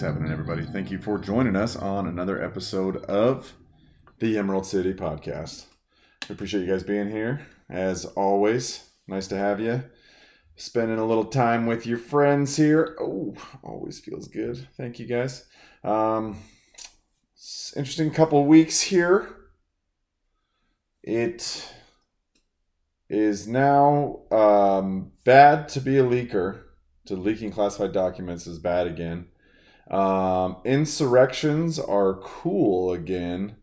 [0.00, 0.64] What's happening, everybody?
[0.64, 3.52] Thank you for joining us on another episode of
[4.18, 5.66] the Emerald City Podcast.
[6.26, 7.46] We appreciate you guys being here.
[7.68, 9.84] As always, nice to have you.
[10.56, 12.96] Spending a little time with your friends here.
[12.98, 14.66] Oh, always feels good.
[14.74, 15.44] Thank you, guys.
[15.84, 16.38] Um,
[17.76, 19.28] interesting couple weeks here.
[21.02, 21.74] It
[23.10, 26.62] is now um, bad to be a leaker.
[27.04, 29.26] To leaking classified documents is bad again.
[29.90, 33.56] Um, insurrections are cool again,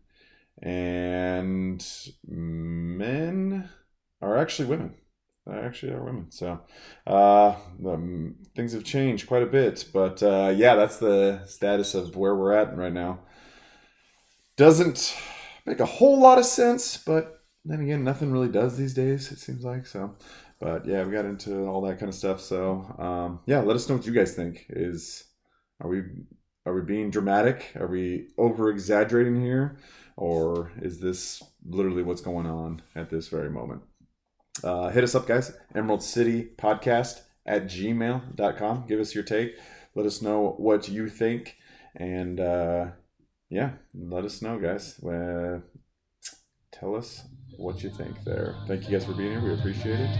[0.60, 1.84] and
[2.26, 3.70] men
[4.20, 4.94] are actually women.
[5.46, 6.30] They actually are women.
[6.30, 6.60] So
[7.06, 9.86] uh, um, things have changed quite a bit.
[9.92, 13.20] But uh, yeah, that's the status of where we're at right now.
[14.56, 15.16] Doesn't
[15.64, 19.32] make a whole lot of sense, but then again, nothing really does these days.
[19.32, 20.14] It seems like so.
[20.60, 22.40] But yeah, we got into all that kind of stuff.
[22.40, 24.66] So um, yeah, let us know what you guys think.
[24.68, 25.24] Is
[25.80, 26.02] are we
[26.66, 27.72] are we being dramatic?
[27.76, 29.78] Are we over exaggerating here,
[30.16, 33.82] or is this literally what's going on at this very moment?
[34.62, 35.52] Uh, hit us up, guys.
[35.74, 38.86] Emerald City Podcast at gmail.com.
[38.86, 39.56] Give us your take.
[39.94, 41.56] Let us know what you think.
[41.96, 42.88] And uh,
[43.48, 45.02] yeah, let us know, guys.
[45.02, 45.60] Uh,
[46.70, 47.24] tell us
[47.56, 48.54] what you think there.
[48.66, 49.40] Thank you guys for being here.
[49.40, 50.10] We appreciate it.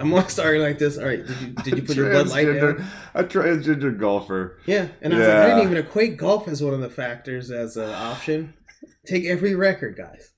[0.00, 0.98] I'm always starting like this.
[0.98, 2.84] All right, did you did you put your Bud Light down?
[3.14, 4.58] A transgender golfer.
[4.66, 7.50] Yeah, and I was like, I didn't even equate golf as one of the factors
[7.50, 8.54] as an option.
[9.06, 10.32] Take every record, guys.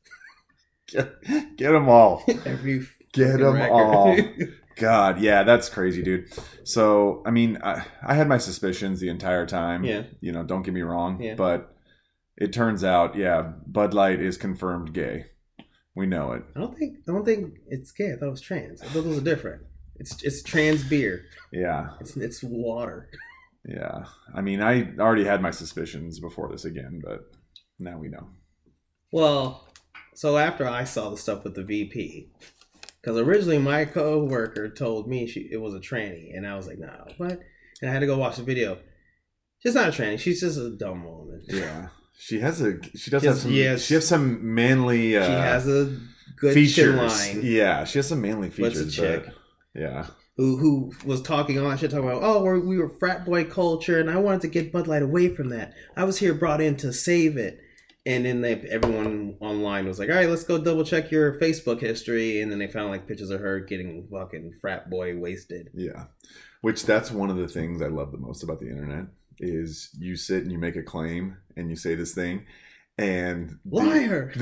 [0.89, 2.23] Get, get them all.
[2.45, 3.73] Every Get them record.
[3.73, 4.19] all.
[4.77, 6.27] God, yeah, that's crazy, dude.
[6.65, 9.85] So, I mean, I, I had my suspicions the entire time.
[9.85, 10.03] Yeah.
[10.21, 11.21] You know, don't get me wrong.
[11.23, 11.35] Yeah.
[11.35, 11.75] But
[12.37, 15.27] it turns out, yeah, Bud Light is confirmed gay.
[15.95, 16.43] We know it.
[16.57, 18.13] I don't think I don't think it's gay.
[18.13, 18.83] I thought it was trans.
[18.83, 19.63] I thought those were different.
[19.97, 21.27] It's it's trans beer.
[21.53, 21.91] Yeah.
[22.01, 23.11] It's it's water.
[23.65, 24.07] Yeah.
[24.35, 27.31] I mean, I already had my suspicions before this again, but
[27.79, 28.29] now we know.
[29.13, 29.69] Well,
[30.15, 32.31] so after I saw the stuff with the VP,
[33.01, 36.79] because originally my co-worker told me she it was a tranny, and I was like,
[36.79, 37.41] no, what?
[37.81, 38.79] And I had to go watch the video.
[39.59, 40.19] She's not a tranny.
[40.19, 41.43] She's just a dumb woman.
[41.47, 41.89] Yeah.
[42.25, 43.83] She has a she does Yes, have some yes.
[43.83, 45.99] she has some manly uh she has a
[46.37, 46.75] good features.
[46.75, 47.41] chin line.
[47.43, 48.99] Yeah, she has some manly What's features.
[48.99, 49.25] a chick?
[49.27, 49.35] but-
[49.75, 50.07] yeah.
[50.37, 53.45] Who who was talking all that shit, talking about, oh, we're, we were frat boy
[53.45, 55.75] culture, and I wanted to get Bud Light away from that.
[55.97, 57.59] I was here brought in to save it.
[58.07, 61.81] And then they, everyone online was like, all right, let's go double check your Facebook
[61.81, 62.41] history.
[62.41, 65.69] And then they found like pictures of her getting fucking frat boy wasted.
[65.75, 66.05] Yeah.
[66.63, 69.07] Which that's one of the things I love the most about the internet
[69.43, 72.47] is you sit and you make a claim and you say this thing
[72.99, 74.33] and the- Liar.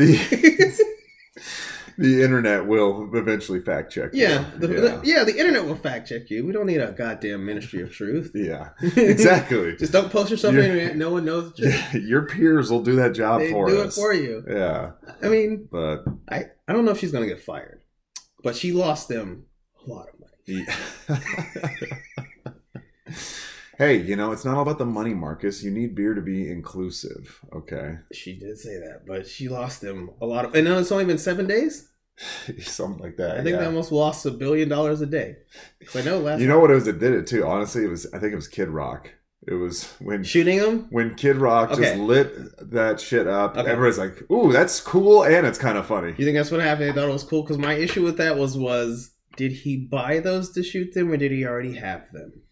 [1.96, 4.22] The, the internet will eventually fact check you.
[4.22, 4.80] yeah, the, yeah.
[4.80, 6.44] the- yeah, the internet will fact check you.
[6.46, 8.32] We don't need a goddamn ministry of truth.
[8.34, 8.70] Yeah.
[8.96, 9.76] Exactly.
[9.76, 10.96] Just don't post yourself on the internet.
[10.96, 11.68] No one knows the.
[11.94, 13.96] Yeah, Your peers will do that job They for do us.
[13.96, 14.42] it for you.
[14.48, 14.92] Yeah.
[15.22, 17.80] I mean, But I, I don't know if she's gonna get fired,
[18.42, 19.44] but she lost them
[19.86, 20.14] a lot of
[20.48, 20.66] money.
[23.80, 25.64] Hey, you know, it's not all about the money, Marcus.
[25.64, 27.96] You need beer to be inclusive, okay?
[28.12, 30.54] She did say that, but she lost them a lot of.
[30.54, 31.88] And now it's only been seven days.
[32.60, 33.38] Something like that.
[33.38, 33.60] I think yeah.
[33.60, 35.36] they almost lost a billion dollars a day.
[35.94, 37.46] I know last You know what it was that did it too?
[37.46, 39.14] Honestly, it was I think it was Kid Rock.
[39.48, 40.86] It was when shooting them.
[40.90, 43.56] when Kid Rock just lit that shit up.
[43.56, 43.70] Okay.
[43.70, 46.14] Everybody's like, "Ooh, that's cool," and it's kind of funny.
[46.18, 46.90] You think that's what happened?
[46.90, 50.20] They thought it was cool because my issue with that was was did he buy
[50.20, 52.42] those to shoot them or did he already have them?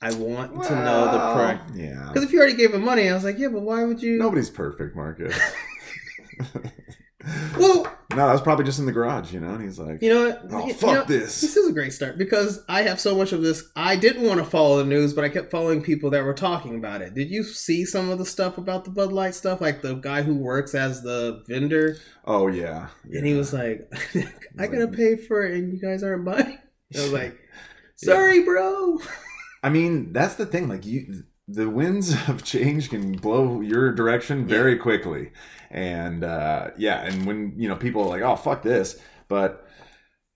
[0.00, 1.60] I want to know the price.
[1.74, 2.04] Yeah.
[2.08, 4.16] Because if you already gave him money, I was like, yeah, but why would you?
[4.18, 5.38] Nobody's perfect, Marcus.
[7.58, 9.50] Well, no, that was probably just in the garage, you know.
[9.50, 10.42] And he's like, you know what?
[10.50, 13.32] "Oh fuck you know, this." This is a great start because I have so much
[13.32, 13.64] of this.
[13.76, 16.76] I didn't want to follow the news, but I kept following people that were talking
[16.76, 17.14] about it.
[17.14, 19.60] Did you see some of the stuff about the Bud Light stuff?
[19.60, 22.88] Like the guy who works as the vendor, Oh yeah.
[23.12, 23.92] and he was like,
[24.58, 26.58] "I gotta pay for it, and you guys aren't buying."
[26.96, 27.36] I was like,
[27.96, 28.98] "Sorry, bro."
[29.62, 30.68] I mean, that's the thing.
[30.68, 35.32] Like you, the winds of change can blow your direction very quickly,
[35.70, 39.66] and uh, yeah, and when you know people are like, "Oh, fuck this," but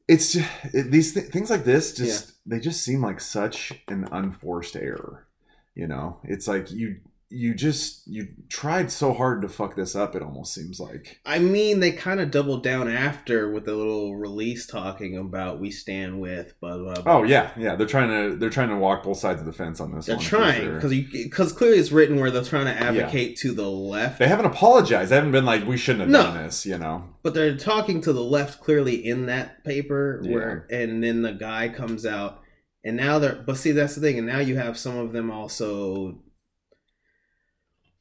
[0.09, 4.09] it's just, it, these th- things like this just they just seem like such an
[4.11, 5.27] unforced error.
[5.75, 7.01] You know, it's like you
[7.35, 10.15] you just you tried so hard to fuck this up.
[10.15, 11.19] It almost seems like.
[11.25, 15.71] I mean, they kind of doubled down after with the little release talking about we
[15.71, 16.95] stand with blah blah.
[16.95, 17.03] blah.
[17.07, 17.75] Oh yeah, yeah.
[17.75, 20.07] They're trying to they're trying to walk both sides of the fence on this.
[20.07, 20.75] They're trying sure.
[20.75, 24.47] because because clearly it's written where they're trying to advocate to the left, they haven't
[24.47, 25.11] apologized.
[25.11, 26.23] They haven't been like we shouldn't have No.
[26.25, 26.67] done this.
[26.67, 27.05] You know.
[27.23, 30.23] but they're talking to the left clearly in that paper.
[30.27, 32.43] Where and then the guy comes out,
[32.85, 35.31] and now they're but see that's the thing, and now you have some of them
[35.31, 36.19] also.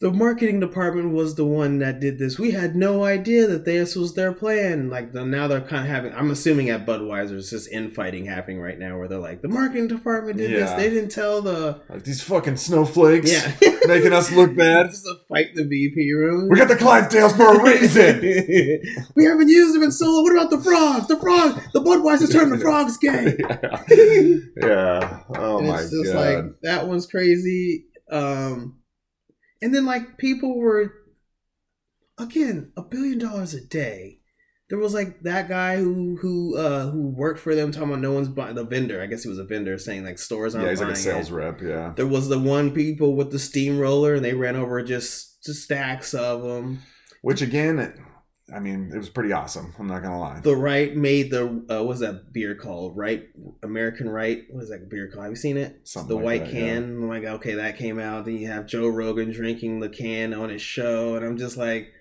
[0.01, 2.39] The marketing department was the one that did this.
[2.39, 4.89] We had no idea that this was their plan.
[4.89, 6.12] Like the, now they're kind of having.
[6.15, 9.88] I'm assuming at Budweiser, it's just infighting happening right now, where they're like, the marketing
[9.88, 10.71] department did this.
[10.71, 13.56] They didn't tell the Like these fucking snowflakes yeah
[13.88, 14.88] making us look bad.
[14.88, 16.50] This is a fight in the VP room.
[16.50, 18.21] We got the Clydesdales for a reason.
[19.15, 20.24] we haven't used them in solo.
[20.24, 21.07] What about the frogs?
[21.07, 21.62] The frog.
[21.74, 23.38] The Budweiser turned the frogs gay.
[24.57, 24.68] yeah.
[24.68, 25.19] yeah.
[25.36, 26.15] Oh and my it's just god.
[26.15, 27.86] like that one's crazy.
[28.12, 28.81] Um,
[29.61, 30.93] and then like people were
[32.17, 34.19] again a billion dollars a day.
[34.69, 38.13] There was like that guy who who uh who worked for them talking about no
[38.13, 39.01] one's buying the vendor.
[39.01, 41.29] I guess he was a vendor saying like stores aren't yeah, he's like a sales
[41.29, 41.33] it.
[41.33, 41.61] rep.
[41.61, 41.93] Yeah.
[41.95, 46.13] There was the one people with the steamroller and they ran over just just stacks
[46.13, 46.81] of them.
[47.21, 47.93] Which again,
[48.53, 49.74] I mean, it was pretty awesome.
[49.80, 50.39] I'm not gonna lie.
[50.42, 52.98] The right made the uh, what's that beer called?
[52.98, 53.24] Right,
[53.63, 54.44] American Right.
[54.50, 55.24] What is that beer called?
[55.24, 55.81] Have you seen it?
[55.88, 56.83] Something the like white that, can.
[56.83, 58.25] I'm like, okay, that came out.
[58.25, 61.92] Then you have Joe Rogan drinking the can on his show, and I'm just like,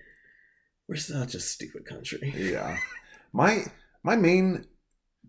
[0.89, 2.33] we're such a stupid country.
[2.37, 2.77] yeah.
[3.33, 3.63] My
[4.03, 4.65] my main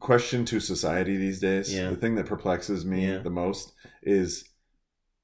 [0.01, 1.91] question to society these days, Yeah.
[1.91, 3.19] the thing that perplexes me Yeah.
[3.19, 3.73] the most
[4.03, 4.45] is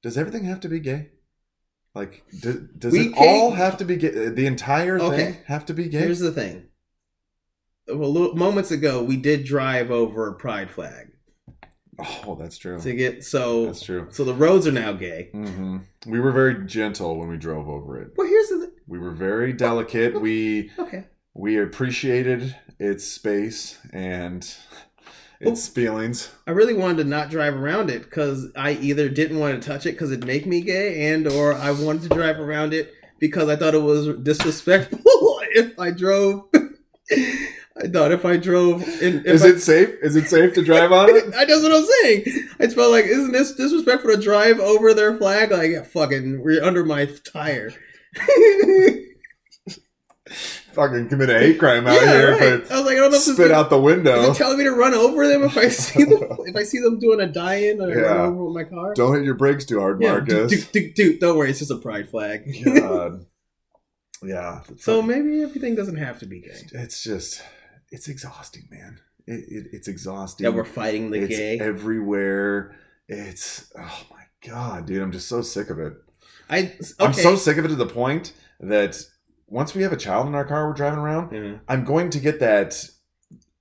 [0.01, 1.09] does everything have to be gay?
[1.95, 4.29] Like do, does We it all have to be gay?
[4.29, 5.17] The entire Okay.
[5.33, 5.99] thing have to be gay?
[5.99, 6.65] Here's the thing.
[7.87, 11.07] Well, little- moments ago, we did drive over a pride flag
[12.25, 12.79] oh, that's true.
[12.79, 14.07] to get so That's true.
[14.11, 15.29] so the roads are now gay.
[15.33, 18.11] hmm We were very gentle when we drove over it.
[18.15, 20.21] Well, here's the th- We were very delicate.
[20.21, 21.05] We okay.
[21.33, 24.47] we appreciated its space and
[25.39, 25.71] its oh.
[25.71, 26.31] feelings.
[26.45, 29.85] I really wanted to not drive around it because I either didn't want to touch
[29.85, 33.49] it because it'd make me gay, and or I wanted to drive around it because
[33.49, 34.99] I thought it was disrespectful
[35.51, 36.45] if I drove.
[37.81, 39.89] I thought if I drove, in, if Is I, it safe?
[40.01, 41.33] Is it safe to drive on it?
[41.37, 42.23] I that's what I'm saying.
[42.59, 45.51] I just felt like, isn't this disrespectful to drive over their flag?
[45.51, 47.71] Like, yeah, fucking, we're under my tire.
[50.73, 52.41] Fucking commit a hate crime out Yeah, here right.
[52.61, 54.31] if I was like, I don't I know if spit is- out the Is window.
[54.31, 56.19] it telling me to run over them if I see them?
[56.45, 58.01] if I see them doing a die-in, and I Yeah.
[58.01, 58.93] run over with my car.
[58.93, 60.51] Don't hit your brakes too hard, yeah, Marcus.
[60.51, 62.43] dude, dude, dude, don't worry, it's just a pride flag.
[62.65, 63.25] God.
[64.23, 64.61] Yeah.
[64.77, 66.61] so Fucking- maybe everything doesn't have to be gay.
[66.73, 67.41] it's just
[67.91, 68.99] it's exhausting, man.
[69.25, 70.43] It, it, it's exhausting.
[70.43, 71.59] That we're fighting the it's gay.
[71.59, 72.75] everywhere.
[73.07, 75.01] It's oh my god, dude.
[75.01, 75.93] I'm just so sick of it.
[76.49, 76.75] I okay.
[76.99, 78.97] I'm so sick of it to the point that
[79.49, 81.31] once we have a child in our car, we're driving around.
[81.33, 81.57] yeah.
[81.67, 82.85] I'm going to get that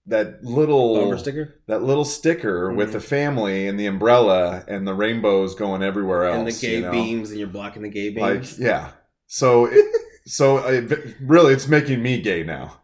[0.07, 2.93] that little Bumper sticker that little sticker with Mhm.
[2.93, 6.39] the family and the umbrella and the rainbows going everywhere else.
[6.39, 6.91] and the gay you know?
[6.93, 8.59] beams, and you're blocking the gay beams.
[8.59, 8.91] Like yeah.
[9.27, 9.85] So it,
[10.25, 12.81] so it, really, it's making me gay now.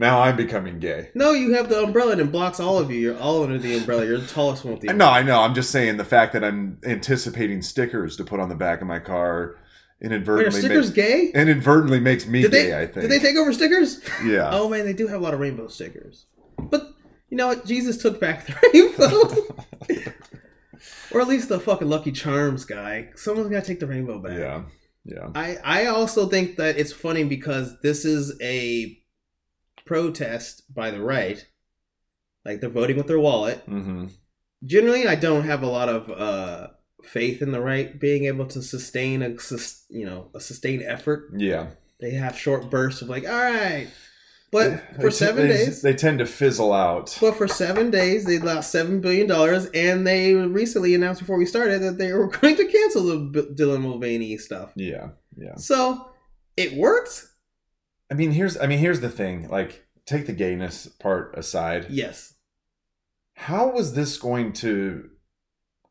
[0.00, 1.10] Now I'm becoming gay.
[1.16, 3.00] no, you have the umbrella and it blocks all of you.
[3.00, 4.06] You're all under the umbrella.
[4.06, 5.12] You're the tallest one with the No, umbrella.
[5.12, 5.40] I know.
[5.40, 8.86] I'm just saying the fact that I'm anticipating stickers to put on the back of
[8.86, 9.56] my car
[10.00, 11.30] Wait, are inadvertently stickers makes, gay?
[11.34, 12.66] inadvertently makes me Did gay.
[12.66, 12.80] they?
[12.82, 13.02] I think.
[13.02, 14.00] Did they take over stickers?
[14.24, 14.50] yeah.
[14.52, 16.26] Oh man, they do have a lot of rainbow stickers.
[16.58, 16.94] But
[17.30, 17.66] you know what?
[17.66, 18.54] Jesus took back the
[19.94, 20.12] rainbow.
[21.10, 23.10] or at least the fucking Lucky Charms guy.
[23.16, 24.38] Someone's gotta take the rainbow back.
[24.38, 24.62] Yeah.
[25.04, 25.30] Yeah.
[25.34, 28.98] I, I also think that it's funny because this is a
[29.86, 31.44] protest by the right.
[32.44, 33.58] Like they're voting with their wallet.
[33.68, 34.06] Mm-hmm.
[34.64, 36.68] Generally, I don't have a lot of uh,
[37.08, 41.30] faith in the right being able to sustain a sus- you know a sustained effort.
[41.36, 41.68] Yeah.
[42.00, 43.88] They have short bursts of like, all right,
[44.52, 47.16] but They- for they- seven they, days, they tend to fizzle out.
[47.20, 51.44] but for seven days, they lost seven billion dollars, and they recently announced before we
[51.46, 54.72] started that they were going to cancel the Dylan Mulvaney stuff.
[54.76, 55.08] Yeah.
[55.36, 55.56] Yeah.
[55.56, 56.08] So
[56.56, 57.34] it works.
[58.10, 58.56] I mean, here's.
[58.56, 59.48] I mean, here's the thing.
[59.48, 61.86] Like, take the gayness part aside.
[61.90, 62.34] Yes.
[63.34, 65.10] How was this going to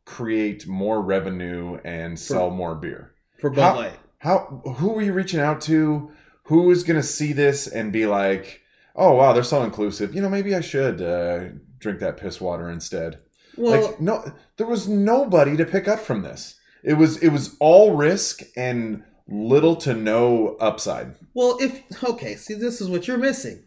[0.08, 3.14] create more revenue and sell more beer?
[3.40, 4.00] For Bud How- Light.
[4.20, 4.62] How?
[4.78, 6.10] Who are you reaching out to?
[6.46, 8.62] Who is going to see this and be like,
[8.96, 10.16] "Oh wow, they're so inclusive.
[10.16, 13.20] You know, maybe I should uh, drink that piss water instead."
[13.56, 16.60] Well, like, no, there was nobody to pick up from this.
[16.84, 21.14] It was it was all risk and little to no upside.
[21.36, 23.64] well, if okay, see, this is what you're missing.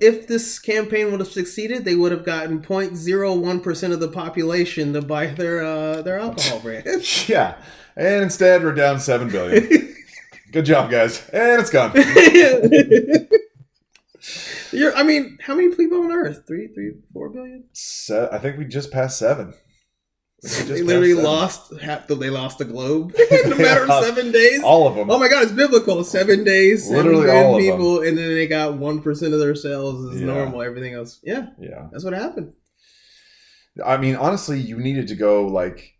[0.00, 4.92] If this campaign would have succeeded, they would have gotten 0.01 percent of the population
[4.92, 6.86] to buy their uh, their alcohol brand.
[7.28, 7.56] Yeah.
[7.96, 9.94] And instead, we're down seven billion.
[10.52, 11.26] Good job, guys.
[11.30, 11.92] And it's gone.
[14.72, 16.42] You're, I mean, how many people on Earth?
[16.46, 17.64] Three, three, four billion.
[17.72, 19.54] Se- I think we just passed seven.
[20.44, 22.06] I think we They literally lost half.
[22.06, 23.14] The, they lost the globe
[23.44, 24.62] in a matter of seven days.
[24.62, 25.10] all of them.
[25.10, 26.04] Oh my god, it's biblical.
[26.04, 27.72] Seven days, Literally all of them.
[27.72, 30.26] people, and then they got one percent of their sales as Yeah.
[30.26, 30.62] normal.
[30.62, 31.88] Everything else, yeah, yeah.
[31.90, 32.52] that's what happened.
[33.84, 35.94] I mean, honestly, you needed to go like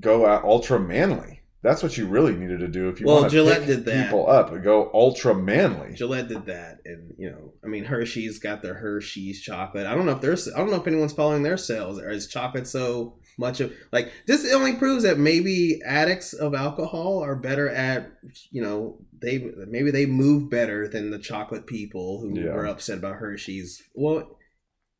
[0.00, 1.40] go out ultra manly.
[1.62, 3.84] That's what you really needed to do if you Well, want to Gillette pick did
[3.86, 4.04] that.
[4.06, 4.62] people up.
[4.62, 5.94] Go ultra manly.
[5.94, 9.86] Gillette did that, and you know, I mean, Hershey's got their Hershey's chocolate.
[9.86, 11.98] I don't know if there's, I don't know if anyone's following their sales.
[11.98, 14.50] Or is chocolate so much of like this?
[14.52, 18.10] Only proves that maybe addicts of alcohol are better at,
[18.50, 22.52] you know, they maybe they move better than the chocolate people who Yeah.
[22.54, 23.82] were upset about Hershey's.
[23.94, 24.38] Well,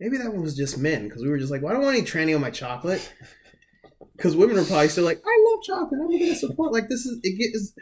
[0.00, 1.96] maybe that one was just men because we were just like, well, I don't want
[1.96, 3.12] any tranny on my chocolate.
[4.16, 6.00] Because women are probably still like, I love chocolate.
[6.00, 6.72] I'm gonna support.
[6.72, 7.74] Like this is it gets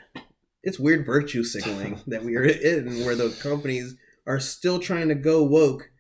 [0.64, 3.94] it's weird virtue signaling that we are in, where the companies
[4.26, 5.90] are still trying to go woke,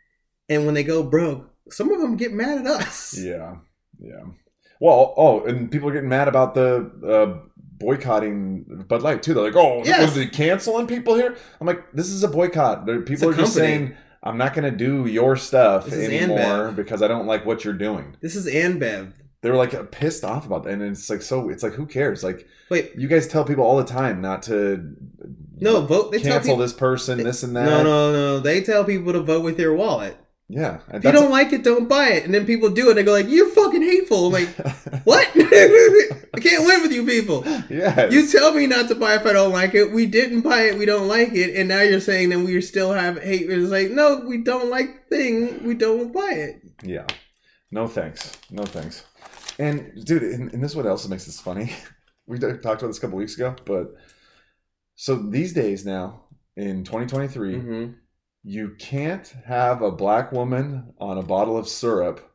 [0.48, 3.16] and when they go broke, some of them get mad at us.
[3.16, 3.56] Yeah,
[4.00, 4.24] yeah.
[4.80, 9.34] Well, oh, and people are getting mad about the uh, boycotting Bud Light too.
[9.34, 10.02] They're like, "Oh, Yes.
[10.02, 12.86] was they canceling people here?" I'm like, "This is a boycott.
[13.06, 17.08] People a are just saying." I'm not going to do your stuff anymore because I
[17.08, 18.16] don't like what you're doing.
[18.22, 19.12] This is Anbev.
[19.42, 21.50] They were like pissed off about that, and it's like so.
[21.50, 22.24] It's like who cares?
[22.24, 24.96] Like Wait, you guys tell people all the time not to
[25.60, 26.12] no, vote.
[26.12, 26.62] They tell cancel people.
[26.62, 27.66] this person, this and that.
[27.66, 28.40] No, no, no.
[28.40, 30.16] They tell people to vote with their wallet.
[30.46, 32.24] Yeah, If you don't like it, don't buy it.
[32.24, 32.94] And then people do it.
[32.94, 34.48] They go like, "You're fucking hateful." I'm like,
[35.04, 35.26] what?
[35.34, 37.42] I can't live with you people.
[37.70, 38.12] yes.
[38.12, 39.90] You tell me not to buy if I don't like it.
[39.90, 40.76] We didn't buy it.
[40.78, 41.56] We don't like it.
[41.56, 43.48] And now you're saying that we still have hate.
[43.50, 45.64] It's like, no, we don't like the thing.
[45.64, 46.62] We don't buy it.
[46.82, 47.06] Yeah.
[47.70, 48.36] No thanks.
[48.50, 49.02] No thanks.
[49.58, 51.72] And dude, and, and this is what else makes this funny.
[52.26, 53.88] We talked about this a couple weeks ago, but
[54.94, 56.22] so these days now
[56.56, 57.92] in 2023, Mm-hmm.
[58.44, 62.30] You can't have a black woman on a bottle of syrup,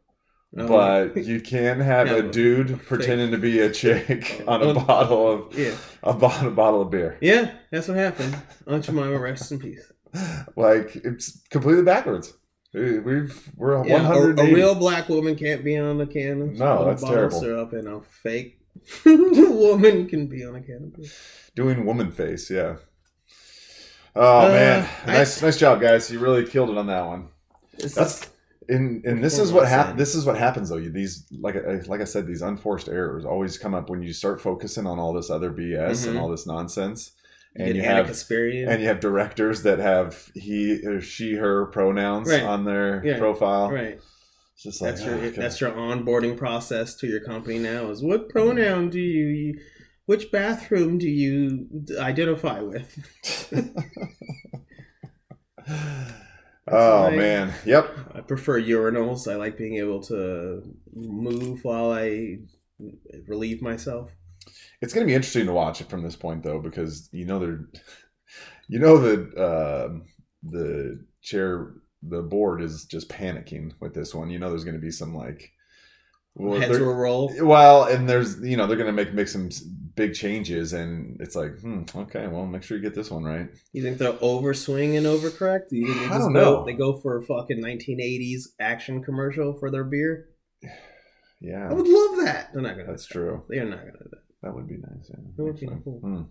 [0.57, 4.73] Oh, but you can have Yeah, a dude pretending to be a chick on a
[4.73, 7.17] bottle of yeah, a bottle, bottle of beer.
[7.21, 8.35] yeah, that's what happened.
[8.65, 9.91] Aunt Jemima, rest in peace.
[10.55, 12.33] Like it's completely backwards.
[12.73, 16.51] We- We've we're Yeah, a, a real black woman can't be on a can of
[16.57, 17.39] No, that's bottle terrible.
[17.41, 18.59] syrup, and a fake
[19.05, 21.09] woman can be on a can of beer.
[21.55, 22.77] doing woman face yeah
[24.15, 27.29] oh Uh, man I- nice nice job guys you really killed it on that one
[27.77, 28.29] It's that's
[28.67, 31.81] and and this is what my hap- this is what happens though these like I-
[31.87, 35.13] like i said these unforced errors always come up when you start focusing on all
[35.13, 36.21] this other bs and Mhm.
[36.21, 37.11] all this nonsense
[37.55, 38.67] you and you have Kasparian.
[38.69, 42.43] and you have directors that have he or she her pronouns Right.
[42.43, 43.17] on their Yeah.
[43.17, 43.99] profile right.
[44.53, 45.41] it's just like That's your oh, okay.
[45.41, 47.89] that's your onboarding process to your company now.
[47.89, 49.59] Is what pronoun do you, you
[50.09, 51.67] which bathroom do you
[51.99, 52.97] identify with?
[56.67, 59.31] oh like- man yep I prefer urinals.
[59.31, 60.63] I like being able to
[60.95, 62.39] move while I
[63.27, 64.09] relieve myself.
[64.81, 67.37] It's going to be interesting to watch it from this point, though, because you know
[67.37, 67.67] they're,
[68.67, 69.89] you know that uh,
[70.41, 74.31] the chair, the board is just panicking with this one.
[74.31, 75.51] You know, there's going to be some like,
[76.33, 77.31] well, Heads will roll.
[77.41, 79.49] well, and there's you know they're going to make make some
[79.96, 83.48] big changes, and it's like, hmm, okay, well, make sure you get this one right.
[83.74, 85.69] You think they'll overswing and overcorrect?
[85.69, 86.65] Do you think they I don't go, know.
[86.65, 90.29] They go for a fucking 1980s action commercial for their beer.
[91.41, 92.50] Yeah, I would love that.
[92.51, 92.88] They're not gonna.
[92.89, 93.43] that's do true.
[93.48, 93.55] that.
[93.55, 94.19] They're not gonna do that.
[94.43, 95.10] That would be nice.
[95.10, 96.00] Yeah, That would be cool.
[96.01, 96.22] Hmm.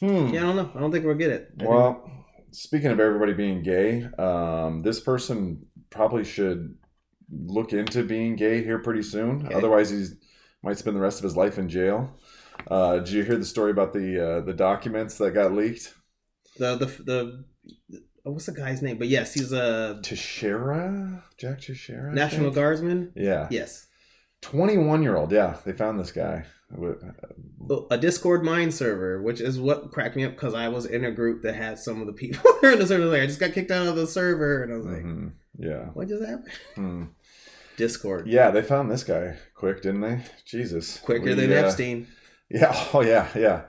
[0.00, 0.32] Hmm.
[0.34, 0.70] Yeah, I don't know.
[0.74, 1.50] I don't think we'll get it.
[1.54, 6.76] I think- Well, speaking of everybody being gay, um, this person probably should
[7.30, 9.44] look into being gay here pretty soon.
[9.46, 9.54] Okay.
[9.54, 10.16] Otherwise, he's
[10.62, 12.14] might spend the rest of his life in jail.
[12.70, 15.94] Uh, did you hear the story about the uh, the documents that got leaked?
[16.58, 17.44] the the the.
[18.26, 18.98] oh, What's the guy's name?
[18.98, 22.50] But yes, he's a Teixeira, Jack Teixeira, National?
[22.50, 23.12] Guardsman.
[23.16, 23.86] Yeah, Yes,
[24.42, 25.32] twenty one year old.
[25.32, 26.44] Yeah, they found this guy.
[27.90, 31.10] a Discord mine server, which is what cracked me up because I was in a
[31.10, 33.06] group that had some of the people there in the server.
[33.06, 35.32] Like, I just got kicked out of the server, and I was like, Mhm.
[35.58, 35.86] Yeah.
[35.94, 37.04] "What just happened?" Hmm.
[37.76, 40.20] Discord, Yeah, they found this guy quick, didn't they?
[40.44, 42.06] Jesus, quicker We, than uh, Epstein.
[42.50, 42.72] Yeah.
[42.94, 43.28] Oh, yeah.
[43.34, 43.62] Yeah.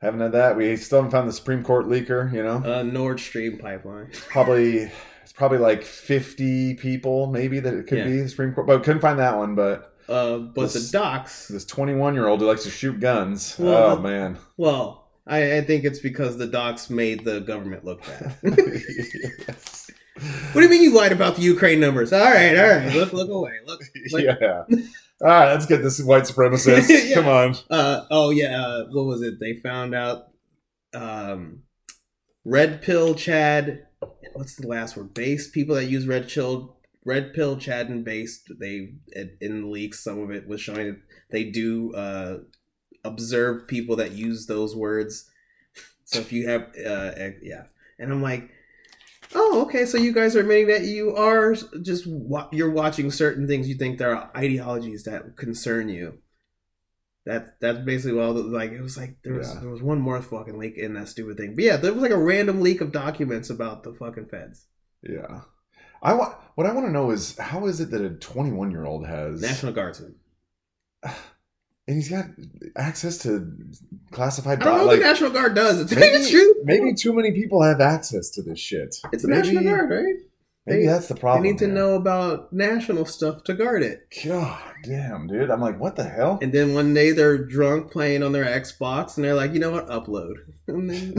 [0.00, 0.56] Haven't had that.
[0.56, 2.32] We still haven't found the Supreme Court leaker.
[2.32, 4.10] You know, Uh, Nord Stream pipeline.
[4.30, 4.90] probably
[5.22, 8.04] it's probably like fifty people, maybe that it could Yeah.
[8.04, 9.54] be the Supreme Court, but couldn't find that one.
[9.54, 11.48] But Uh, but This- the docs.
[11.48, 13.56] this twenty-one year old who likes to shoot guns.
[13.58, 14.38] Well, oh man.
[14.56, 18.36] Well, I, I think it's because the docs made the government look bad.
[18.42, 19.90] yes.
[20.52, 22.12] What do you mean you lied about the Ukraine numbers?
[22.12, 22.94] All right, all right.
[22.94, 23.52] Look, look away.
[23.66, 23.80] Look.
[24.12, 24.64] Like, yeah.
[25.22, 26.88] All right, let's get this white supremacist.
[27.08, 27.14] Yeah.
[27.14, 27.56] Come on.
[27.70, 28.60] Uh, oh yeah.
[28.60, 29.40] Uh, what was it?
[29.40, 30.28] They found out.
[30.92, 31.62] Um,
[32.44, 33.86] red pill Chad.
[34.34, 35.14] What's the last word?
[35.14, 38.42] Base people that use red pill, red pill Chad and base.
[38.58, 38.94] They
[39.40, 40.02] in the leaks.
[40.02, 41.00] Some of it was showing that
[41.30, 42.38] they do uh,
[43.04, 45.30] observe people that use those words.
[46.04, 47.64] So if you have, uh, eh, yeah,
[47.98, 48.50] and I'm like,
[49.34, 49.84] oh, okay.
[49.86, 53.74] So you guys are admitting that you are just wa- you're watching certain things you
[53.76, 56.18] think there are ideologies that concern you.
[57.26, 58.34] That that's basically all.
[58.34, 59.60] The, like it was like there was Yeah.
[59.60, 61.54] there was one more fucking leak in that stupid thing.
[61.54, 64.66] But yeah, there was like a random leak of documents about the fucking feds.
[65.02, 65.42] Yeah.
[66.02, 66.34] I want.
[66.54, 69.40] What I want to know is how is it that a 21 year old has
[69.42, 70.16] National Guardsman.
[71.90, 72.26] and he's got
[72.76, 73.52] access to
[74.12, 75.80] classified I don't know doc- what like the National Guard does.
[75.80, 76.54] It's, maybe, true.
[76.62, 78.94] maybe too many people have access to this shit.
[79.12, 80.14] It's the maybe, National Guard, right?
[80.66, 81.42] Maybe They- that's the problem.
[81.42, 81.74] They need to here.
[81.74, 84.00] know about national stuff to guard it.
[84.24, 85.50] God damn, dude.
[85.50, 86.38] I'm like, what the hell?
[86.42, 89.70] And then one day they're drunk playing on their Xbox, and they're like, you know
[89.70, 90.34] what, upload.
[90.68, 91.14] And then,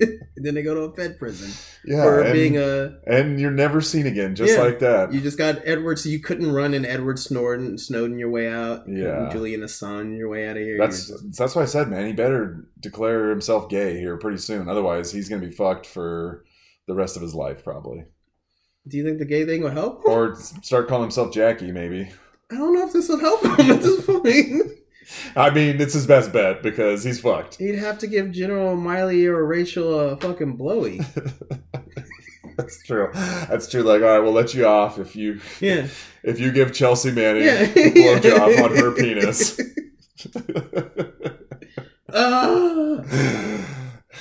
[0.00, 1.50] and then they go to a Fed prison
[1.86, 2.98] yeah, for and, being a.
[3.06, 4.60] and you're never seen again, just Yeah.
[4.60, 5.14] like that.
[5.14, 8.82] You just got Edward, so you couldn't run in Edward Snowden, Snowden your way out.
[8.86, 9.22] Yeah.
[9.22, 10.76] And Julian Assange your way out of here.
[10.76, 14.68] That's just- that's why I said, man, he better declare himself gay here pretty soon.
[14.68, 16.44] Otherwise, he's gonna be fucked for
[16.86, 18.04] the rest of his life, probably.
[18.88, 20.04] Do you think the gay thing will help?
[20.04, 22.08] Or start calling himself Jackie, maybe.
[22.50, 24.72] I don't know if this will help him at this point.
[25.36, 27.56] I mean, it's his best bet because he's fucked.
[27.56, 31.00] He'd have to give General Milley or Rachel a fucking blowy.
[32.56, 33.10] That's true.
[33.14, 33.82] That's true.
[33.82, 35.88] Like, all right, we'll let you off if you Yeah.
[36.22, 37.60] if you give Chelsea Manning Yeah.
[37.62, 39.60] a blowjob on her penis.
[42.12, 43.52] Ah.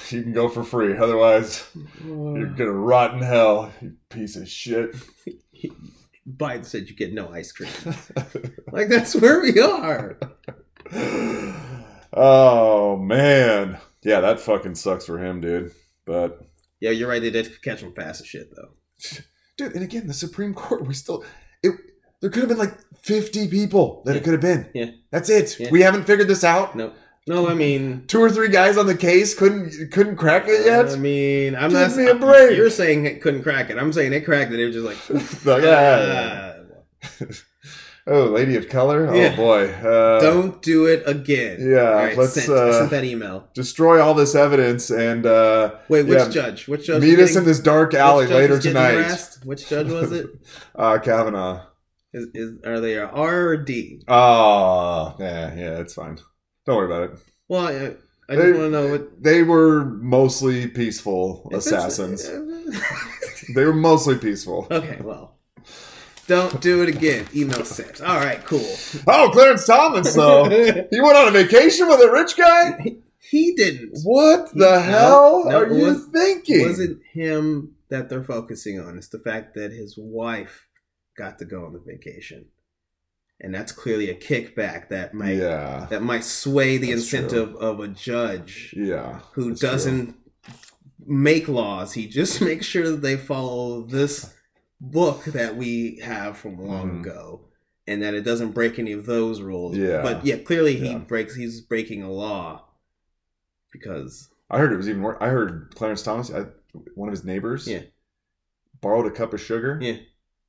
[0.12, 0.98] you can go for free.
[0.98, 2.34] Otherwise, uh.
[2.34, 4.96] you're gonna rot in hell, you piece of shit.
[6.28, 7.70] Biden said you get no ice cream.
[8.72, 10.18] Like that's where we are.
[12.14, 15.72] oh man, yeah, that fucking sucks for him, dude.
[16.06, 16.42] But
[16.82, 17.22] Yeah, you're right.
[17.22, 18.70] They did catch him fast as shit though.
[19.58, 21.24] dude, and again, the Supreme Court, we still
[21.64, 21.74] it.
[22.22, 24.18] There could have been like fifty people that Yeah.
[24.18, 24.70] it could have been.
[24.74, 24.92] Yeah.
[25.12, 25.60] that's it.
[25.60, 25.70] Yeah.
[25.72, 26.76] We haven't figured this out.
[26.76, 26.92] No,
[27.28, 27.50] no.
[27.50, 30.90] I mean, Two or three guys on the case couldn't couldn't crack it yet.
[30.90, 31.96] I mean, I'm Give not.
[31.98, 32.56] me a break.
[32.58, 33.78] You're saying it couldn't crack it.
[33.78, 34.58] I'm saying it cracked it.
[34.58, 36.54] They were just like, Like, ah,
[38.08, 39.14] oh, lady of color.
[39.16, 39.32] Yeah.
[39.34, 39.70] Oh boy.
[39.70, 41.58] Uh, don't do it again.
[41.60, 43.48] Yeah, right, let's, sent, I uh, sent that email.
[43.54, 46.68] destroy all this evidence and uh, Wait, which yeah, judge?
[46.68, 47.02] Which judge?
[47.02, 48.94] meet was us in this dark alley later tonight.
[48.94, 49.46] harassed?
[49.46, 50.28] Which judge was it?
[50.76, 51.66] Uh, Kavanaugh.
[52.14, 54.02] Is, is are they a R or D?
[54.08, 56.18] Oh, yeah, yeah, it's fine.
[56.66, 57.20] Don't worry about it.
[57.48, 57.74] Well, I,
[58.32, 62.28] I just want to know what They were mostly peaceful assassins.
[63.54, 64.68] They were mostly peaceful.
[64.72, 65.38] okay, well,
[66.26, 67.28] don't do it again.
[67.36, 68.02] Email sent.
[68.02, 68.66] All right, cool.
[69.08, 70.46] Oh, Clarence Thomas, though.
[70.90, 72.96] he went on a vacation with a rich guy?
[73.20, 74.00] he didn't.
[74.04, 76.62] What the hell no, are it you was- thinking?
[76.62, 78.98] It wasn't him that they're focusing on.
[78.98, 80.68] It's the fact that his wife
[81.16, 82.46] got to go on the vacation,
[83.42, 85.88] and that's clearly a kickback that might yeah.
[85.90, 89.20] that might sway the That's incentive of a judge Yeah.
[89.34, 90.16] who doesn't
[91.06, 91.94] make laws.
[91.94, 94.34] He just makes sure that they follow this
[94.82, 97.00] book that we have from long Mhm.
[97.02, 97.42] ago.
[97.88, 99.78] And that it doesn't break any of those rules.
[99.78, 100.02] Yeah.
[100.02, 100.98] But yeah, clearly he Yeah.
[101.00, 102.68] breaks he's breaking a law
[103.72, 106.46] because I heard it was even more I heard Clarence Thomas, I,
[106.96, 107.82] one of his neighbors, Yeah.
[108.82, 109.98] borrowed a cup of sugar, Yeah.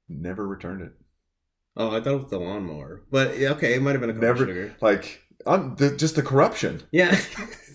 [0.09, 0.93] never returned it.
[1.77, 3.03] Oh, I thought it was the lawnmower.
[3.11, 4.77] But yeah, okay, it might have been a Never, sugar.
[4.81, 6.83] like, un, the, just the corruption.
[6.91, 7.15] Yeah.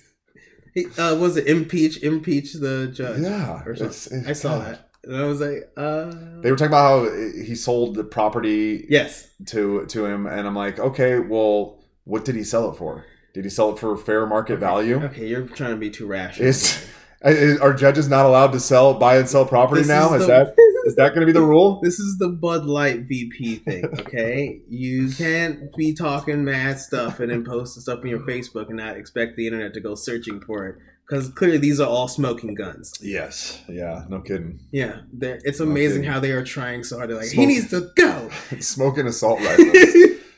[0.74, 3.22] he, uh, was it impeach impeach the judge?
[3.22, 3.62] yeah.
[3.68, 4.68] It's- it's- I saw God.
[4.68, 4.88] that.
[5.04, 6.12] And I was like, uh
[6.42, 7.12] They were talking about how
[7.44, 9.28] he sold the property Yes.
[9.48, 13.04] to to him, and I'm like, okay, well, what did he sell it for?
[13.34, 15.02] Did he sell it for fair market value?
[15.06, 16.48] Okay, you're trying to be too rational.
[16.50, 16.86] Is
[17.24, 20.14] are judges not allowed to sell, buy and sell property This now?
[20.14, 20.56] is Is, the- that
[20.86, 21.80] is that going to be the rule?
[21.84, 24.62] This is the Bud Light VP thing, okay?
[24.68, 28.98] you can't be talking mad stuff and then posting stuff on your Facebook and not
[28.98, 30.76] expect the internet to go searching for it.
[31.08, 32.94] Because clearly these are all smoking guns.
[33.02, 33.62] Yes.
[33.68, 34.06] Yeah.
[34.08, 34.60] No kidding.
[34.72, 36.12] Yeah, it's amazing kidding.
[36.12, 37.10] how they are trying so hard.
[37.10, 38.30] They're like, he needs to go.
[38.62, 39.94] Smoking assault rifles,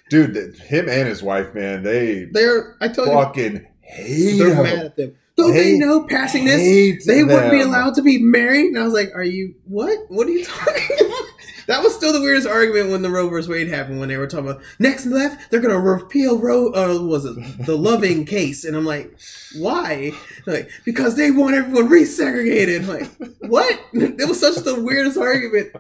[0.10, 0.58] dude.
[0.58, 4.64] Him and his wife, man, they they're, I told you, fucking hate they're him.
[4.64, 5.16] mad at them.
[5.36, 7.06] Don't they know passing this?
[7.06, 8.68] They wouldn't be allowed to be married.
[8.68, 9.98] And I was like, are you, what?
[10.10, 11.30] What are you talking about?
[11.68, 13.48] That was still the weirdest argument when the Roe vs.
[13.50, 14.00] Wade happened.
[14.00, 16.68] When they were talking about next left, they're gonna repeal Roe.
[16.74, 18.66] Uh, was it the Loving case?
[18.66, 19.18] And I'm like,
[19.58, 20.12] why?
[20.46, 22.88] Like because they want everyone resegregated.
[22.88, 23.10] Like
[23.50, 23.80] what?
[23.94, 25.72] It was such the weirdest argument.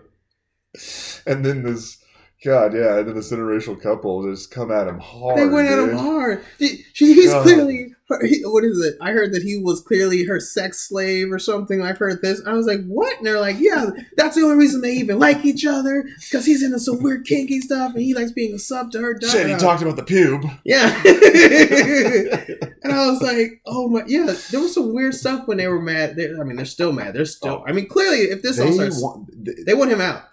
[1.25, 2.02] And then this,
[2.43, 5.37] God, yeah, and then this interracial couple just come at him hard.
[5.37, 6.43] They went at him hard.
[6.59, 7.43] She, she- he's God.
[7.43, 8.95] clearly he, what is it?
[9.01, 11.81] I heard that he was clearly her sex slave or something.
[11.81, 12.41] I've heard this.
[12.45, 13.17] I was like, what?
[13.17, 16.63] And they're like, yeah, that's the only reason they even like each other because he's
[16.63, 19.19] into some weird kinky stuff and he likes being a sub to her.
[19.21, 20.43] Shit, he talked about the pube.
[20.63, 20.87] Yeah.
[22.83, 24.33] and I was like, oh my, yeah.
[24.51, 26.15] There was some weird stuff when they were mad.
[26.15, 27.13] They, I mean, they're still mad.
[27.13, 27.63] They're still.
[27.63, 27.65] Oh.
[27.67, 29.29] I mean, clearly, if this all starts, want,
[29.65, 30.23] they want him out.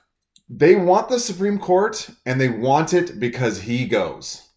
[0.52, 4.48] They want the Supreme Court, and they want it because he goes.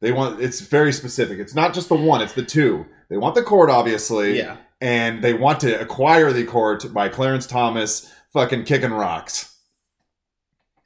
[0.00, 1.38] They want it's very specific.
[1.40, 2.86] It's not just the one; it's the two.
[3.08, 4.58] They want the court, obviously, Yeah.
[4.80, 9.56] and they want to acquire the court by Clarence Thomas fucking kicking rocks.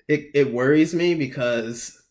[0.08, 2.02] it, it worries me because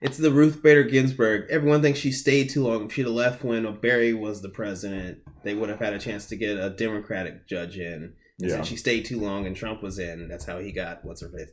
[0.00, 1.46] it's the Ruth Bader Ginsburg.
[1.50, 2.86] Everyone thinks she stayed too long.
[2.86, 6.26] If she'd have left when Barry was the president, they would have had a chance
[6.26, 8.14] to get a Democratic judge in.
[8.38, 8.62] Yeah.
[8.62, 11.48] She stayed too long and Trump was in, that's how he got what's her face.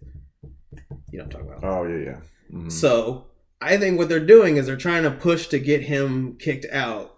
[1.11, 1.63] You know what I'm talking about.
[1.63, 2.17] Oh yeah, yeah.
[2.51, 2.71] Mhm.
[2.71, 3.25] So
[3.61, 7.17] I think what they're doing is they're trying to push to get him kicked out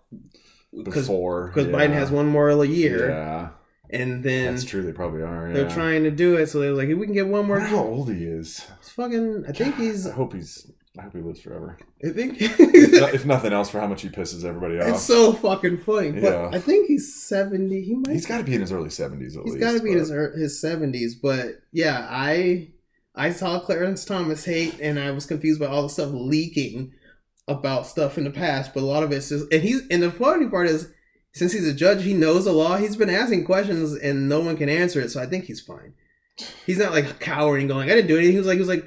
[0.76, 1.74] because Before because yeah.
[1.74, 3.50] Biden has one more a year, Yeah,
[3.92, 4.82] and then that's true.
[4.82, 5.54] They probably are.
[5.54, 6.48] they're trying to do it.
[6.48, 8.66] So they're like, if we can get one more, how old he is.
[8.80, 9.46] He's fucking.
[9.48, 10.08] I think he's.
[10.08, 10.70] I hope he's.
[10.98, 11.78] I hope he lives forever.
[12.06, 14.90] I think if, if nothing else, for how much he pisses everybody off.
[14.90, 16.12] it's so fucking funny.
[16.12, 16.50] But Yeah.
[16.54, 17.82] I think he's seventy.
[17.82, 18.12] He might.
[18.14, 19.64] He's got to be in his early seventies at He's least.
[19.64, 21.16] He's got to be in but- his his seventies.
[21.16, 22.70] But yeah, I
[23.16, 26.94] I saw Clarence Thomas hate, and I was confused by all the stuff leaking
[27.48, 28.74] about stuff in the past.
[28.76, 30.92] But a lot of it's just, and he's and the funny part is,
[31.34, 32.78] since he's a judge, he knows the law.
[32.78, 35.10] He's been asking questions, and no one can answer it.
[35.10, 35.96] So I think he's fine.
[36.68, 38.86] He's not like cowering, going, "I didn't do anything." He was like, he was like.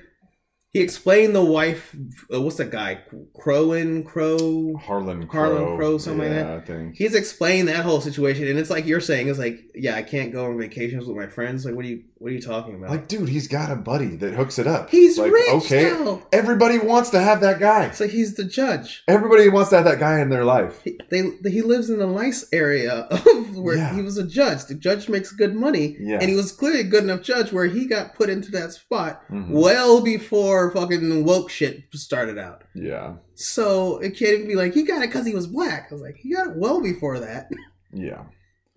[0.76, 1.96] He explained the wife.
[2.30, 3.00] Uh, what's that guy?
[3.34, 4.76] Crowan Crow.
[4.76, 5.40] Harlan Crow.
[5.40, 6.92] Harlan Crow, something like that.
[6.94, 10.34] He's explained that whole situation, and it's like you're saying, it's like, yeah, I can't
[10.34, 11.64] go on vacations with my friends.
[11.64, 12.88] Like, what do you, what are you talking about?
[12.90, 14.88] Like, dude, he's got a buddy that hooks it up.
[14.90, 16.22] he's like, rich Okay, now.
[16.32, 17.84] everybody wants to have that guy.
[17.86, 19.02] It's like he's the judge.
[19.06, 20.80] Everybody wants to have that guy in their life.
[20.82, 23.94] He, they, he lives in the nice area of where Yeah.
[23.94, 24.64] he was a judge.
[24.64, 26.18] The judge makes good money, Yeah.
[26.20, 29.22] and he was clearly a good enough judge where he got put into that spot
[29.30, 29.50] Mhm.
[29.50, 32.64] well before fucking woke shit started out.
[32.74, 35.88] Yeah, So it can't even be like he got it because he was black.
[35.90, 37.50] I was like, he got it well before that.
[37.92, 38.22] yeah,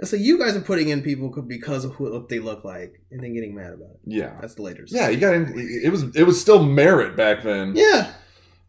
[0.03, 3.33] So you guys are putting in people because of what they look like, and then
[3.33, 3.99] getting mad about it.
[4.05, 4.93] yeah, That's the latest.
[4.93, 5.09] yeah.
[5.09, 5.33] You got.
[5.33, 7.73] It was it was still merit back then.
[7.75, 8.13] Yeah.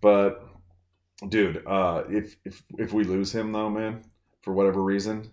[0.01, 0.43] But,
[1.29, 4.03] dude, uh, if if if we lose him though, man,
[4.43, 5.31] for whatever reason,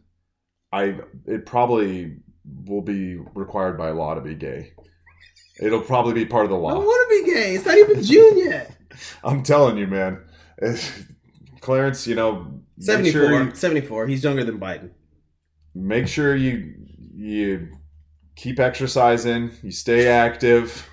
[0.71, 2.17] I it probably
[2.65, 4.73] will be required by law to be gay.
[5.60, 6.75] It'll probably be part of the law.
[6.75, 7.55] don't want to be gay.
[7.55, 8.77] It's not even June yet.
[9.23, 10.23] I'm telling you, man.
[11.62, 13.12] Clarence, you know, 74.
[13.12, 14.07] sure you, 74.
[14.07, 14.91] He's younger than Biden.
[15.77, 16.73] Make sure you
[17.15, 17.69] you
[18.35, 20.87] keep exercising, you stay active.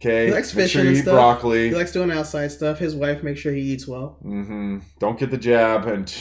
[0.00, 1.14] Okay, He likes make fishing sure and you eat stuff.
[1.14, 1.68] broccoli.
[1.70, 2.78] He likes doing outside stuff.
[2.78, 4.18] His wife makes sure he eats well.
[4.24, 4.78] Mm-hmm.
[4.98, 6.12] Don't get the jab, and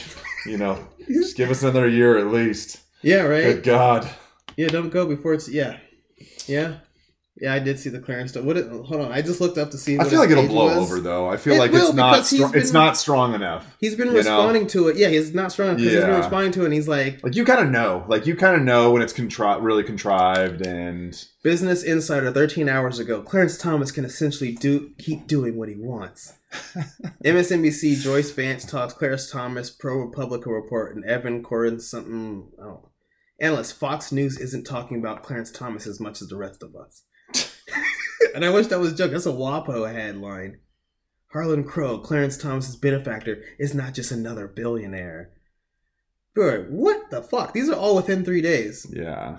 [0.45, 2.80] you know, just give us another year at least.
[3.02, 3.43] Yeah, right?
[3.43, 4.10] Good God.
[4.56, 5.49] Yeah, don't go before it's.
[5.49, 5.78] Yeah.
[6.47, 6.76] Yeah.
[7.43, 8.45] Yeah, I did see the Clarence stuff.
[8.45, 8.56] What?
[8.56, 9.12] It, hold on.
[9.12, 9.99] I just looked up to see.
[9.99, 10.77] I feel like it'll blow was.
[10.89, 11.27] over though.
[11.27, 13.75] I feel It like it's not because he's strong, not strong enough.
[13.82, 14.17] He's been You know?
[14.19, 14.95] responding to it.
[14.95, 16.65] Yeah, he's not strong because he's been responding to it.
[16.65, 19.12] and He's like, Like you kind of know, like you kind of know when it's
[19.12, 25.27] contri- really contrived, and Business Insider 13 hours ago, Clarence Thomas can essentially do keep
[25.27, 26.32] doing what he wants.
[27.25, 32.49] MSNBC Joyce Vance talks Clarence Thomas pro Republican report and Evan Corin something.
[32.62, 32.89] Oh,
[33.41, 37.03] analyst Fox News isn't talking about Clarence Thomas as much as the rest of us.
[38.36, 39.12] and I wish that was a joke.
[39.12, 40.60] That's a WAPO headline.
[41.32, 45.32] Harlan Crow, Clarence Thomas's benefactor, is not just another billionaire.
[46.36, 47.54] Bro, what the fuck?
[47.54, 48.86] These are all within three days.
[48.91, 49.38] yeah,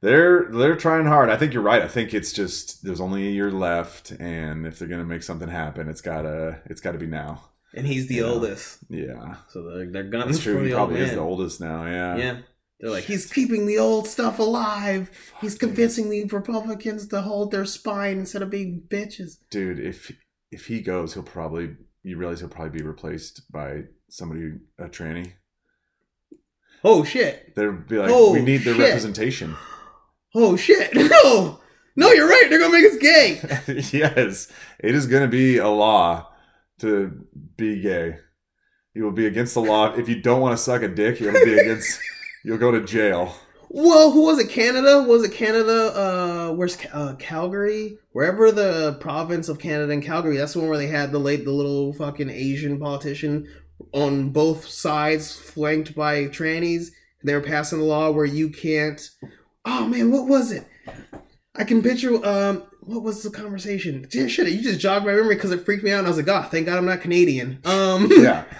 [0.00, 1.28] they're they're trying hard.
[1.30, 1.82] I think you're right.
[1.82, 5.48] I think it's just there's only a year left, and if they're gonna make something
[5.48, 7.44] happen, it's gotta it's gotta be now.
[7.74, 8.22] And he's the Yeah.
[8.24, 8.78] oldest.
[8.88, 10.58] Yeah, So they're, they're guns that's true.
[10.60, 11.84] the He probably is the oldest now.
[11.84, 12.38] Yeah, Yeah.
[12.80, 15.10] They're like, he's keeping the old stuff alive.
[15.40, 19.36] He's convincing the Republicans to hold their spine instead of being bitches.
[19.50, 19.78] dude.
[19.78, 20.10] If
[20.50, 25.32] if he goes, he'll probably you realize he'll probably be replaced by somebody a tranny.
[26.82, 27.54] Oh shit.
[27.54, 29.56] They'll be like, Oh, we need the representation.
[30.34, 30.90] Oh shit.
[31.22, 31.60] No.
[31.96, 32.46] No, you're right.
[32.48, 33.40] They're gonna make us gay.
[33.98, 36.28] yes, it is going to be a law
[36.78, 38.16] to be gay.
[38.94, 41.20] You will be against the law if you don't want to suck a dick.
[41.20, 41.98] You'll be against.
[42.44, 43.34] You'll go to jail.
[43.72, 44.48] Well, who was it?
[44.50, 45.02] Canada?
[45.06, 45.92] Was it Canada?
[45.94, 47.98] Uh, where's uh, Calgary?
[48.12, 50.36] Wherever the province of Canada and Calgary.
[50.36, 53.46] That's the one where they had the late the little fucking Asian politician
[53.92, 56.88] on both sides, flanked by trannies.
[57.22, 59.00] They were passing a law where you can't.
[59.64, 60.66] Oh man, what was it?
[61.54, 62.24] I can picture.
[62.26, 64.08] Um, what was the conversation?
[64.10, 65.98] Shit, you just jogged my memory because it freaked me out.
[65.98, 67.60] and I was like, God, thank God I'm not Canadian.
[67.64, 68.44] Um, Yeah.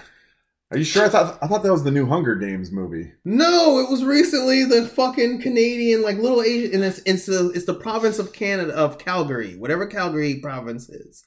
[0.71, 1.05] Are you sure?
[1.05, 3.11] I thought I thought that was the new Hunger Games movie.
[3.25, 7.65] No, it was recently the fucking Canadian, like little Asian, and it's it's the it's
[7.65, 11.25] the province of Canada of Calgary, whatever Calgary province is.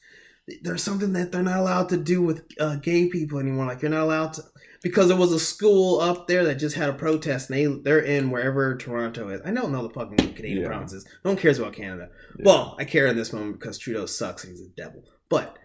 [0.63, 3.67] There's something that they're not allowed to do with uh, gay people anymore.
[3.67, 4.43] Like you're not allowed to
[4.83, 8.01] because there was a school up there that just had a protest, and they they're
[8.01, 9.41] in wherever Toronto is.
[9.45, 10.69] I don't know the fucking Canadian Yeah.
[10.69, 11.05] provinces.
[11.25, 12.09] No one cares about Canada.
[12.39, 12.45] Yeah.
[12.47, 15.03] Well, I care in this moment because Trudeau sucks and he's a devil.
[15.29, 15.59] But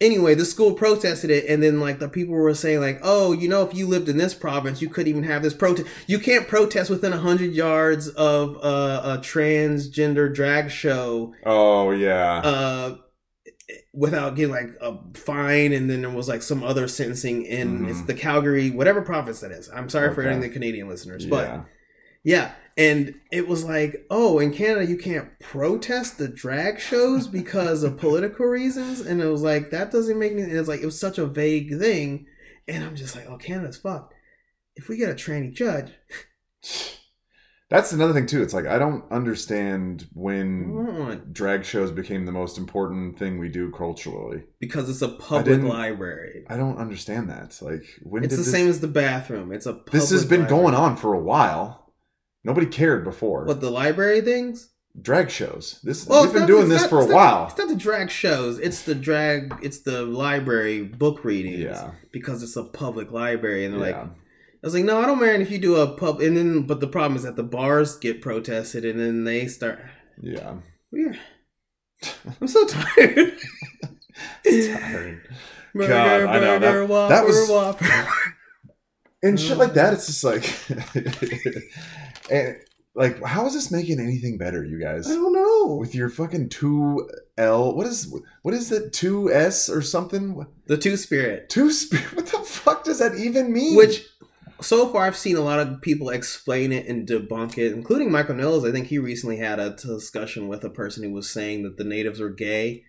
[0.00, 3.48] anyway, the school protested it, and then like the people were saying like, oh, you
[3.48, 5.88] know, if you lived in this province, you couldn't even have this protest.
[6.06, 12.40] You can't protest within hundred yards of uh, a transgender drag show Oh yeah.
[12.44, 12.96] uh,
[13.92, 17.90] without getting like a fine, and then there was like some other sentencing in Mhm.
[17.90, 19.68] it's the Calgary, whatever province that is.
[19.74, 21.64] I'm sorry for any of the Canadian listeners, but.
[22.22, 22.52] yeah.
[22.78, 27.96] And it was like, oh, in Canada you can't protest the drag shows because of
[27.98, 30.42] political reasons, and it was like that doesn't make any.
[30.42, 32.26] It's like it was such a vague thing,
[32.68, 34.12] and I'm just like, oh, Canada's fucked.
[34.74, 35.92] If we get a tranny judge,
[37.68, 38.42] That's another thing too.
[38.42, 43.72] It's like I don't understand when drag shows became the most important thing we do
[43.72, 44.44] culturally.
[44.60, 46.44] because it's a public didn't- library.
[46.48, 47.58] I don't understand that.
[47.60, 49.50] Like when It's the this, same as the bathroom.
[49.50, 50.62] It's a public this has been library.
[50.62, 51.85] going on for a while.
[52.46, 53.44] Nobody cared before.
[53.44, 54.70] What the library things?
[55.02, 55.78] drag shows.
[55.82, 57.46] This Well, we've been not- doing this not- for a not- while.
[57.50, 58.58] It's not the drag shows.
[58.58, 59.54] It's the drag.
[59.60, 61.58] It's the library book readings.
[61.64, 61.90] Yeah.
[62.12, 64.08] because it's a public library, and they're like, I
[64.62, 66.22] was like, no, I don't mind if you do a pub.
[66.22, 69.80] And then, but the problem is that the bars get protested, and then they start.
[70.18, 70.54] Yeah.
[70.90, 71.14] We're,
[72.40, 73.34] I'm so tired.
[74.44, 75.20] Tiring.
[75.74, 78.08] Burger, God, I know, that- Whopper, that was- Whopper.
[79.22, 80.44] And shit like that, it's just like,
[82.30, 82.56] and
[82.94, 85.06] like, how is this making anything better, you guys?
[85.06, 85.74] I don't know.
[85.74, 90.46] With your fucking two L, what is what is that two S or something?
[90.66, 92.12] The Two Spirit, Two spirit?
[92.14, 93.76] What the fuck does that even mean?
[93.76, 94.06] which
[94.60, 98.36] so far I've seen a lot of people explain it and debunk it, including Michael
[98.36, 98.64] Knowles.
[98.64, 101.84] I think he recently had a discussion with a person who was saying that the
[101.84, 102.84] natives are gay.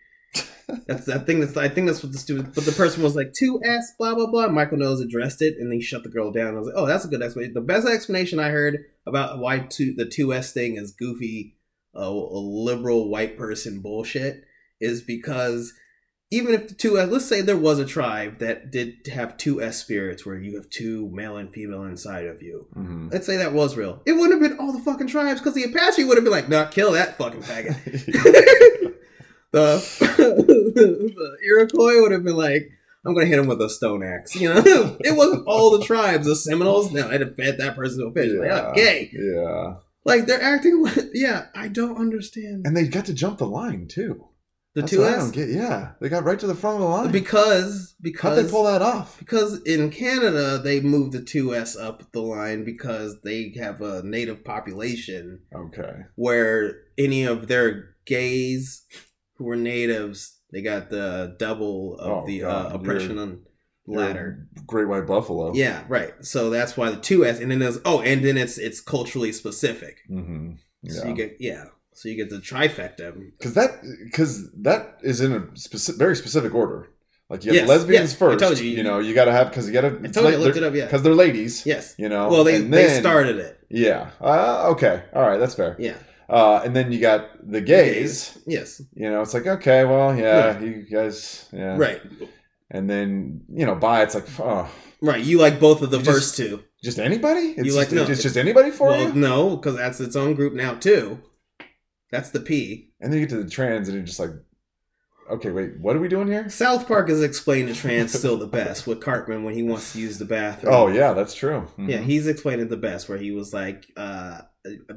[0.85, 1.39] That's that thing.
[1.39, 2.53] That's I think that's what the stupid.
[2.53, 4.47] But the person was like two S blah blah blah.
[4.47, 6.55] Michael Knowles addressed it and he shut the girl down.
[6.55, 7.53] I was like, oh, that's a good explanation.
[7.53, 11.55] The best explanation I heard about why two the two S thing is goofy,
[11.95, 14.43] uh, liberal white person bullshit
[14.81, 15.73] is because
[16.31, 19.61] even if the two S, let's say there was a tribe that did have two
[19.61, 22.67] S spirits where you have two male and female inside of you.
[22.75, 23.13] Mhm.
[23.13, 24.01] Let's say that was real.
[24.05, 26.49] It wouldn't have been all the fucking tribes because the Apache would have been like,
[26.49, 28.93] nah, kill that fucking faggot.
[29.51, 29.77] the,
[30.37, 32.69] the Iroquois would have been like,
[33.05, 34.35] I'm gonna hit him with a stone axe.
[34.35, 34.61] You know,
[34.99, 36.27] it wasn't all the tribes.
[36.27, 38.33] The Seminoles, no, I'd have fed that person to a fish.
[38.37, 38.67] Like, Yeah.
[38.71, 40.83] okay, yeah, like they're acting.
[40.83, 44.25] like Yeah, I don't understand and they got to jump the line too.
[44.75, 45.49] the That's two I S don't get.
[45.49, 47.11] Yeah, they got right to the front of the line.
[47.11, 49.17] because because How'd they pull that off?
[49.19, 54.03] because in Canada they moved the two S up the line because they have a
[54.03, 55.93] native population Okay.
[56.15, 58.83] where any of their gays
[59.37, 63.41] who were natives, they got the double of Oh, the God, uh, oppression on
[63.85, 64.47] ladder.
[64.65, 65.53] Great white buffalo.
[65.53, 66.13] Yeah, right.
[66.21, 69.31] So that's why the two S, and then there's oh, and then it's it's culturally
[69.31, 69.99] specific.
[70.07, 70.51] hmm
[70.87, 71.09] So Yeah.
[71.09, 73.13] you get yeah, so you get the trifecta.
[73.37, 76.89] Because that because that is in a speci- very specific order.
[77.29, 78.39] Like you have Yes, lesbians yes, I first.
[78.39, 78.69] told you.
[78.69, 78.83] you.
[78.83, 79.87] know, you got to have because you got to.
[80.01, 80.73] I told you, I looked it up.
[80.73, 81.65] Yeah, because they're ladies.
[81.65, 81.93] yes.
[81.97, 82.29] You know.
[82.29, 83.59] Well, they and they started it.
[83.69, 84.11] Yeah.
[84.21, 85.03] Uh, okay.
[85.13, 85.37] All right.
[85.37, 85.75] That's fair.
[85.77, 85.97] Yeah.
[86.29, 88.37] Uh, and then you got the gays.
[88.45, 88.81] Yes.
[88.93, 92.01] You know, it's like okay, well, yeah, you guys, yeah, Right.
[92.69, 94.69] And then you know, bi, it's like, oh,
[95.01, 95.23] Right.
[95.23, 96.63] You like both of the first just- two.
[96.83, 97.49] just anybody.
[97.51, 99.13] It's You just, like- no, it's just anybody for Well, you.
[99.13, 101.19] no, because that's its own group now too.
[102.11, 102.91] That's the P.
[102.99, 104.31] And then you get to the trans, and you're just like,
[105.29, 106.49] okay, wait, what are we doing here?
[106.49, 110.17] South Park is explaining trans still the best with Cartman when he wants to use
[110.17, 110.73] the bathroom.
[110.73, 111.67] Oh yeah, that's true.
[111.77, 111.89] Mhm.
[111.89, 114.41] Yeah, he's explained it the best where he was like, uh,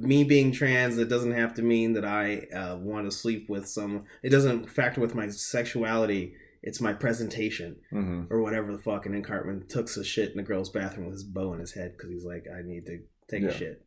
[0.00, 3.68] me being trans, it doesn't have to mean that I uh, want to sleep with
[3.68, 6.34] some, it doesn't factor with my sexuality.
[6.62, 9.06] It's my presentation hmm or whatever the fuck.
[9.06, 11.72] And then Cartman took a shit in the girl's bathroom with his bow in his
[11.72, 13.48] head because he's like, I need to take Yeah.
[13.48, 13.86] a shit.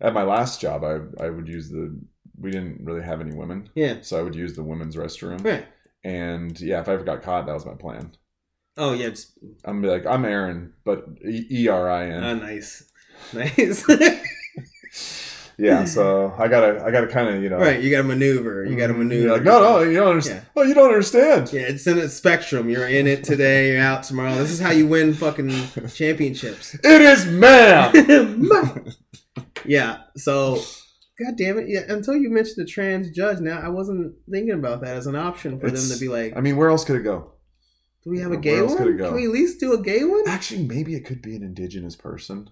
[0.00, 1.98] At my last job, I I would use the.
[2.40, 3.96] We didn't really have any women, Yeah.
[4.02, 5.44] so I would use the women's restroom.
[5.44, 5.66] Right.
[6.04, 8.12] And yeah, if I ever got caught, that was my plan.
[8.76, 9.08] Oh, yeah.
[9.08, 9.32] Just,
[9.64, 12.24] I'm be like, I'm Aaron, but E R I N.
[12.24, 12.84] oh, nice.
[13.34, 13.84] Nice.
[15.58, 15.84] yeah.
[15.84, 18.64] So I gotta, I gotta kind of, you know, Right, you got to maneuver.
[18.64, 19.02] You got to mm-hmm.
[19.02, 19.22] maneuver.
[19.26, 20.42] You're like, no, no, you don't understand.
[20.44, 20.50] Yeah.
[20.54, 21.52] Oh, you don't understand.
[21.52, 22.68] Yeah, it's in a spectrum.
[22.68, 23.72] You're in it today.
[23.72, 24.36] You're out tomorrow.
[24.36, 25.50] This is how you win fucking
[25.94, 26.74] championships.
[26.74, 28.92] It is man.
[29.64, 30.02] yeah.
[30.16, 30.62] So,
[31.18, 31.68] god damn it.
[31.68, 31.80] Yeah.
[31.88, 35.58] Until you mentioned the trans judge, now I wasn't thinking about that as an option
[35.58, 37.32] for It's- them to be like, I mean, where else could it go?
[38.04, 38.94] do we have a where gay else could one?
[38.94, 39.06] it go?
[39.08, 40.22] Can we at least do a gay one?
[40.26, 42.48] Actually, maybe it could be an indigenous person.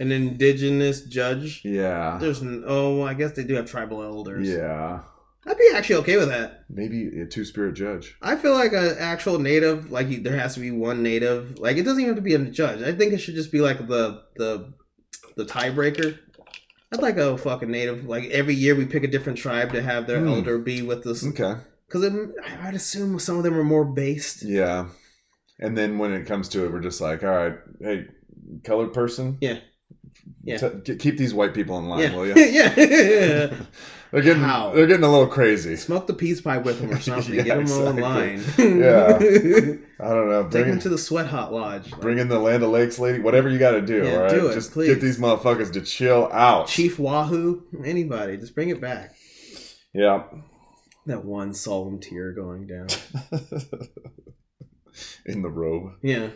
[0.00, 1.62] An indigenous judge.
[1.64, 2.18] Yeah.
[2.20, 4.48] There's oh, I guess they do have tribal elders.
[4.48, 5.02] Yeah.
[5.46, 6.64] I'd be actually okay with that.
[6.68, 8.16] Maybe a two spirit judge.
[8.22, 11.58] I feel like an actual native, like there has to be one native.
[11.58, 12.82] Like it doesn't even have to be a judge.
[12.82, 14.72] I think it should just be like the the
[15.36, 16.18] the tiebreaker.
[16.94, 18.06] I'd like a fucking native.
[18.06, 20.28] Like every year we pick a different tribe to have their Hmm.
[20.28, 21.24] elder be with us.
[21.26, 21.54] Okay.
[21.86, 22.04] Because
[22.62, 24.42] I'd assume some of them are more based.
[24.42, 24.88] Yeah.
[25.58, 28.06] And then when it comes to it, we're just like, all right, hey,
[28.64, 29.38] colored person.
[29.40, 29.58] Yeah.
[30.44, 30.58] Yeah.
[30.58, 32.34] T- keep these white people in line, Yeah, will you?
[32.36, 33.54] yeah.
[34.12, 34.72] They're getting How?
[34.72, 35.74] they're getting a little crazy.
[35.74, 37.34] Smoke the peace pipe with them or something.
[37.34, 38.44] Yeah, Get them all in line.
[38.58, 39.16] Yeah.
[39.98, 40.42] I don't know.
[40.44, 41.90] Take Bring them to the sweat hot lodge.
[41.98, 43.18] Bring in the Land O'Lakes lady.
[43.18, 44.04] Whatever you got to do.
[44.04, 44.30] Yeah, all right.
[44.30, 44.86] do it, just please.
[44.86, 46.68] get these motherfuckers to chill out.
[46.68, 47.64] Chief Wahoo.
[47.84, 48.36] Anybody.
[48.36, 49.16] Just bring it back.
[49.92, 50.22] Yeah.
[51.06, 52.86] That one solemn tear going down.
[55.26, 55.94] in the robe.
[56.02, 56.28] Yeah.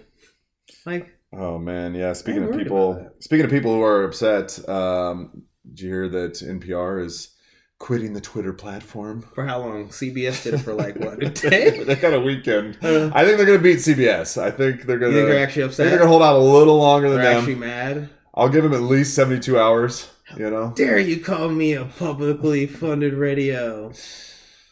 [0.85, 2.13] Like, Oh man, yeah.
[2.15, 7.05] Speaking of people, speaking of people who are upset, um, did you hear that NPR
[7.05, 7.35] is
[7.79, 9.23] quitting the Twitter platform?
[9.35, 9.89] for how long?
[9.89, 11.23] CBS did it for like what?
[11.23, 11.85] A day?
[11.85, 12.79] they got a weekend.
[12.83, 14.41] Uh, I think they're gonna beat CBS.
[14.41, 15.13] I think they're gonna.
[15.13, 15.89] think they're actually upset?
[15.89, 17.39] they're gonna hold out a little longer than They're them.
[17.39, 18.09] actually mad?
[18.35, 20.11] I'll give them at least seventy-two hours.
[20.37, 20.73] You know.
[20.77, 23.93] Dare you call me a publicly funded radio?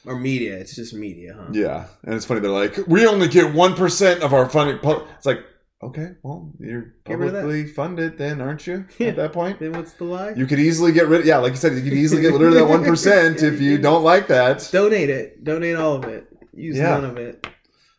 [0.05, 0.57] Or media.
[0.57, 1.49] It's just media, huh?
[1.53, 2.41] Yeah, and it's funny.
[2.41, 4.79] They're like, we only get one percent of our funding.
[5.17, 5.41] It's like,
[5.87, 7.41] okay, well, you're Get rid of that.
[7.43, 8.85] publicly funded, then, aren't you?
[8.99, 9.09] Yeah.
[9.09, 10.33] At that point, Then what's the lie?
[10.37, 11.25] you could easily get rid.
[11.27, 13.79] Yeah, like you said, you could easily get rid of that one percent if you
[13.79, 14.69] don't like that.
[14.73, 15.43] Donate it.
[15.45, 16.27] Donate all of it.
[16.55, 16.91] Use Yeah.
[16.91, 17.47] none of it.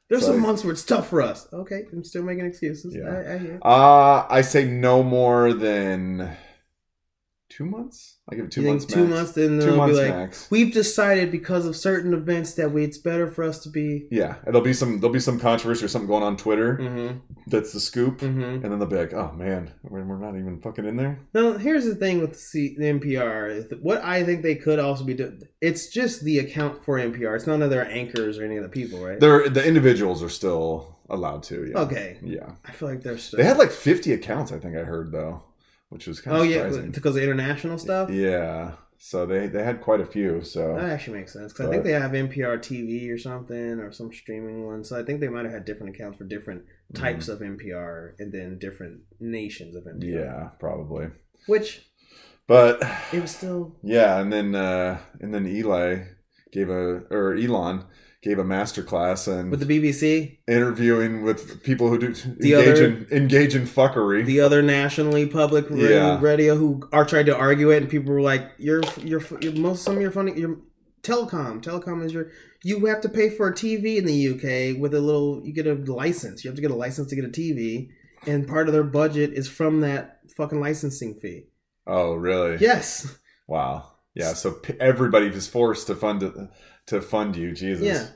[0.09, 1.47] There's So- some months where it's tough for us.
[1.51, 2.95] Okay, I'm still making excuses.
[2.95, 3.09] Yeah.
[3.09, 3.59] I, I hear.
[3.61, 6.35] Uh I say no more than
[7.49, 8.16] two months.
[8.29, 8.93] I give it two You think months.
[8.93, 9.09] two max.
[9.15, 10.51] months, then Two they'll be like, max.
[10.51, 14.07] we've decided because of certain events that we, it's better for us to be.
[14.11, 16.77] Yeah, and there'll be some there'll be some controversy or something going on Twitter.
[16.77, 17.17] Mm-hmm.
[17.47, 18.41] That's the scoop, Mm-hmm.
[18.41, 21.57] and then they'll be like, "Oh man, we're, we're not even fucking in there." Now,
[21.57, 23.79] here's the thing with the, C- the NPR.
[23.81, 27.35] What I think they could also be doing, it's just the account for NPR.
[27.35, 29.19] It's none of their anchors or any of the people, right?
[29.19, 31.69] They're the individuals are still allowed to.
[31.71, 31.79] Yeah.
[31.79, 32.17] Okay.
[32.21, 32.51] Yeah.
[32.65, 33.37] I feel like they're still.
[33.37, 35.41] They had like 50 accounts, I think I heard though,
[35.89, 38.09] which was kind of oh, yeah, because of international stuff?
[38.09, 38.73] Yeah.
[38.99, 40.41] So they they had quite a few.
[40.43, 41.53] So That actually makes sense.
[41.53, 44.83] Because I think they have NPR TV or something, or some streaming one.
[44.83, 46.63] So I think they might have had different accounts for different
[46.95, 50.03] types of NPR and then different nations of NPR.
[50.03, 51.09] Yeah, probably.
[51.45, 51.83] Which,
[52.47, 52.81] But
[53.13, 53.75] it was still.
[53.83, 55.99] yeah, and then uh and then Eli
[56.51, 57.85] gave a or Elon
[58.27, 62.67] gave a master class and With the BBC, interviewing with people who do The engage
[62.79, 64.25] other- in engage in fuckery.
[64.25, 66.19] the other nationally public Yeah.
[66.21, 69.83] radio who are trying to argue it, and people were like, "You're, you're, you're most
[69.83, 70.57] some of your funny, your
[71.03, 72.31] telecom, telecom is your,
[72.63, 75.65] you have to pay for a TV in the UK with a little, you get
[75.67, 76.43] a license.
[76.43, 77.89] You have to get a license to get a TV,
[78.25, 81.47] and part of their budget is from that fucking licensing fee.
[81.85, 82.57] oh, really?
[82.59, 83.93] Yes, Wow.
[84.13, 84.33] Yeah.
[84.33, 86.33] So everybody is forced to fund it,
[86.87, 87.53] to fund you.
[87.53, 87.85] Jesus.
[87.85, 88.07] yeah.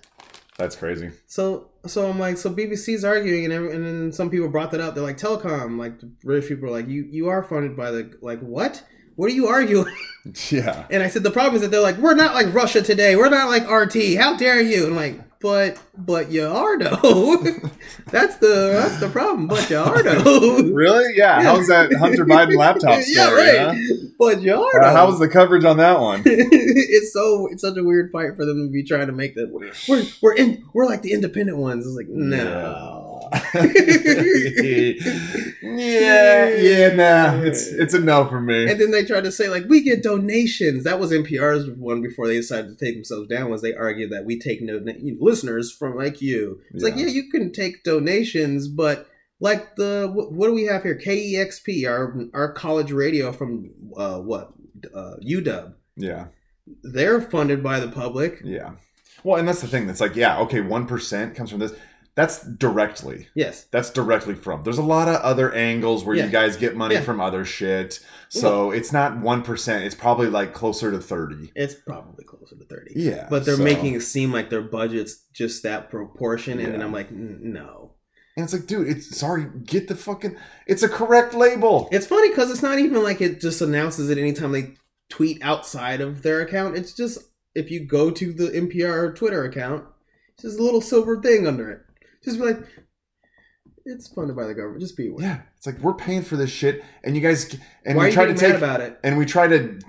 [0.57, 1.11] That's crazy.
[1.27, 4.81] So, so I'm like, so BBC's arguing, and every, and then some people brought that
[4.81, 4.93] up.
[4.93, 8.15] They're like, telecom, like the British people are like, you, you are funded by the,
[8.21, 8.83] like, what?
[9.15, 9.93] What are you arguing?
[10.51, 10.85] Yeah.
[10.91, 13.15] And I said the problem is that they're like, we're not like Russia today.
[13.15, 14.17] We're not like RT.
[14.17, 14.85] How dare you?
[14.85, 17.37] And I'm like, but but you are though.
[18.11, 19.47] that's the that's the problem.
[19.47, 20.61] But you are though.
[20.71, 21.15] Really?
[21.15, 21.41] Yeah.
[21.41, 23.77] How's that Hunter Biden laptop yeah, right.
[24.17, 24.81] But you are.
[24.81, 26.21] Uh, how was the coverage on that one?
[26.25, 29.49] it's so it's such a weird fight for them to be trying to make that
[29.87, 31.85] we're we're in we're like the independent ones.
[31.85, 32.35] It's like no.
[32.35, 33.00] yeah,
[35.61, 37.41] yeah, yeah, nah.
[37.41, 38.69] It's it's a no for me.
[38.69, 40.83] And then they tried to say like we get donations.
[40.83, 43.49] That was NPR's one before they decided to take themselves down.
[43.49, 44.81] Was they argued that we take no
[45.19, 46.59] listeners from like you.
[46.73, 47.05] It's like Yeah.
[47.05, 49.07] yeah, you can take donations, but
[49.39, 50.95] like the what, what do we have here?
[50.97, 54.51] KEXP, our our college radio from uh, what
[54.93, 55.73] uh, UW.
[55.97, 56.27] Yeah,
[56.83, 58.41] They're funded by the public.
[58.43, 58.71] yeah.
[59.23, 59.85] Well, and that's the thing.
[59.85, 61.73] That's like, yeah, okay, one percent comes from this.
[62.21, 63.27] That's directly.
[63.35, 63.65] Yes.
[63.71, 64.63] That's directly from.
[64.63, 66.25] There's a lot of other angles where Yeah.
[66.25, 67.01] you guys get money Yeah.
[67.01, 67.99] from other shit.
[68.29, 69.83] So it's not one percent.
[69.85, 71.51] It's probably like closer to thirty.
[71.55, 72.93] It's probably closer to 30.
[72.95, 76.59] Yeah, But they're so- making it seem like their budget's just that proportion.
[76.59, 77.93] And then I'm like, no.
[78.37, 80.37] And it's like, dude, it's sorry, get the fucking.
[80.67, 81.89] It's a correct label.
[81.91, 84.75] It's funny because it's not even like it just announces it anytime they
[85.09, 86.77] tweet outside of their account.
[86.77, 87.17] It's just
[87.55, 89.83] if you go to the NPR Twitter account,
[90.35, 91.81] it's just a little silver thing under it.
[92.23, 92.59] Just be like,
[93.85, 94.81] it's funded by the government.
[94.81, 95.25] Just be aware.
[95.25, 97.55] yeah, it's like we're paying for this shit, and you guys,
[97.85, 98.99] and Why we try to take, about it?
[99.03, 99.79] and we try to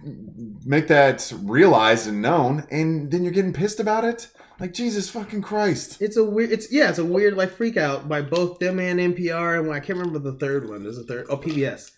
[0.64, 4.28] make that realized and known, and then you're getting pissed about it.
[4.60, 6.00] Like Jesus fucking Christ!
[6.00, 6.52] It's a weird.
[6.52, 6.88] It's yeah.
[6.88, 10.18] It's a weird like freak out by both them and NPR, and I can't remember
[10.20, 10.84] the third one.
[10.84, 11.26] There's a third.
[11.28, 11.90] Oh, PBS,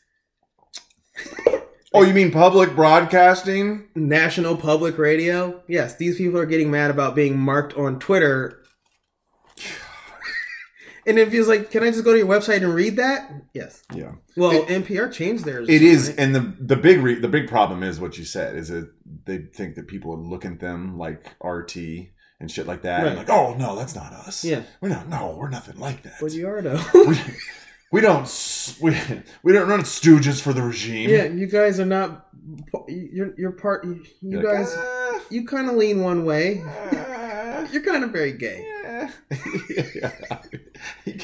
[1.92, 3.84] Oh, you mean public broadcasting?
[3.94, 5.62] National Public Radio.
[5.68, 8.63] Yes, these people are getting mad about being marked on Twitter.
[11.06, 13.30] And it feels like, can I just go to your website and read that?
[13.52, 13.82] Yes.
[13.92, 14.12] Yeah.
[14.36, 15.68] Well, NPR changed theirs.
[15.68, 16.18] It is, right?
[16.18, 18.90] and the the big re- the big problem is what you said is that
[19.26, 21.76] they think that people would look at them like RT
[22.40, 24.44] and shit like that, and like, oh no, that's not us.
[24.44, 24.62] Yeah.
[24.80, 25.08] we're not.
[25.08, 26.14] No, we're nothing like that.
[26.20, 26.80] But you are though.
[26.94, 27.18] we,
[27.92, 28.96] we don't we
[29.42, 31.10] we don't run stooges for the regime.
[31.10, 32.28] yeah, you guys are not.
[32.88, 33.84] You're you're part.
[33.84, 36.62] You, you You're like, guys, "Ah, you kind of lean one way.
[36.64, 38.66] ah, You're kind of very gay.
[38.82, 38.83] yeah."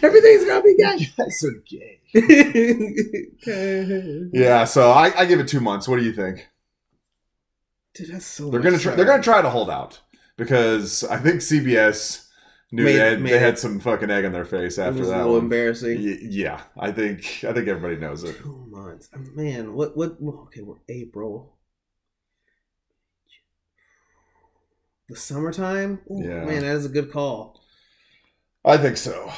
[0.02, 0.96] Everything's gonna be gay.
[0.98, 2.00] You guys are gay.
[4.32, 5.88] Yeah, so I, I give it two months.
[5.88, 6.48] What do you think?
[7.94, 8.50] Dude, that's so.
[8.50, 10.00] They're gonna try, they're gonna try to hold out
[10.36, 12.26] because I think CBS
[12.72, 15.12] knew Made- they, had, they had some fucking egg on their face after was a
[15.12, 15.42] that little one.
[15.44, 15.98] embarrassing.
[16.02, 18.36] Y- Yeah, I think I think everybody knows it.
[18.38, 19.74] Two months, man.
[19.74, 19.96] What?
[19.96, 20.16] What?
[20.46, 21.56] Okay, we're April.
[25.10, 26.00] The summertime.
[26.10, 26.44] Ooh, Yeah.
[26.44, 27.60] man, that is a good call.
[28.64, 29.30] I think so.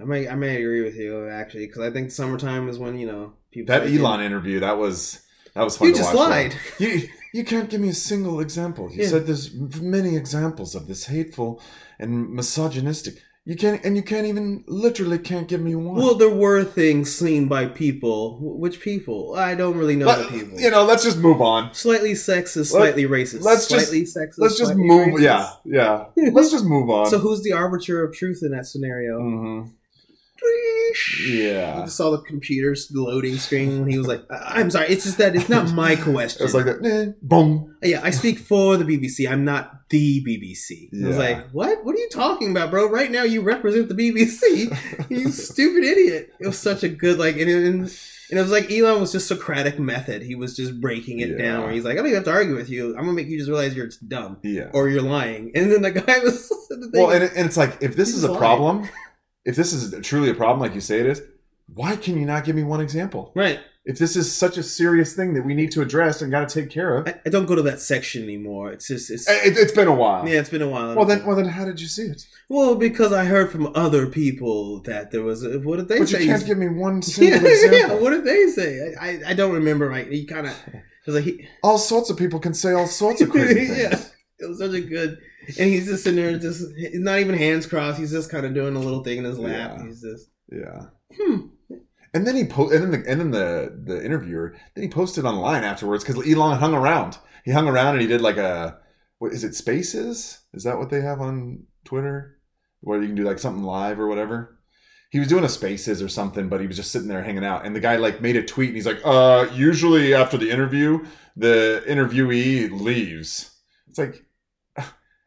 [0.00, 3.06] I may, I may agree with you actually, because I think summertime is when you
[3.06, 3.72] know people.
[3.72, 5.20] That Elon interview that was
[5.54, 6.52] that was fun You just lied.
[6.78, 6.84] though.
[6.86, 8.90] You you can't give me a single example.
[8.90, 9.08] You Yeah.
[9.08, 11.62] said there's many examples of this hateful
[11.98, 13.22] and misogynistic.
[13.48, 15.94] You can't and you can't even literally can't give me one.
[16.02, 18.38] Well, there were things seen by people.
[18.40, 19.36] Which people?
[19.36, 20.58] I don't really know the people.
[20.58, 21.72] you know, let's just move on.
[21.72, 23.42] slightly sexist, Let- slightly racist.
[23.42, 24.34] let's just- sexist.
[24.38, 25.14] Let's just move.
[25.14, 25.22] racist.
[25.22, 26.06] Yeah, yeah.
[26.32, 27.06] Let's just move on.
[27.06, 29.20] So who's the arbiter of truth in that scenario?
[29.20, 29.70] Mhm.
[30.46, 31.82] You Yeah.
[31.84, 35.18] just saw the computer's loading screen when he was like, "I- "I'm sorry, it's just
[35.18, 36.84] that it's not my question." It's like that.
[36.84, 37.76] Eh, boom.
[37.82, 39.28] yeah, I speak for the BBC.
[39.30, 40.88] I'm not the BBC.
[41.04, 41.84] I was like, "What?
[41.84, 42.88] What are you talking about, bro?
[42.88, 44.70] Right now, you represent the BBC.
[45.10, 48.70] you stupid idiot." It was such a good like, and, and, and it was like
[48.70, 50.22] Elon was just Socratic method.
[50.22, 51.38] He was just breaking it Yeah.
[51.38, 51.62] down.
[51.64, 52.90] Where he's like, "I don't even have to argue with you.
[52.96, 54.70] I'm gonna make you just realize you're dumb Yeah.
[54.72, 57.76] or you're lying." And then the guy was the Well, and, it, and it's like
[57.82, 58.38] if this is a lying.
[58.38, 58.88] problem,
[59.46, 61.22] if this is truly a problem, like you say it is,
[61.72, 63.32] why can you not give me one example?
[63.34, 63.60] right.
[63.88, 66.60] If this is such a serious thing that we need to address and got to
[66.60, 68.72] take care of, I, I don't go to that section anymore.
[68.72, 69.30] It's just it's.
[69.30, 70.28] it, it's been a while.
[70.28, 70.96] yeah, it's been a while.
[70.96, 72.26] Well then, well then, how did you see it?
[72.48, 75.44] Well, because I heard from other people that there was.
[75.44, 76.14] A, what did they say?
[76.14, 77.48] But you can't give me one single yeah.
[77.48, 78.00] example.
[78.00, 78.92] What did they say?
[79.00, 79.88] I, I, I don't remember.
[79.88, 80.10] Right?
[80.10, 80.56] He kind of
[81.06, 81.46] was like he.
[81.62, 83.78] All sorts of people can say all sorts of crazy things.
[83.78, 84.00] Yeah.
[84.38, 85.18] It was such a good,
[85.58, 87.98] and he's just sitting there, just not even hands crossed.
[87.98, 89.74] He's just kind of doing a little thing in his lap.
[89.76, 89.86] Yeah.
[89.86, 90.86] He's just Yeah.
[91.16, 91.46] hmm.
[92.14, 95.24] And then he po- and then the and then the the interviewer then he posted
[95.24, 97.18] online afterwards because Elon hung around.
[97.44, 98.78] He hung around and he did like a
[99.18, 100.40] what is it Spaces?
[100.52, 102.38] Is that what they have on Twitter
[102.80, 104.58] where you can do like something live or whatever?
[105.10, 107.64] He was doing a Spaces or something, but he was just sitting there hanging out.
[107.64, 111.04] And the guy like made a tweet and he's like, "Uh, usually after the interview,
[111.36, 113.52] the interviewee leaves."
[113.88, 114.25] It's like.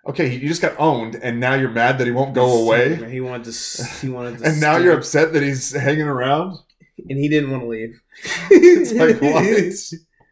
[0.09, 3.21] Okay, you just got owned, and now you're mad that he won't go away, He
[3.21, 3.83] wanted to.
[4.01, 4.45] He wanted to.
[4.45, 6.57] and now you're upset that he's hanging around.
[7.09, 8.01] and he didn't want to leave.
[8.49, 9.43] it's like what?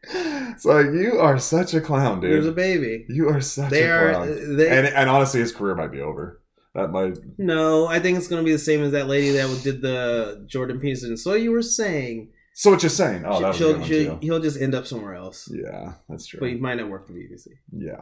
[0.09, 2.31] It's like you are such a clown, dude.
[2.31, 3.05] There's a baby.
[3.09, 4.11] You are such They a are.
[4.13, 4.57] clown.
[4.57, 6.41] They, And and honestly, his career might be over.
[6.73, 7.17] That might.
[7.37, 10.79] No, I think it's gonna be the same as that lady that did the Jordan
[10.79, 11.17] Peterson.
[11.17, 13.23] So you were saying So what you're saying?
[13.23, 16.39] Oh, that was she'll- one, she'll- he'll just end up somewhere else, Yeah, that's true.
[16.39, 17.49] but he might not work for BBC.
[17.71, 18.01] yeah,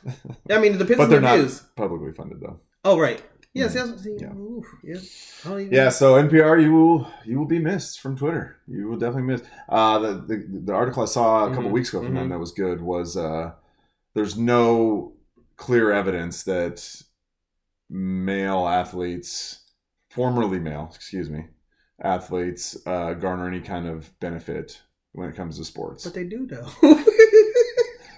[0.50, 1.62] I mean, it depends but on they're the not views.
[1.74, 2.60] publicly funded though.
[2.84, 3.22] Oh, right.
[3.54, 3.98] Yes, Mm.
[4.00, 4.32] See, Yeah.
[4.34, 5.52] oof, yeah.
[5.58, 8.56] Even- Yeah, so NPR, you will you will be missed from Twitter.
[8.66, 9.42] You will definitely miss.
[9.70, 10.36] Uh, the, the
[10.66, 12.30] the article I saw a couple Mhm, weeks ago from them mhm.
[12.32, 13.52] that was good was uh,
[14.14, 15.14] there's no
[15.56, 16.76] clear evidence that
[17.88, 19.62] male athletes,
[20.10, 21.46] formerly male, excuse me,
[22.00, 24.82] athletes uh, garner any kind of benefit
[25.12, 26.04] when it comes to sports.
[26.04, 26.70] But they do, though.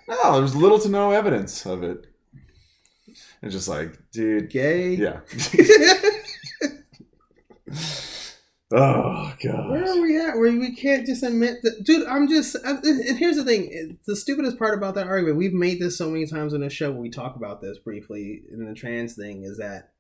[0.09, 2.07] No, there's little to no evidence of it.
[3.43, 4.95] It's just like, dude, Gay.
[4.95, 5.21] yeah.
[8.73, 9.71] oh god.
[9.71, 10.37] Where are we at?
[10.37, 12.07] Where we can't just admit that, dude.
[12.07, 12.55] I'm just.
[12.65, 12.85] And
[13.19, 15.39] here's the thing: the stupidest part about that argument.
[15.39, 16.93] We've made this so many times on the show.
[16.93, 19.91] When we talk about this briefly in the trans thing, is that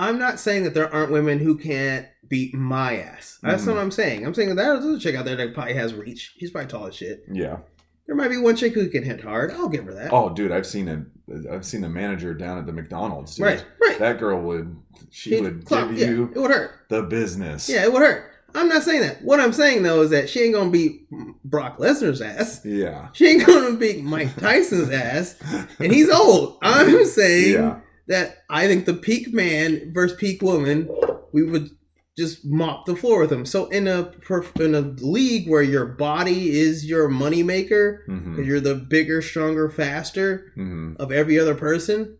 [0.00, 3.38] I'm not saying that there aren't women who can't beat my ass.
[3.42, 3.68] That's Mhm.
[3.68, 4.24] what I'm saying.
[4.26, 6.34] I'm saying that there's a chick out there that probably has reach.
[6.38, 7.24] She's probably tall as shit.
[7.30, 7.58] Yeah.
[8.06, 9.52] There might be one chick who can hit hard.
[9.52, 10.12] I'll give her that.
[10.12, 11.04] Oh, dude, I've seen a
[11.48, 13.36] I've seen a manager down at the McDonald's.
[13.36, 13.46] Dude.
[13.46, 13.98] right, right.
[14.00, 14.74] That girl would
[15.10, 16.72] she She'd would clock- give yeah, you it would hurt.
[16.88, 17.68] the business.
[17.68, 18.24] Yeah, it would hurt.
[18.52, 19.22] I'm not saying that.
[19.22, 21.06] What I'm saying though is that she ain't gonna beat
[21.44, 22.62] Brock Lesnar's ass.
[22.64, 23.08] Yeah.
[23.12, 25.36] She ain't gonna beat Mike Tyson's ass,
[25.78, 26.58] and he's old.
[26.62, 27.76] I'm saying Yeah.
[28.10, 30.90] That I think the peak man versus peak woman,
[31.32, 31.70] we would
[32.18, 33.46] just mop the floor with them.
[33.46, 34.12] So in a
[34.58, 40.52] in a league where your body is your moneymaker, because you're the bigger, stronger, faster
[40.56, 42.18] hmm of every other person,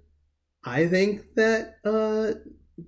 [0.65, 2.39] I think that uh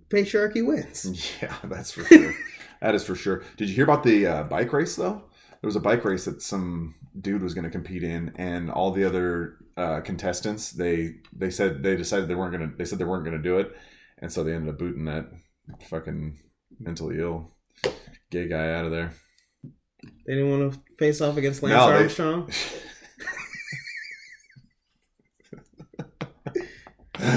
[0.09, 1.28] patriarchy wins.
[1.42, 2.34] Yeah, that's for sure.
[2.80, 3.42] that is for sure.
[3.57, 5.24] Did you hear about the uh, bike race though?
[5.61, 8.91] There was a bike race that some dude was going to compete in, and all
[8.91, 12.77] the other uh, contestants they they said they decided they weren't going to.
[12.77, 13.75] They said they weren't going to do it,
[14.19, 15.27] and so they ended up booting that
[15.89, 16.39] fucking
[16.79, 17.53] mentally ill
[18.31, 19.13] gay guy out of there.
[20.27, 22.51] They didn't want to face off against Lance No, they- Armstrong.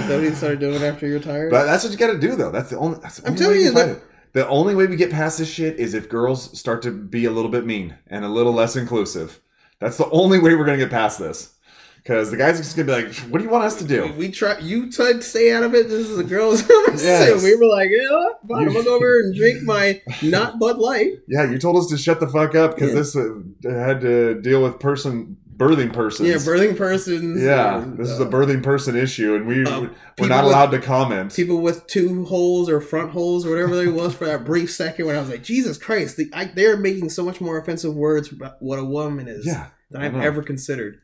[0.08, 1.52] So he started doing it after he retired.
[1.52, 2.50] But that's what you got to do, though.
[2.50, 3.00] That's the only.
[3.02, 4.02] That's the I'm telling you that-
[4.34, 7.32] The only way we get past this shit is if girls start to be a
[7.32, 9.42] little bit mean and a little less inclusive.
[9.80, 11.52] That's the only way we're gonna get past this.
[11.98, 14.14] Because the guys are just gonna be like, "What do you want us to do?"
[14.16, 14.60] we try.
[14.60, 15.90] You tried to stay out of it.
[15.90, 16.64] This is a girls'.
[16.96, 17.44] Yes.
[17.44, 18.40] We were like, what?
[18.48, 21.14] Fine, I'm gonna go over and drink my not Bud Light.
[21.28, 22.96] Yeah, you told us to shut the fuck up because Yeah.
[22.96, 26.30] this uh, had to deal with person birthing persons.
[26.30, 27.42] Yeah, birthing persons.
[27.42, 29.88] Yeah, and, this is uh, a birthing person issue, and we uh,
[30.20, 31.34] we're not with- allowed to comment.
[31.34, 35.06] people with two holes or front holes or whatever there was for that brief second
[35.06, 38.32] when I was like, Jesus Christ, the, I, they're making so much more offensive words
[38.32, 39.68] about what a woman is yeah.
[39.92, 40.98] than I've ever considered.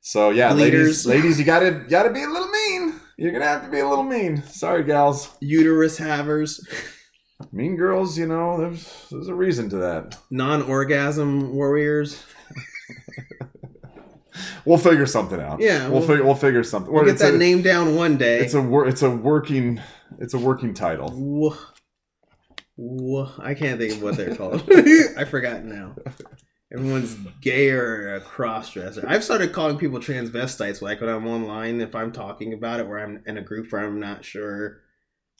[0.00, 1.06] So yeah, Bleeders.
[1.06, 3.00] ladies, ladies, you gotta gotta be a little mean.
[3.16, 4.42] You're gonna have to be a little mean.
[4.44, 5.30] Sorry, gals.
[5.40, 6.60] Uterus havers,
[7.50, 10.18] Mean girls, you know, there's there's a reason to that.
[10.30, 12.22] non-orgasm warriors.
[14.64, 15.60] We'll figure something out.
[15.60, 16.92] Yeah, we'll we'll- figure we'll figure something.
[16.92, 18.38] We'll get it's that a, name down one day.
[18.40, 19.80] It's a wor- it's a working
[20.18, 21.56] it's a working title.
[23.42, 24.62] I can't think of what they're called.
[25.16, 25.94] I forgot now.
[26.72, 29.04] Everyone's gay or a cross-dresser.
[29.06, 30.80] I've started calling people transvestites.
[30.80, 33.84] Like when I'm online, if I'm talking about it, where I'm in a group where
[33.84, 34.80] I'm not sure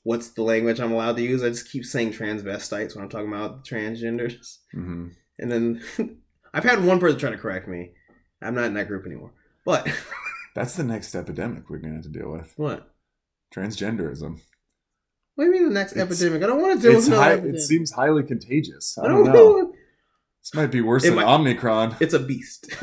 [0.05, 3.29] what's the language I'm allowed to use, I just keep saying transvestites when I'm talking
[3.33, 4.59] about transgenders.
[4.73, 5.09] hmm
[5.39, 5.83] And then
[6.55, 7.93] I've had one person try to correct me.
[8.43, 9.33] I'm not in that group anymore.
[9.65, 9.89] But
[10.55, 12.53] That's the next epidemic we're gonna have to deal with.
[12.57, 12.89] what?
[13.55, 14.41] Transgenderism.
[15.35, 16.43] What do you mean the next It's- epidemic?
[16.43, 18.99] I don't want to deal with no it seems highly contagious.
[18.99, 19.57] I I don't don't know.
[19.59, 19.73] know.
[20.43, 21.97] This might be worse It than might- Omicron.
[22.01, 22.69] It's a beast.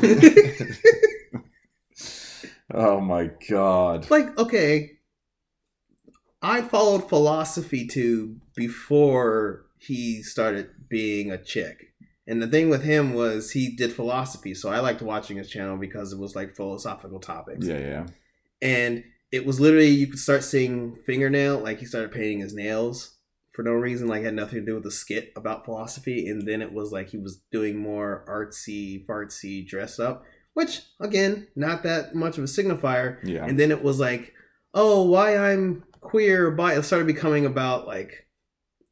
[2.72, 4.08] Oh my god.
[4.10, 4.92] like okay
[6.40, 11.89] i followed philosophy tube before he started being a chick
[12.30, 15.76] and the thing with him was he did philosophy so i liked watching his channel
[15.76, 18.06] because it was like philosophical topics Yeah, yeah.
[18.62, 23.16] and it was literally you could start seeing fingernail like he started painting his nails
[23.52, 26.62] for no reason like had nothing to do with the skit about philosophy and then
[26.62, 30.22] it was like he was doing more artsy fartsy dress up
[30.54, 33.44] which again not that much of a signifier Yeah.
[33.46, 34.32] and then it was like
[34.74, 38.26] oh why i'm queer bi it started becoming about like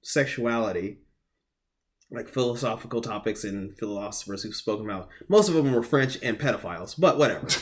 [0.02, 0.98] sexuality
[2.10, 6.98] like philosophical topics and philosophers who've spoken about most of them were french and pedophiles
[6.98, 7.46] but whatever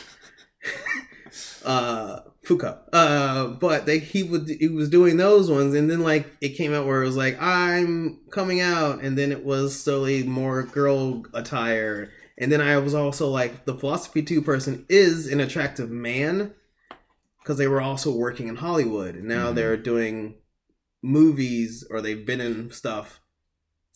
[1.65, 6.25] uh foucault uh but they he would he was doing those ones and then like
[6.41, 10.23] it came out where it was like i'm coming out and then it was slowly
[10.23, 15.39] more girl attire and then I was also like, the philosophy tube person is an
[15.39, 16.53] attractive man
[17.41, 19.15] because they were also working in Hollywood.
[19.15, 19.55] And now Mhm.
[19.55, 20.35] they're doing
[21.01, 23.21] movies or they've been in stuff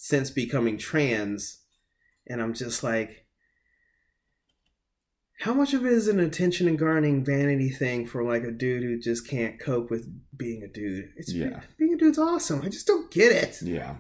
[0.04, 1.60] since becoming trans.
[2.26, 3.28] And I'm just like,
[5.42, 8.82] how much of it is an attention and garnering vanity thing for like a dude
[8.82, 11.10] who just can't cope with being a dude?
[11.18, 11.62] It's Yeah.
[11.78, 12.62] being a dude's awesome.
[12.64, 13.62] I just don't get it.
[13.62, 13.98] Yeah.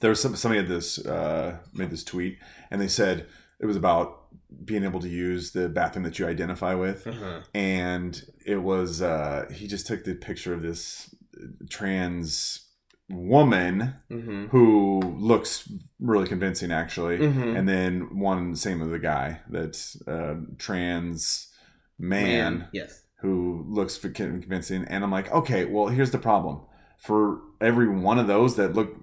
[0.00, 2.38] There was some somebody had this uh, made this tweet,
[2.72, 3.26] and they said
[3.60, 4.20] it was about
[4.64, 7.40] being able to use the bathroom that you identify with, Uh-huh.
[7.54, 11.14] and it was uh, he just took the picture of this
[11.70, 12.63] trans
[13.10, 14.46] woman Mm-hmm.
[14.46, 15.68] who looks
[16.00, 17.56] really convincing, actually, Mm-hmm.
[17.56, 21.48] and then one same of the guy that's uh, trans
[21.98, 23.02] man Yes.
[23.20, 26.60] who looks convincing and i'm like okay well here's the problem
[26.98, 28.96] for every one of those that look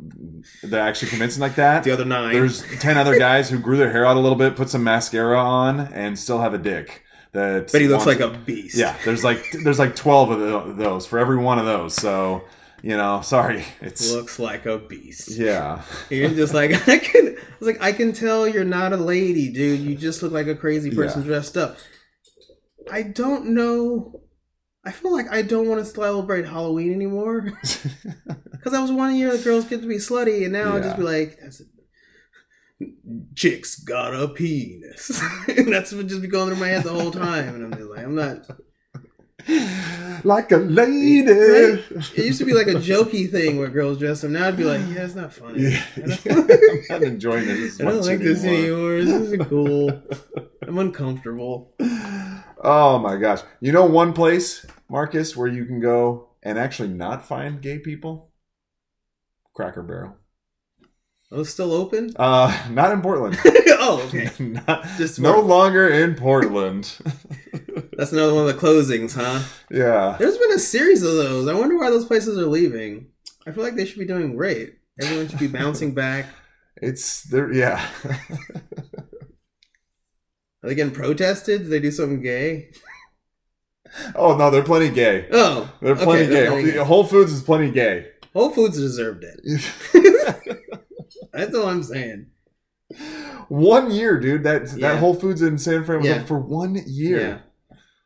[0.64, 2.34] that actually convincing like that The other nine.
[2.34, 5.40] there's 10 other guys who grew their hair out a little bit put some mascara
[5.40, 8.76] on and still have a dick that but he looks like a beast.
[8.78, 12.44] yeah there's like there's like 12 of those for every one of those so
[12.84, 13.64] You know, sorry.
[13.80, 15.30] It's Looks like a beast.
[15.38, 15.84] yeah.
[16.10, 17.28] You're just like I can.
[17.38, 19.82] I was like, I can tell you're not a lady, dude.
[19.82, 21.28] You just look like a crazy person Yeah.
[21.28, 21.78] dressed up.
[22.92, 24.22] I don't know.
[24.84, 29.36] I feel like I don't want to celebrate Halloween anymore because i was one year
[29.38, 32.86] the girls get to be slutty, and now I just be like, that's a,
[33.36, 37.12] chicks got a penis, and that's what just be going through my head the whole
[37.12, 38.38] time, and I'm just like, I'm not.
[40.24, 41.28] Like a lady.
[41.28, 41.84] Right?
[42.16, 44.32] It used to be like a jokey thing where girls dress up.
[44.32, 45.72] Now I'd be like, yeah, it's not funny.
[45.72, 45.84] Yeah.
[46.30, 48.94] I'm not enjoying this as I don't much like this anymore.
[48.94, 49.04] anymore.
[49.04, 50.04] This isn't cool.
[50.62, 51.74] I'm uncomfortable.
[52.64, 53.42] Oh my gosh.
[53.60, 58.32] You know one place, Marcus, where you can go and actually not find gay people?
[59.54, 60.18] Cracker Barrel.
[61.34, 62.12] Oh, still open?
[62.18, 63.38] Uh not in Portland.
[63.46, 64.30] oh, okay.
[64.44, 66.98] Not- Just no for- longer in Portland.
[67.98, 69.42] That's another one of the closings, huh?
[69.70, 70.16] yeah.
[70.20, 71.48] There's been a series of those.
[71.48, 73.08] I wonder why those places are leaving.
[73.48, 74.76] I feel like they should be doing great.
[75.02, 76.26] Everyone should be bouncing back.
[76.78, 77.88] It's there yeah.
[80.64, 81.62] Are they getting protested?
[81.64, 82.72] Did they do something gay?
[84.16, 85.28] oh no, they're plenty gay.
[85.32, 86.50] Oh, They're plenty okay, they're gay.
[86.52, 86.78] plenty gay.
[86.80, 88.08] Whole Foods is plenty gay.
[88.34, 90.81] Whole Foods deserved it.
[91.34, 92.28] That's all I'm saying.
[93.50, 94.44] one year, dude.
[94.44, 94.92] That Yeah.
[94.94, 96.16] that Whole Foods in San Fran was Yeah.
[96.18, 97.20] up for one year.
[97.20, 97.38] Yeah.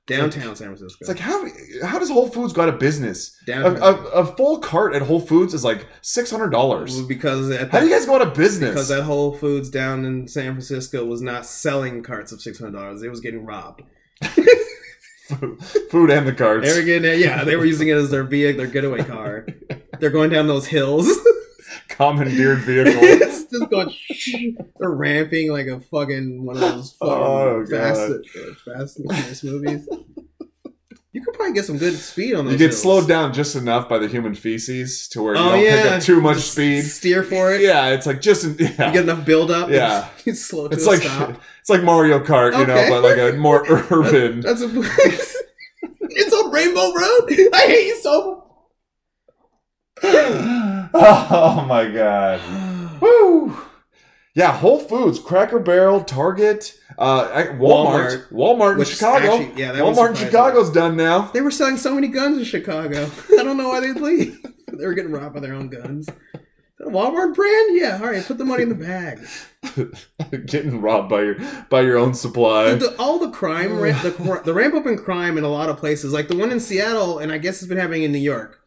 [0.07, 0.97] Downtown San Francisco.
[1.01, 1.43] It's like how
[1.83, 3.35] how does Whole Foods go out of business?
[3.43, 3.77] A, Downtown.
[3.81, 7.01] a, a full cart at Whole Foods is like six hundred dollars.
[7.01, 8.69] because at How do you guys go out of business?
[8.71, 12.73] because that Whole Foods down in San Francisco was not selling carts of six hundred
[12.79, 13.81] dollars; it was getting robbed.
[15.27, 16.67] food, food and the carts.
[16.71, 19.47] They were getting it, yeah, they were using it as their vehicle, their getaway car.
[19.99, 21.07] They're going down those hills,
[21.87, 22.93] Commandeered vehicle.
[23.01, 23.93] it's just going.
[24.79, 29.43] They're ramping like a fucking one of those oh, fucking Oh, fast, fast and Furious
[29.43, 29.87] movies.
[31.13, 32.51] You could probably get some good speed on those.
[32.51, 32.81] you get hills.
[32.81, 35.91] slowed down just enough by the human feces to where you Oh don't yeah, pick
[35.93, 36.81] up too much Just speed.
[36.81, 37.61] Steer for it.
[37.61, 38.67] Yeah, it's like just yeah.
[38.87, 39.69] You get enough build up.
[39.69, 40.09] Yeah.
[40.25, 41.41] you slow to it's a like stop.
[41.61, 42.89] it's like Mario Kart, you Okay.
[42.89, 44.41] know, but like a more urban.
[44.41, 44.67] That's a.
[44.67, 45.41] Place
[46.17, 47.49] it's on Rainbow Road.
[47.53, 48.43] I hate you so
[51.31, 52.41] oh my god.
[53.01, 53.57] Woo!
[54.33, 57.27] Yeah, Whole Foods, Cracker Barrel, Target, uh,
[57.57, 59.35] Walmart, Walmart, in Chicago.
[59.37, 60.15] actually- yeah, that Walmart in.
[60.15, 61.31] Chicago's done now.
[61.33, 63.09] They were selling so many guns in Chicago.
[63.37, 64.45] I don't know why they'd leave.
[64.73, 66.09] they were getting robbed by their own guns.
[66.81, 67.77] Walmart brand?
[67.77, 68.25] Yeah, all right.
[68.25, 69.19] Put the money in the bag.
[70.45, 71.35] Getting robbed by your
[71.69, 72.71] by your own supply.
[72.71, 75.77] Dude, the, all the crime, the, the ramp up in crime in a lot of
[75.77, 78.61] places, like the one in Seattle, and I guess it's been happening in New York.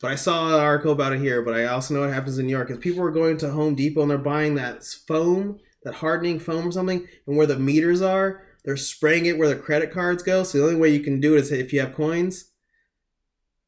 [0.00, 1.42] But I saw an article about it here.
[1.42, 2.70] But I also know it happens in New York.
[2.70, 6.68] Is people are going to Home Depot and they're buying that foam, that hardening foam
[6.68, 10.42] or something, and where the meters are, they're spraying it where the credit cards go.
[10.42, 12.46] So the only way you can do it is if you have coins.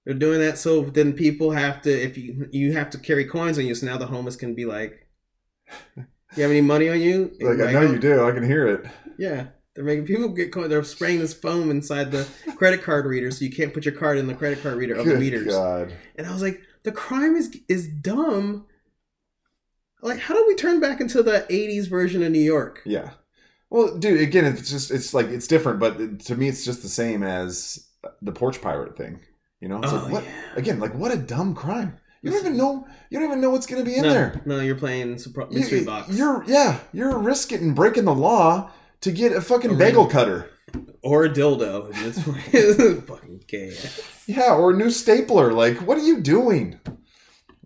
[0.05, 3.57] They're doing that so then people have to if you you have to carry coins
[3.59, 3.75] on you.
[3.75, 5.07] So now the homeless can be like,
[5.97, 8.25] "You have any money on you?" like I know you do.
[8.25, 8.87] I can hear it.
[9.17, 10.53] yeah, they're making people get.
[10.53, 14.19] They're spraying this foam inside the credit card reader, so you can't put your card
[14.19, 15.47] in the credit card reader of the meters.
[15.47, 15.93] God.
[16.17, 18.67] And I was like, the crime is is dumb.
[20.03, 22.83] Like, how do we turn back into the '80s version of New York?
[22.85, 23.11] Yeah.
[23.71, 26.89] Well, dude, again, it's just it's like it's different, but to me, it's just the
[26.89, 27.87] same as
[28.21, 29.21] the porch pirate thing.
[29.61, 30.31] You know, it's Oh, like what yeah.
[30.57, 30.81] again?
[30.81, 31.99] Like what a dumb crime.
[32.21, 32.87] You don't even know.
[33.11, 34.43] You don't even know what's going to be in no, there.
[34.45, 36.79] no, you're playing surpri- You- mystery box You're yeah.
[36.93, 38.71] You're risking breaking the law
[39.03, 40.11] to get a fucking A bagel ring.
[40.13, 40.51] cutter.
[41.03, 41.87] or a dildo.
[41.95, 43.77] In this fucking gay.
[44.27, 45.53] Yeah, or a new stapler.
[45.53, 46.81] Like, what are you doing?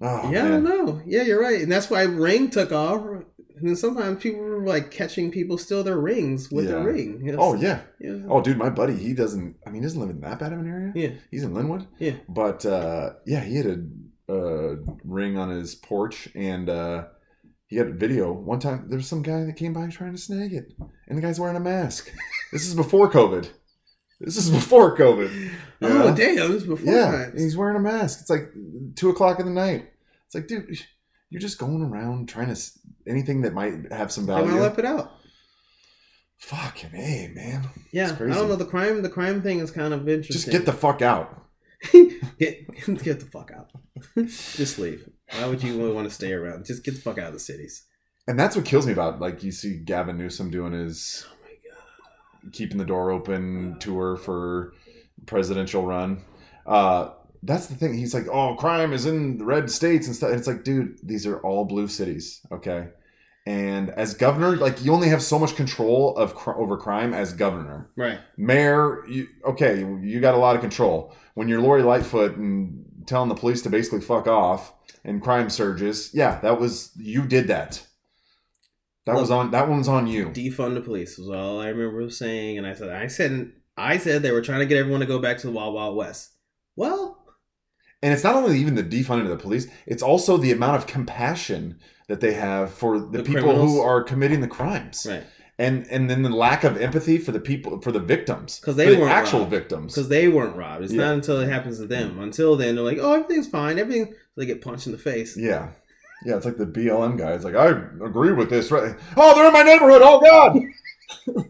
[0.01, 1.01] Oh, yeah, I don't know.
[1.07, 3.03] Yeah, you're right, and that's why Ring took off.
[3.59, 6.83] And then sometimes people were like catching people steal their rings with Yeah.
[6.85, 7.23] ring.
[7.25, 7.81] You know, Oh yeah.
[7.99, 8.19] yeah.
[8.29, 9.57] Oh, dude, my buddy, he doesn't.
[9.67, 10.93] I mean, he doesn't live in that bad of an area.
[10.95, 11.11] Yeah.
[11.31, 11.87] He's in Lynnwood.
[11.99, 12.17] Yeah.
[12.29, 13.67] But uh, yeah, he had
[14.29, 17.05] a uh, ring on his porch, and uh,
[17.67, 18.33] he had a video.
[18.33, 20.73] One time, there was some guy that came by trying to snag it,
[21.09, 22.11] and the guy's wearing a mask.
[22.53, 23.49] this is before COVID.
[24.21, 25.33] This is before COVID.
[25.35, 25.51] you
[25.83, 26.51] Oh damn!
[26.53, 28.21] This is before Yeah, he's wearing a mask.
[28.21, 28.53] It's like
[28.95, 29.91] two o'clock in the night.
[30.27, 30.79] It's like, dude,
[31.29, 32.61] you're just going around trying to
[33.07, 34.53] anything that might have some They value.
[34.53, 35.13] might left it out.
[36.39, 37.69] Fucking a man.
[37.93, 38.57] Yeah, I don't know.
[38.57, 40.35] The crime, the crime thing is kind of interesting.
[40.35, 41.46] Just get the fuck out.
[42.39, 42.67] get
[43.03, 43.71] get the fuck out.
[44.27, 45.09] Just leave.
[45.33, 46.65] Why would you want to stay around?
[46.67, 47.85] Just get the fuck out of the cities.
[48.29, 51.51] And that's what kills me about like you see Gavin Newsom doing his Oh my
[52.43, 52.53] god.
[52.53, 54.73] keeping the door open tour for
[55.27, 56.23] presidential run.
[56.67, 57.11] Uh
[57.43, 57.95] that's the thing.
[57.95, 60.99] He's like, "Oh, crime is in the red states and stuff." And it's like, dude,
[61.03, 62.89] these are all blue cities, okay?
[63.47, 67.33] And as governor, like you only have so much control of cr- over crime as
[67.33, 67.89] governor.
[67.97, 68.19] Right.
[68.37, 71.15] Mayor, you, okay, you got a lot of control.
[71.35, 74.73] When you're Lori Lightfoot and telling the police to basically fuck off
[75.05, 76.11] and crime surges.
[76.13, 77.87] Yeah, that was you did that.
[79.05, 80.31] That was on that one's on you.
[80.31, 84.23] defund the police was all I remember saying, and I said, I said, I said
[84.23, 86.33] they were trying to get everyone to go back to the Wild Wild West.
[86.75, 87.25] Well,
[88.03, 90.89] And it's not only even the defunding of the police, it's also the amount of
[90.89, 91.79] compassion
[92.09, 93.73] that they have for the, The people criminals.
[93.73, 95.07] who are committing the crimes.
[95.09, 95.25] right,
[95.59, 98.95] And and then the lack of empathy for the people for the victims because they
[98.95, 99.51] the weren't actual robbed.
[99.51, 99.95] victims.
[99.95, 100.85] because they weren't robbed.
[100.85, 101.05] It's Yeah.
[101.07, 102.19] not until it happens to them.
[102.21, 103.79] Until then, they're like, oh, everything's fine.
[103.79, 104.15] Everything.
[104.37, 105.37] They get punched in the face.
[105.37, 105.71] Yeah.
[106.25, 107.33] Yeah, it's like the BLM guy.
[107.33, 108.71] It's like, I agree with this.
[108.71, 108.95] Right?
[109.17, 110.01] Oh, they're in my neighborhood.
[110.03, 110.59] Oh, God.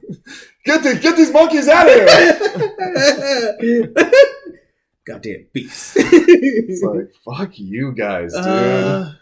[0.64, 3.92] get, the, get these monkeys out of here.
[5.06, 5.94] Goddamn beasts.
[5.96, 8.42] It's like, fuck you guys, dude.
[8.44, 9.12] Uh,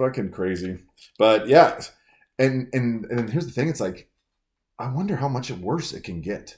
[0.00, 0.78] Fucking crazy.
[1.18, 1.78] But yeah.
[2.38, 4.08] And, and, and here's the thing it's like,
[4.78, 6.56] I wonder how much worse it can get.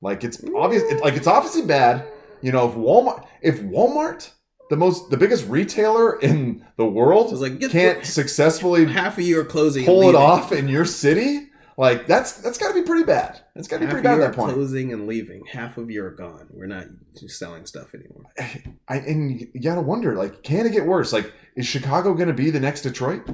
[0.00, 0.84] Like, it's obvious.
[1.02, 2.06] Like, it's obviously bad.
[2.40, 4.30] You know, if Walmart, if Walmart,
[4.70, 9.44] the most, the biggest retailer in the world, like can't successfully half of you are
[9.44, 9.84] closing.
[9.84, 10.20] pull it leaving.
[10.20, 13.40] off in your city, like that's that's got to be pretty bad.
[13.54, 14.54] That's got to be pretty bad at that point.
[14.54, 15.44] closing and leaving.
[15.46, 16.48] Half of you are gone.
[16.50, 16.86] We're not
[17.26, 18.24] selling stuff anymore.
[18.88, 21.12] I and you got to wonder, like, can it get worse?
[21.12, 23.28] Like, is Chicago going to be the next Detroit?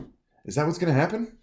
[0.44, 1.36] Is that what's going to happen?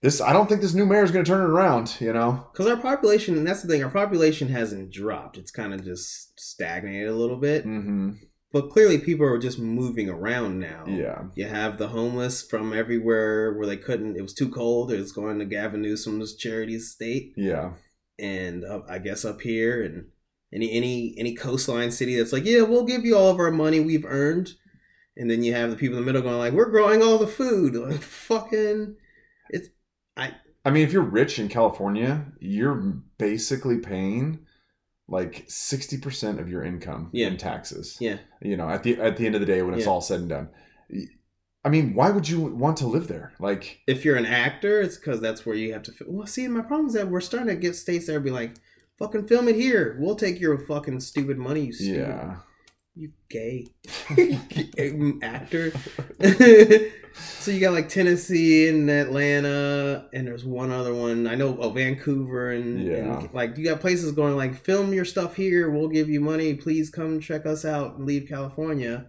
[0.00, 1.96] This I don't think this new mayor is going to turn it around.
[2.00, 2.46] You know?
[2.52, 5.38] Because our population, and that's the thing, our population hasn't dropped.
[5.38, 7.66] It's kind of just stagnated a little bit.
[7.66, 8.12] Mm-hmm.
[8.50, 10.84] But clearly, people are just moving around now.
[10.86, 11.24] Yeah.
[11.34, 14.90] You have the homeless from everywhere where they couldn't, it was too cold.
[14.90, 17.34] It was going to Gavin Newsom's charity estate.
[17.36, 17.72] Yeah.
[18.18, 20.06] And uh, I guess up here, and
[20.52, 23.80] any, any, any coastline city that's like, yeah, we'll give you all of our money
[23.80, 24.52] we've earned.
[25.14, 27.26] And then you have the people in the middle going, like, we're growing all the
[27.26, 27.74] food.
[27.90, 28.96] Like, fucking.
[29.50, 29.68] It's
[30.16, 30.32] I.
[30.64, 34.40] I mean, if you're rich in California, you're basically paying
[35.08, 37.28] like sixty percent of your income Yeah.
[37.28, 37.96] in taxes.
[38.00, 38.18] Yeah.
[38.42, 39.90] You know, at the at the end of the day, when it's Yeah.
[39.90, 40.48] all said and done.
[41.64, 43.32] I mean, why would you want to live there?
[43.40, 45.92] Like, if you're an actor, it's because that's where you have to.
[46.06, 48.52] Well, see, my problem is that we're starting to get states that be like,
[48.98, 49.96] "Fucking film it here.
[49.98, 52.36] We'll take your fucking stupid money, you stupid, yeah,
[52.98, 53.66] you gay
[55.22, 55.72] actor."
[57.12, 61.56] so you got like Tennessee and Atlanta, and there's one other one I know.
[61.60, 63.20] Oh, Vancouver and, Yeah.
[63.20, 65.70] and like you got places going like, "Film your stuff here.
[65.70, 66.54] We'll give you money.
[66.54, 69.06] Please come check us out and leave California."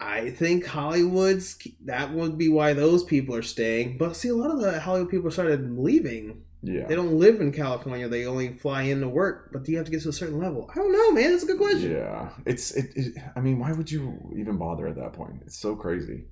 [0.00, 3.98] I think Hollywood's that would be why those people are staying.
[3.98, 6.42] But see, a lot of the Hollywood people started leaving.
[6.62, 8.08] Yeah, They don't live in California.
[8.08, 9.50] They only fly in to work.
[9.52, 10.70] But do you have to get to a certain level?
[10.70, 11.30] I don't know, man.
[11.32, 11.90] That's a good question.
[11.92, 12.30] yeah.
[12.46, 13.14] It's it, it.
[13.36, 15.42] I mean, why would you even bother at that point?
[15.44, 16.24] It's so crazy.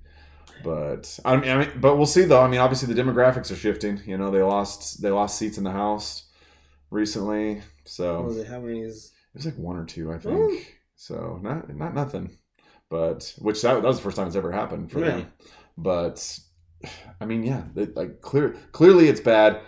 [0.63, 2.41] But I mean, I mean, but we'll see though.
[2.41, 3.99] I mean, obviously the demographics are shifting.
[4.05, 6.29] You know, they lost they lost seats in the House
[6.91, 8.47] recently, so was it?
[8.47, 9.11] How many is?
[9.33, 10.35] It was like one or two, I think.
[10.39, 10.57] Oh.
[10.95, 12.37] So not not nothing,
[12.89, 15.05] but which that, that was the first time it's ever happened for Yeah.
[15.07, 15.33] them.
[15.77, 16.39] But
[17.19, 19.61] I mean, yeah, they, like clear clearly it's bad.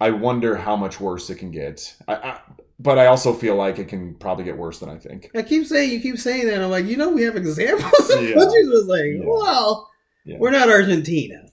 [0.00, 1.94] I wonder how much worse it can get.
[2.08, 2.40] I, I,
[2.78, 5.30] but I also feel like it can probably get worse than I think.
[5.34, 6.60] I keep saying you keep saying that.
[6.62, 8.34] I'm like, you know, we have examples of Yeah.
[8.34, 9.24] countries was like, Yeah.
[9.26, 9.88] well,
[10.24, 10.36] Yeah.
[10.38, 11.46] we're not Argentina,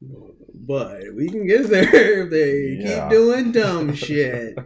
[0.54, 4.56] but we can get there if they keep doing dumb shit.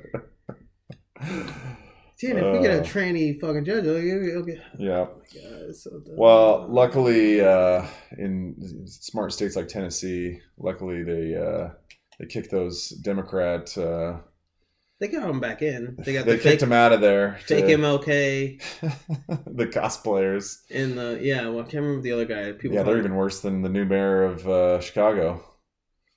[2.20, 2.84] Dude, if we get a Uh.
[2.84, 5.06] tranny fucking judge, it'll get, Yeah.
[5.08, 6.16] oh my god, it's so dumb.
[6.16, 7.84] Well, luckily, uh,
[8.16, 8.56] in
[8.86, 11.70] smart states like Tennessee, luckily they uh,
[12.18, 13.76] they kicked those Democrat.
[13.76, 14.18] Uh,
[15.00, 15.96] they got him back in.
[16.04, 17.38] They got they the kicked fake, him out of there.
[17.46, 18.60] fake to- MLK
[19.46, 20.58] the cosplayers.
[20.70, 21.48] in the yeah.
[21.48, 22.52] Well, I can't remember the other guy.
[22.52, 25.44] People, yeah, they're him- even worse than the new mayor of uh, Chicago.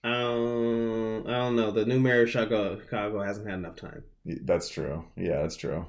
[0.03, 1.69] Um, I don't know.
[1.71, 5.05] The new mayor of Chicago, Chicago hasn't had enough time, That's true.
[5.15, 5.85] Yeah, that's true.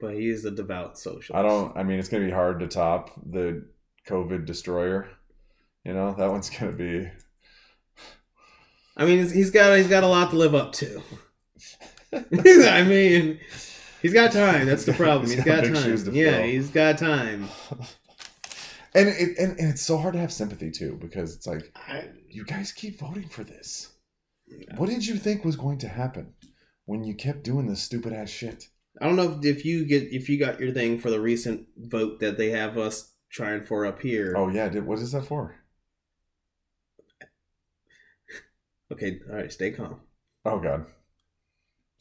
[0.00, 1.34] but he is a devout socialist.
[1.34, 1.76] I don't.
[1.76, 3.66] I mean, it's gonna be hard to top the
[4.08, 5.08] COVID destroyer.
[5.84, 7.08] You know, that one's gonna be.
[9.02, 11.02] I mean, he's- got he's got a lot to live up to.
[12.12, 13.40] I mean,
[14.02, 14.66] he's got time.
[14.66, 15.26] That's the problem.
[15.26, 16.14] He's he's got got time.
[16.14, 16.42] Yeah, fill.
[16.42, 17.48] he's got time.
[18.94, 22.08] And it and, and it's so hard to have sympathy too because it's like I,
[22.28, 23.92] you guys keep voting for this.
[24.76, 26.34] What did you think was going to happen
[26.84, 28.66] when you kept doing this stupid ass shit?
[29.00, 31.68] I don't know if, if you get if you got your thing for the recent
[31.78, 34.34] vote that they have us trying for up here.
[34.36, 35.56] Oh yeah, did, what is that for?
[38.92, 40.00] Okay, all right, stay calm.
[40.44, 40.86] Oh god.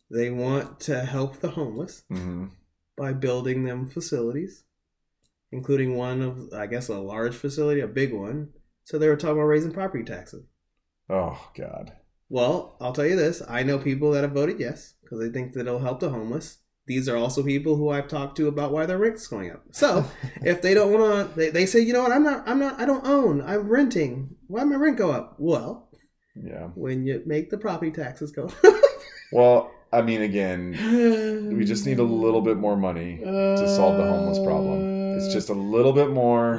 [0.10, 2.48] They want to help the homeless hmm
[2.98, 4.64] by building them facilities,
[5.52, 8.50] including one of I guess a large facility, a big one.
[8.84, 10.46] So they were talking about raising property taxes.
[11.10, 11.94] Oh god.
[12.30, 15.54] Well, I'll tell you this: I know people that have voted yes because they think
[15.54, 16.60] that it'll help the homeless.
[16.88, 19.64] these are also people who I've talked to about why their rent's going up.
[19.72, 20.06] So
[20.42, 22.80] if they don't want to, they, they say, you know what, I'm not, I'm not,
[22.80, 24.36] I don't own, I'm renting.
[24.48, 25.36] Why my rent go up?
[25.38, 25.90] Well,
[26.36, 26.68] Yeah.
[26.76, 28.50] when you make the property taxes go.
[29.34, 30.72] Well, I mean, again,
[31.58, 35.16] we just need a little bit more money to solve the homeless problem.
[35.18, 36.56] It's just a little bit more,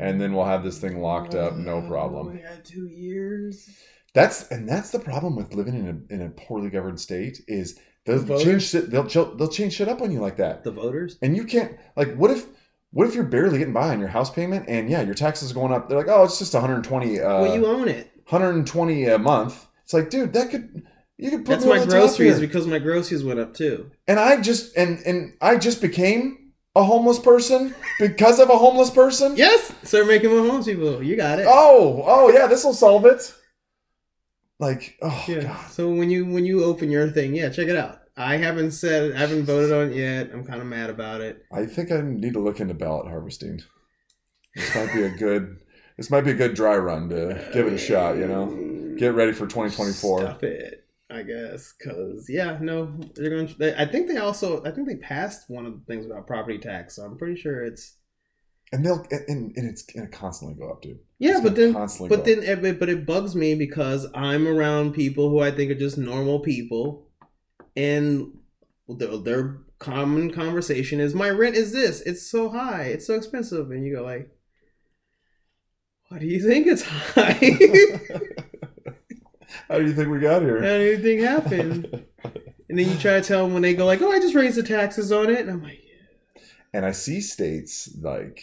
[0.00, 2.32] and then we'll have this thing locked up, no problem.
[2.34, 3.68] We had two years.
[4.14, 7.76] That's and that's the problem with living in a in a poorly governed state is
[8.04, 8.44] they'll Voters?
[8.44, 11.18] change shit, they'll they'll change shit up on you like that, The voters.
[11.22, 12.46] and you can't like what if
[12.92, 15.54] what if you're barely getting by on your house payment and yeah your taxes are
[15.54, 18.11] going up they're like oh it's just 120 uh, well, you own it.
[18.28, 20.86] 120 a month it's like dude that could
[21.22, 23.90] you could put That's my over the top groceries because my groceries went up too.
[24.08, 28.90] and I just and and I just became a homeless person because of a homeless
[28.90, 29.36] person.
[29.36, 31.02] Yes, start making more homeless people.
[31.02, 31.46] You got it.
[31.48, 33.32] Oh, oh yeah, this will solve it.
[34.58, 35.42] Like, oh yeah.
[35.42, 35.70] god.
[35.70, 38.00] So when you when you open your thing, yeah, check it out.
[38.16, 40.30] I haven't said I haven't voted on it yet.
[40.32, 41.44] I'm kind of mad about it.
[41.52, 43.60] I think I need to look into ballot harvesting.
[44.54, 45.58] This might be a good.
[45.96, 48.16] This might be a good dry run to give it a shot.
[48.16, 50.20] You know, uh, get ready for 2024.
[50.20, 53.48] Stuff it, I guess, because yeah, no, they're going.
[53.48, 54.64] to they, I think they also.
[54.64, 56.96] I think they passed one of the things about property tax.
[56.96, 57.96] So I'm pretty sure it's.
[58.74, 60.98] And they'll and, and it's gonna constantly go up, dude.
[61.18, 64.94] Yeah, It's but then constantly But then, but but it bugs me because I'm around
[64.94, 67.06] people who I think are just normal people,
[67.76, 68.32] and
[68.88, 72.00] their, their common conversation is, "My rent is this.
[72.00, 72.84] It's so high.
[72.84, 74.30] It's so expensive." And you go like,
[76.12, 77.32] "Why do you think it's high?
[79.68, 80.78] How do you think we got How here?
[80.78, 81.88] do you think happened?"
[82.68, 84.56] And then you try to tell them when they go like, "Oh, I just raised
[84.56, 86.42] the taxes on it," and I'm like, yeah.
[86.72, 88.40] and I see states like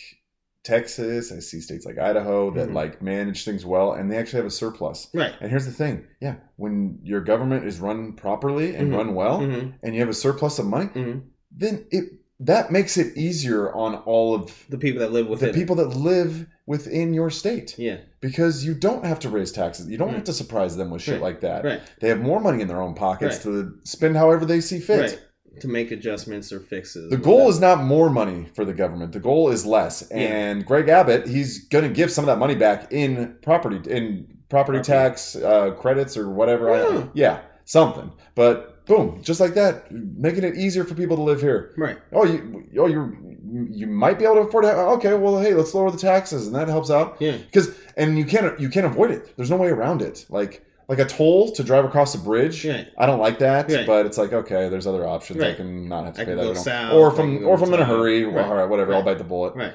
[0.64, 2.74] Texas, I see states like Idaho that Mhm.
[2.74, 5.08] like manage things well, and they actually have a surplus.
[5.16, 8.96] "Right." And here's the thing, yeah, when your government is run properly and Mhm.
[8.98, 11.20] run well, hmm and you have a surplus of money, hmm
[11.52, 12.06] then it
[12.42, 15.56] that makes it easier on all of The people that live the within it.
[15.56, 17.98] people that live within your state Yeah.
[18.22, 19.88] because you don't have to raise taxes.
[19.90, 20.16] You don't Right.
[20.18, 21.24] have to surprise them with shit Right.
[21.24, 21.66] like that.
[21.66, 21.82] Right.
[22.00, 23.54] They have more money in their own pockets Right.
[23.56, 25.00] to spend however they see fit.
[25.02, 25.20] Right.
[25.62, 27.10] To make adjustments or fixes.
[27.10, 29.14] The goal is not more money for the government.
[29.14, 30.08] The goal is less.
[30.12, 30.18] Yeah.
[30.18, 34.28] And Greg Abbott, he's going to give some of that money back in property in
[34.48, 34.82] property, Property.
[34.84, 36.70] tax uh, credits or whatever.
[36.72, 37.04] I- Yeah.
[37.16, 38.12] yeah, something.
[38.36, 41.72] But boom, just like that, making it easier for people to live here.
[41.78, 41.98] right.
[42.14, 43.12] Oh, you, oh, you're,
[43.52, 44.76] you might be able to afford it.
[44.76, 47.18] Uh, okay, well, hey, let's lower the taxes, and that helps out.
[47.20, 47.38] Yeah.
[47.38, 49.36] Because, and you can't, you can't avoid it.
[49.38, 50.26] There's no way around it.
[50.30, 52.66] Like, like a toll to drive across a bridge.
[52.66, 52.88] Right.
[52.98, 53.86] I don't like that, Right.
[53.86, 55.42] but it's like okay, there's other options.
[55.44, 56.58] I can not have to I pay that.
[56.58, 58.46] south, or if I'm or if I'm in a hurry, well, Right.
[58.46, 58.96] all right, whatever.
[58.96, 59.56] I'll bite the bullet.
[59.56, 59.74] Right.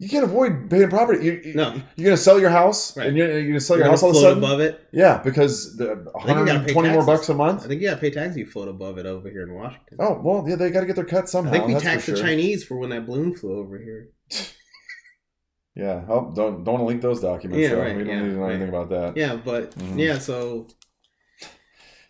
[0.00, 1.24] You can't avoid paying property.
[1.24, 1.80] You, No.
[1.96, 3.06] you're gonna sell your house, Right.
[3.06, 4.44] and you're, you're gonna sell You're your house all of a float sudden.
[4.44, 4.80] above it.
[4.92, 5.86] Yeah, because the
[6.26, 7.64] think you gotta pay 120 more bucks a month.
[7.64, 8.36] I think you gotta pay taxes.
[8.36, 9.98] You float above it over here in Washington.
[10.00, 11.50] Oh well, yeah, they got to get their cut somehow.
[11.52, 12.24] I think we taxed the sure.
[12.26, 14.08] Chinese for when that balloon flew over here.
[15.76, 17.60] Yeah, oh, don't don't want to link those documents.
[17.60, 18.50] Yeah, right, we don't yeah, need to know right.
[18.52, 19.16] anything about that.
[19.16, 19.98] Yeah, but Mhm.
[19.98, 20.68] yeah, so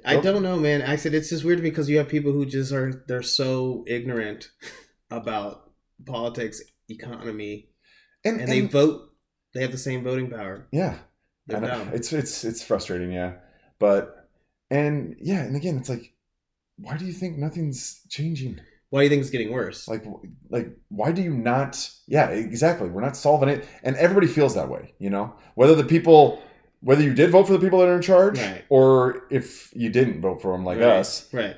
[0.04, 0.82] I don't know, man.
[0.82, 4.50] I said it's just weird because you have people who just are they're so ignorant
[5.10, 5.70] about
[6.04, 6.60] politics,
[6.90, 7.70] economy,
[8.24, 9.10] And, and they and- vote.
[9.54, 10.66] They have the same voting power.
[10.72, 10.96] yeah,
[11.46, 11.90] They're I dumb.
[11.92, 13.34] It's it's it's frustrating, yeah.
[13.78, 14.28] But
[14.68, 16.12] and yeah, and again, it's like,
[16.76, 18.58] why do you think nothing's changing?
[18.90, 19.86] Why do you think it's getting worse?
[19.86, 20.04] Like,
[20.50, 21.88] like why do you not?
[22.08, 22.88] Yeah, exactly.
[22.88, 24.94] We're not solving it, and everybody feels that way.
[24.98, 26.42] You know, whether the people,
[26.80, 28.64] whether you did vote for the people that are in charge, Right.
[28.70, 30.88] or if you didn't vote for them, like Right.
[30.98, 31.56] us, right?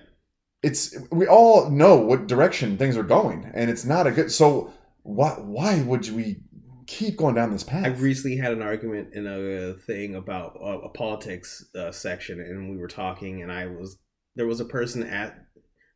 [0.62, 4.30] it's we all know what direction things are going, and it's not a good.
[4.30, 6.40] So why why would we
[6.86, 7.84] keep going down this path?
[7.84, 12.76] I recently had an argument in a thing about a, politics uh, section, and we
[12.76, 13.98] were talking, and I was
[14.34, 15.46] there was a person at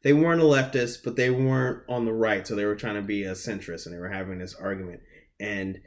[0.02, 3.02] they weren't a leftist, but they weren't on the right, so they were trying to
[3.02, 5.00] be a centrist, and they were having this argument,
[5.38, 5.78] and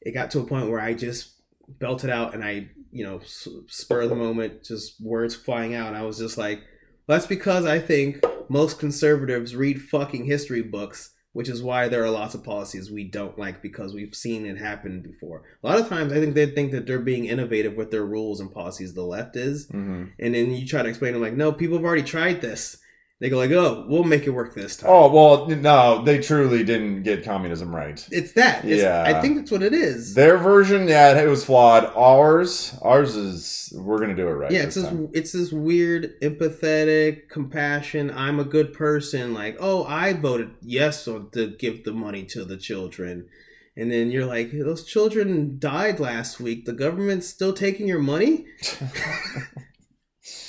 [0.00, 1.34] it got to a point where I just
[1.68, 3.20] belted out, and I you know
[3.66, 6.60] spur of the moment, just words flying out, and I was just like,
[7.06, 12.02] well, that's because I think most conservatives read fucking history books which is why there
[12.02, 15.44] are lots of policies we don't like because we've seen it happen before.
[15.62, 18.40] A lot of times, I think they think that they're being innovative with their rules
[18.40, 18.92] and policies.
[18.92, 21.76] The left is, hmm and then you try to explain to them like, no, people
[21.76, 22.78] have already tried this.
[23.20, 24.90] They go like, oh, we'll make it work this time.
[24.92, 28.06] Oh well, no, they truly didn't get communism right.
[28.12, 28.64] It's that.
[28.64, 29.02] It's, Yeah.
[29.04, 30.14] I think that's what it is.
[30.14, 31.90] Their version, yeah, it was flawed.
[31.96, 34.52] Ours, ours is we're gonna do it right.
[34.52, 35.08] yeah, it's this time.
[35.12, 38.12] it's this weird empathetic compassion.
[38.12, 39.34] I'm a good person.
[39.34, 43.28] Like, oh, I voted yes to give the money to the children,
[43.76, 46.66] and then you're like, those children died last week.
[46.66, 48.46] The government's still taking your money.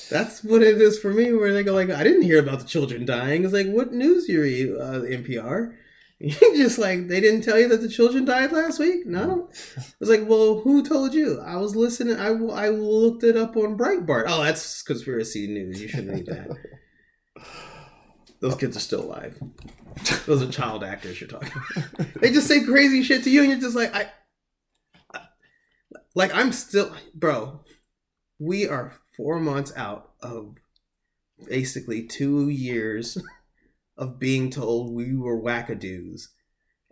[0.10, 1.32] That's what it is for me.
[1.34, 3.44] Where they go like, I didn't hear about the children dying.
[3.44, 4.70] It's like, what news you read?
[4.72, 5.76] Uh, NPR.
[6.22, 9.06] You just like they didn't tell you that the children died last week.
[9.06, 9.48] No,
[10.02, 11.40] it's like, well, who told you?
[11.40, 12.18] I was listening.
[12.18, 14.26] I I looked it up on Breitbart.
[14.28, 15.82] Oh, that's conspiracy news.
[15.82, 16.50] You shouldn't read that.
[18.42, 19.40] Those kids are still alive.
[20.26, 21.52] Those are child actors you're talking.
[21.78, 22.08] About.
[22.22, 24.10] They just say crazy shit to you, and you're just like, I,
[25.14, 25.22] I-
[26.16, 27.62] like I'm still, bro.
[28.40, 30.56] We are four months out of
[31.46, 33.22] basically two years
[33.98, 36.28] of being told we were wackadoos.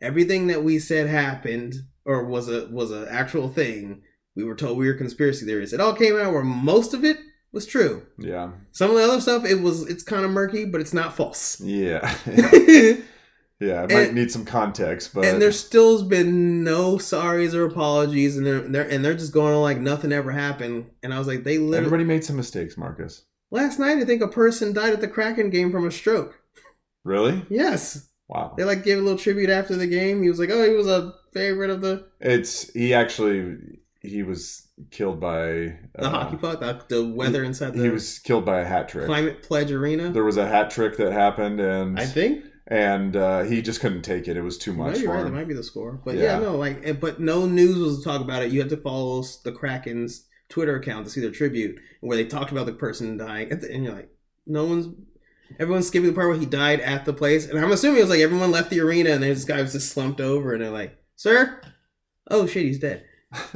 [0.01, 4.01] Everything that we said happened or was a was an actual thing.
[4.35, 5.73] We were told we were conspiracy theorists.
[5.73, 7.17] It all came out where most of it
[7.53, 8.05] was true.
[8.19, 8.51] Yeah.
[8.73, 11.61] Some of the other stuff it was it's kind of murky, but it's not false.
[11.61, 12.13] Yeah.
[12.25, 13.03] and
[13.59, 13.83] yeah.
[13.83, 18.37] It might And- need some context, but and there still's been no sorries or apologies,
[18.37, 20.91] and they're, they're and they're just going on like nothing ever happened.
[21.03, 23.25] And I was like, they literally everybody made some mistakes, Marcus.
[23.51, 26.39] last night I think a person died at the Kraken game from a stroke.
[27.03, 27.45] Really?
[27.49, 28.53] Yes, Wow.
[28.57, 30.21] they like gave a little tribute after the game.
[30.21, 33.57] He was like, oh, he was a favorite of the It's he actually
[34.01, 35.39] he was killed by
[35.95, 38.89] the uh, hockey puck, the, the weather inside the He was killed by a hat
[38.89, 39.05] trick.
[39.05, 40.11] climate pledge arena.
[40.11, 44.01] There was a hat trick that happened, and I think and uh, he just couldn't
[44.01, 44.35] take it.
[44.35, 45.23] It was too much for right.
[45.23, 46.33] That might be the score, but yeah.
[46.33, 46.39] Yeah.
[46.39, 48.51] no, like, but no news was to talk about it.
[48.51, 52.51] You had to follow the Kraken's Twitter account to see their tribute where they talked
[52.51, 54.09] about the person dying, and and you're like,
[54.45, 54.87] no one's,
[55.59, 58.09] everyone's skipping the part where he died at the place, and I'm assuming it was
[58.09, 60.97] like everyone left the arena and this guy was just slumped over, and they're like,
[61.15, 61.61] sir,
[62.29, 63.05] oh shit, he's dead,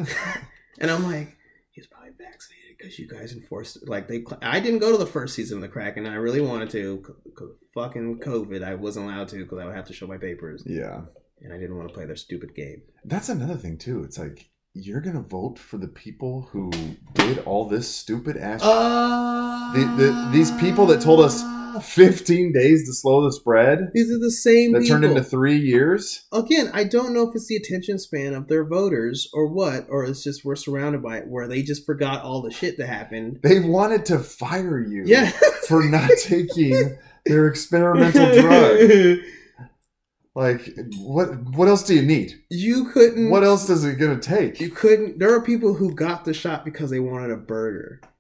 [0.80, 1.38] and I'm like,
[1.72, 4.24] he's probably vaccinated because you guys enforced like they.
[4.42, 6.06] I didn't go to the first season of the Kraken.
[6.06, 7.04] I really wanted to.
[7.08, 10.18] c- c- Fucking COVID, I wasn't allowed to because I would have to show my
[10.18, 11.02] papers yeah,
[11.42, 12.82] and I didn't want to play their stupid game.
[13.06, 14.04] that's another thing too.
[14.04, 16.72] It's like you're gonna vote for the people who
[17.14, 18.62] did all this stupid ass.
[18.64, 21.44] Uh, the, the, these people that told us
[21.86, 24.96] 15 days to slow the spread these are the same that people.
[24.96, 26.26] turned into three years.
[26.32, 30.06] Again, I don't know if it's the attention span of their voters or what, or
[30.06, 33.40] it's just we're surrounded by it, where they just forgot all the shit that happened.
[33.44, 35.32] They wanted to fire you Yeah,
[35.68, 39.18] for not taking their experimental drug.
[40.34, 40.70] Like,
[41.00, 41.28] what?
[41.56, 42.34] What else do you need?
[42.50, 43.30] you couldn't.
[43.30, 44.60] What else is it gonna take?
[44.62, 45.20] You couldn't.
[45.20, 48.02] There are people who got the shot because they wanted a burger.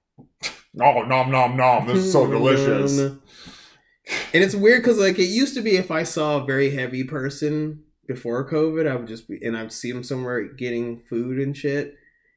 [0.79, 1.85] Oh, nom nom nom!
[1.85, 2.97] This is so delicious.
[2.97, 3.19] And
[4.33, 7.83] it's weird because like it used to be if I saw a very heavy person
[8.07, 11.95] before COVID, I would just be and I'd see them somewhere getting food and shit,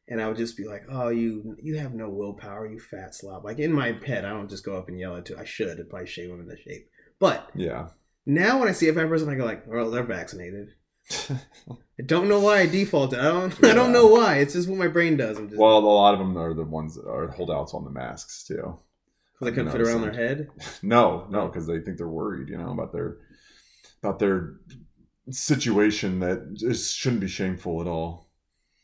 [0.09, 3.45] and I would just be like, "Oh, you you have no willpower, you fat slob."
[3.45, 5.37] Like in my head, I don't just go up and yell at you.
[5.39, 5.79] I should.
[5.79, 6.89] I'd probably shame them in the shape.
[7.21, 7.91] But Yeah.
[8.27, 10.75] Now when I see a fat person, I go like, "Well, they're vaccinated."
[11.31, 13.19] I don't know why I defaulted.
[13.19, 13.65] I don't.
[13.65, 14.39] I don't know why.
[14.39, 15.39] It's just what my brain does.
[15.39, 17.91] I'm just well, a lot of them are the ones that are holdouts on the
[17.91, 18.79] masks too.
[19.39, 20.49] because couldn't No, fit around their head.
[20.83, 23.19] No, no, because they think they're worried, you know, about their
[24.03, 24.55] about their
[25.31, 28.31] situation that is, shouldn't be shameful at all.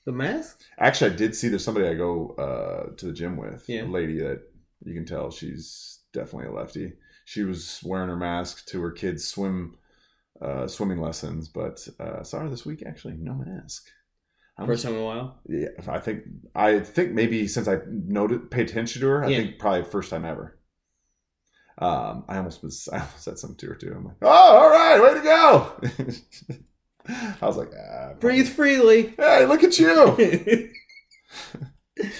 [0.07, 0.61] The mask.
[0.79, 3.83] Actually, I did see there's somebody I go uh, to the gym with, Yeah.
[3.83, 4.43] a lady that
[4.85, 6.95] you can tell she's definitely a lefty.
[7.31, 9.77] She was wearing her mask to her kids' swim
[10.43, 13.89] uh, swimming lessons, but uh, saw her this week actually no mask.
[14.59, 15.39] I First time in a while.
[15.47, 16.25] yeah, I think
[16.57, 19.37] I think maybe since I noted pay attention to her, I Yeah.
[19.43, 20.59] think probably first time ever.
[21.79, 23.95] Um, I almost was I almost said something to her too.
[23.97, 25.73] I'm like, oh, all right, way to go.
[27.41, 29.15] I was like, ah, Breathe freely.
[29.17, 29.95] Hey, look at you.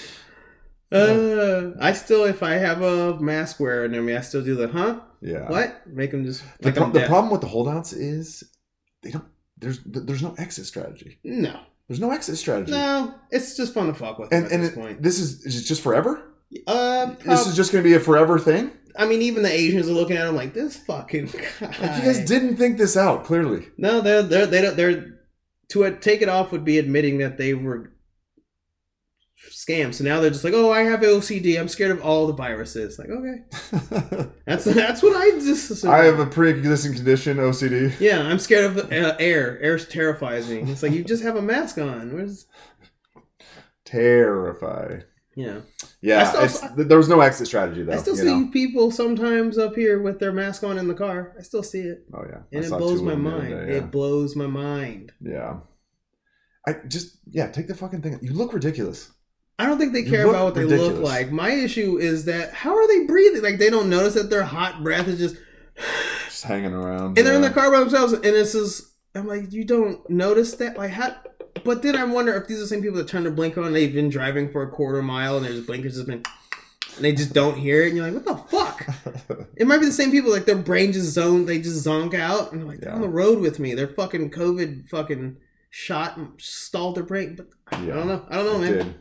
[0.91, 4.67] uh, I still, if I have a mask wearer near me, I still do the
[4.67, 4.99] huh?
[5.21, 5.49] Yeah.
[5.49, 5.87] What?
[5.87, 8.43] Make them just The, like pro- the problem with the holdouts is
[9.03, 9.25] they don't.
[9.57, 11.19] There's there's no exit strategy.
[11.23, 12.71] No, There's no exit strategy.
[12.71, 15.01] no, it's just fun to fuck with And at and this it- point.
[15.03, 16.23] this is is it just forever?
[16.67, 18.71] Uh, This is just going to be a forever thing.
[18.97, 21.45] I mean, even the Asians are looking at him like this fucking guy.
[21.61, 23.67] Like you guys didn't think this out clearly.
[23.77, 25.19] No, they're they're they don't they're
[25.69, 27.93] to take it off would be admitting that they were
[29.49, 29.95] scams.
[29.95, 31.59] So now they're just like, oh, I have OCD.
[31.59, 32.99] I'm scared of all the viruses.
[32.99, 35.71] Like, okay, that's that's what I just.
[35.71, 35.93] assumed.
[35.93, 37.99] I have a pre-existing condition, OCD.
[37.99, 39.59] Yeah, I'm scared of uh, air.
[39.61, 40.59] Air terrifies me.
[40.71, 42.13] It's like you just have a mask on.
[42.13, 42.45] Where's
[43.85, 44.99] Terrify.
[45.35, 45.61] yeah?
[46.01, 47.93] Yeah, still- th- there was no exit strategy though.
[47.93, 48.49] I still see know?
[48.51, 51.35] people sometimes up here with their mask on in the car.
[51.37, 53.49] I still see it, Oh yeah, I and it blows my of them the other
[53.55, 53.67] mind.
[53.67, 55.11] day, It blows my mind.
[55.21, 55.31] yeah.
[55.31, 55.57] yeah.
[56.67, 58.19] I just yeah, take the fucking thing.
[58.21, 59.11] You look ridiculous.
[59.61, 61.31] I don't think they care about what they look like.
[61.31, 63.43] My issue is that how are they breathing?
[63.43, 65.35] Like they don't notice that their hot breath is just,
[66.25, 67.17] Just hanging around.
[67.17, 67.49] and they're in yeah.
[67.49, 68.87] the car by themselves, and it's just.
[69.13, 71.15] I'm like, you don't notice that, like how.
[71.65, 73.73] But then I wonder if these are the same people that turn their blinker on.
[73.73, 76.23] They've been driving for a quarter mile, and their blinkers have been
[76.95, 79.47] and they just don't hear it, and you're like, what the fuck?
[79.55, 82.51] It might be the same people like their brain just zone, they just zonk out,
[82.51, 82.95] and they're like they're Yeah.
[82.95, 83.75] on the road with me.
[83.75, 85.37] They're fucking COVID fucking
[85.69, 87.35] shot and stalled their brain.
[87.35, 87.93] But I Yeah.
[87.93, 88.25] don't know.
[88.29, 88.71] I don't know, man.
[88.73, 88.95] did.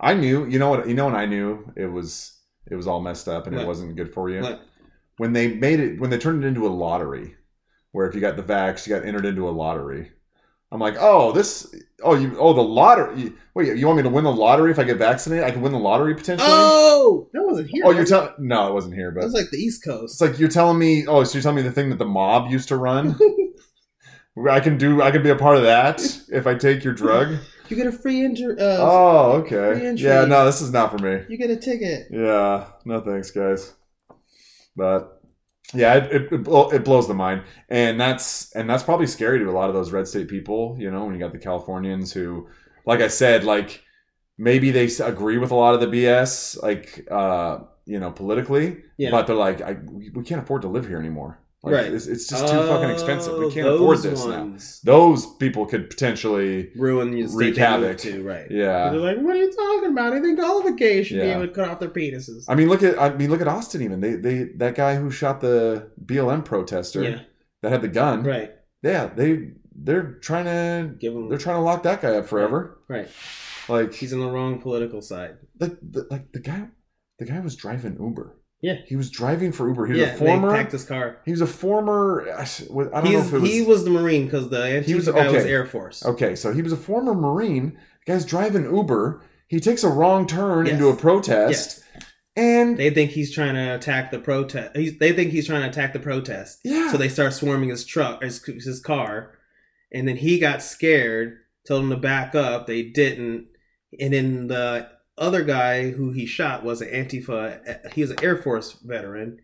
[0.00, 0.46] I knew.
[0.46, 0.88] You know what?
[0.88, 2.36] You know when I knew it was
[2.70, 4.40] it was all messed up and it wasn't good for you.
[4.40, 4.62] What?
[5.18, 7.34] When they made it, when they turned it into a lottery,
[7.92, 10.12] where if you got the vax, you got entered into a lottery.
[10.72, 11.74] I'm like, oh, this,
[12.04, 13.20] oh, you, oh, the lottery.
[13.20, 15.44] you- Wait, you want me to win the lottery if I get vaccinated?
[15.44, 16.48] I can win the lottery potentially.
[16.48, 17.82] Oh, that wasn't here.
[17.84, 18.30] oh, you're was telling?
[18.38, 20.14] No, it wasn't here, That but was like the East Coast.
[20.14, 21.06] it's like you're telling me.
[21.08, 23.18] Oh, so you're telling me the thing that the mob used to run.
[24.48, 25.02] I can do.
[25.02, 27.36] I can be a part of that if I take your drug.
[27.70, 28.56] You get a free injury.
[28.58, 29.86] Uh, Oh, free okay.
[29.86, 30.06] entry.
[30.06, 31.24] Yeah, no, this is not for me.
[31.28, 32.08] You get a ticket.
[32.10, 33.72] Yeah, no thanks, guys.
[34.76, 35.20] But
[35.74, 39.38] yeah, it, it, it blo- it blows the mind, and that's and that's probably scary
[39.38, 40.76] to a lot of those red state people.
[40.78, 42.48] You know, when you got the Californians who,
[42.86, 43.82] like I said, like
[44.38, 49.10] maybe they agree with a lot of the BS, like uh, you know, politically, Yeah.
[49.10, 51.40] but they're like, I, we we can't afford to live here anymore.
[51.62, 51.92] Like, Right.
[51.92, 53.36] It's, it's just too fucking expensive.
[53.38, 54.56] We Oh, can't afford this now.
[54.84, 57.98] Those people could potentially, Ruin your Wreak state they moved havoc.
[57.98, 58.46] to, right?
[58.50, 58.88] yeah.
[58.90, 60.14] They're like, what are you talking about?
[60.14, 61.36] I think all of the gays should be Yeah.
[61.36, 62.44] able to cut off their penises.
[62.48, 63.82] I mean, look at I mean, look at Austin.
[63.82, 67.20] Even they they that guy who shot the BLM protester yeah,
[67.62, 68.22] that had the gun.
[68.24, 68.52] right.
[68.82, 72.78] Yeah, they they're trying to Give him they're trying to lock that guy up forever.
[72.88, 73.08] right.
[73.68, 75.36] Like He's on the wrong political side.
[75.58, 76.68] the, the like the guy
[77.18, 78.34] the guy was driving Uber.
[78.62, 78.76] Yeah.
[78.86, 79.86] he was driving for Uber.
[79.86, 80.50] He was yeah, a former.
[80.50, 81.18] they packed his car.
[81.24, 82.28] He was a former.
[82.30, 83.50] I don't know if it was.
[83.50, 85.44] he was the Marine because the Antifa He was- guy was.
[85.46, 86.04] Air Force.
[86.04, 87.78] okay, so he was a former Marine.
[88.06, 89.22] The guy's driving Uber.
[89.48, 90.74] He takes a wrong turn Yes.
[90.74, 92.04] into a protest, Yes.
[92.36, 94.74] and They think he's trying to attack the protest.
[94.74, 96.60] They think he's trying to attack the protest.
[96.62, 99.32] yeah, So they start swarming his truck, his, his car,
[99.92, 101.38] and then he got scared.
[101.66, 102.66] Told him to back up.
[102.66, 103.46] They didn't,
[103.98, 104.88] and then the
[105.20, 107.92] other guy who he shot was an Antifa.
[107.92, 109.38] He was an Air Force veteran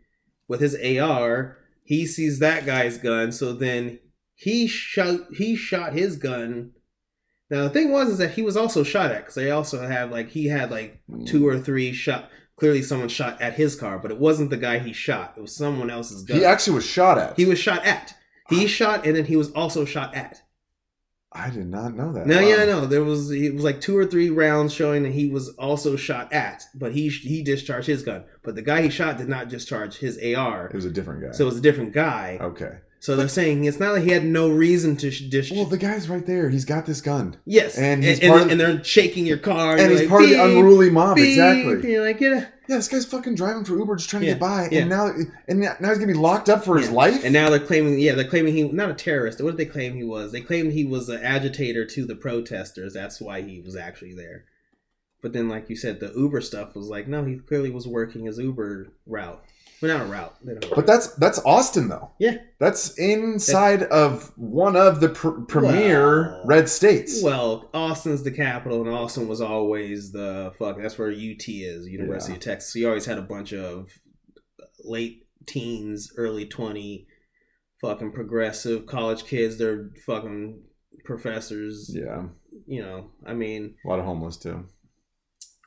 [0.49, 1.59] with his AR.
[1.85, 4.01] He sees that guy's gun, so then
[4.35, 5.21] he shot.
[5.37, 6.73] He shot his gun.
[7.51, 10.11] Now the thing was is that he was also shot at because they also have
[10.11, 11.47] like he had like two hmm.
[11.47, 12.31] or three shot.
[12.57, 15.35] Clearly, someone shot at his car, but it wasn't the guy he shot.
[15.37, 16.39] It was someone else's gun.
[16.39, 17.37] he actually was shot at.
[17.37, 18.15] He was shot at.
[18.49, 20.41] He shot and then he was also shot at.
[21.37, 22.27] I did not know that.
[22.27, 22.49] No, Wow.
[22.49, 22.87] yeah, I know.
[22.87, 26.33] There was it was like two or three rounds showing that he was also shot
[26.33, 28.25] at, but he he discharged his gun.
[28.43, 31.33] But the guy he shot did not discharge his AR, It was a different guy.
[31.33, 32.39] so it was a different guy.
[32.41, 32.79] okay.
[32.99, 35.59] So they're saying it's not like he had no reason to sh- discharge.
[35.59, 36.49] Well, the guy's right there.
[36.49, 39.39] He's got this gun, yes, and and he's and, part of- and they're shaking your
[39.39, 41.17] car, and you're he's like, part of the unruly mob.
[41.17, 41.73] beep," Exactly.
[41.75, 42.47] And you're like, yeah.
[42.69, 44.81] Yeah, this guy's fucking driving for Uber, just trying to get by, yeah.
[44.81, 45.13] and now
[45.47, 47.23] and now he's gonna be locked up for his life.
[47.23, 49.41] And now they're claiming, yeah, they're claiming he not a terrorist.
[49.41, 50.33] What did they claim he was?
[50.33, 52.95] They claimed he was an agitator to the protesters.
[52.95, 54.47] That's why he was actually there.
[55.23, 58.25] But then, like you said, the Uber stuff was like, no, he clearly was working
[58.27, 59.45] his Uber route.
[59.83, 60.35] Not a route.
[60.75, 62.11] But that's that's Austin though.
[62.19, 62.39] Yeah.
[62.59, 67.23] that's inside of one of the pr- premier Well- red states.
[67.23, 70.79] well, Austin's the capital, and Austin was always the fuck.
[70.79, 72.37] That's where UT is, University Yeah.
[72.39, 72.73] of Texas.
[72.73, 73.91] So you always had a bunch of
[74.85, 77.07] late teens, early twenty,
[77.83, 79.59] fucking progressive college kids.
[79.59, 80.63] They're fucking
[81.05, 81.91] professors.
[81.95, 82.25] yeah,
[82.67, 84.65] You know, I mean, a lot of homeless too.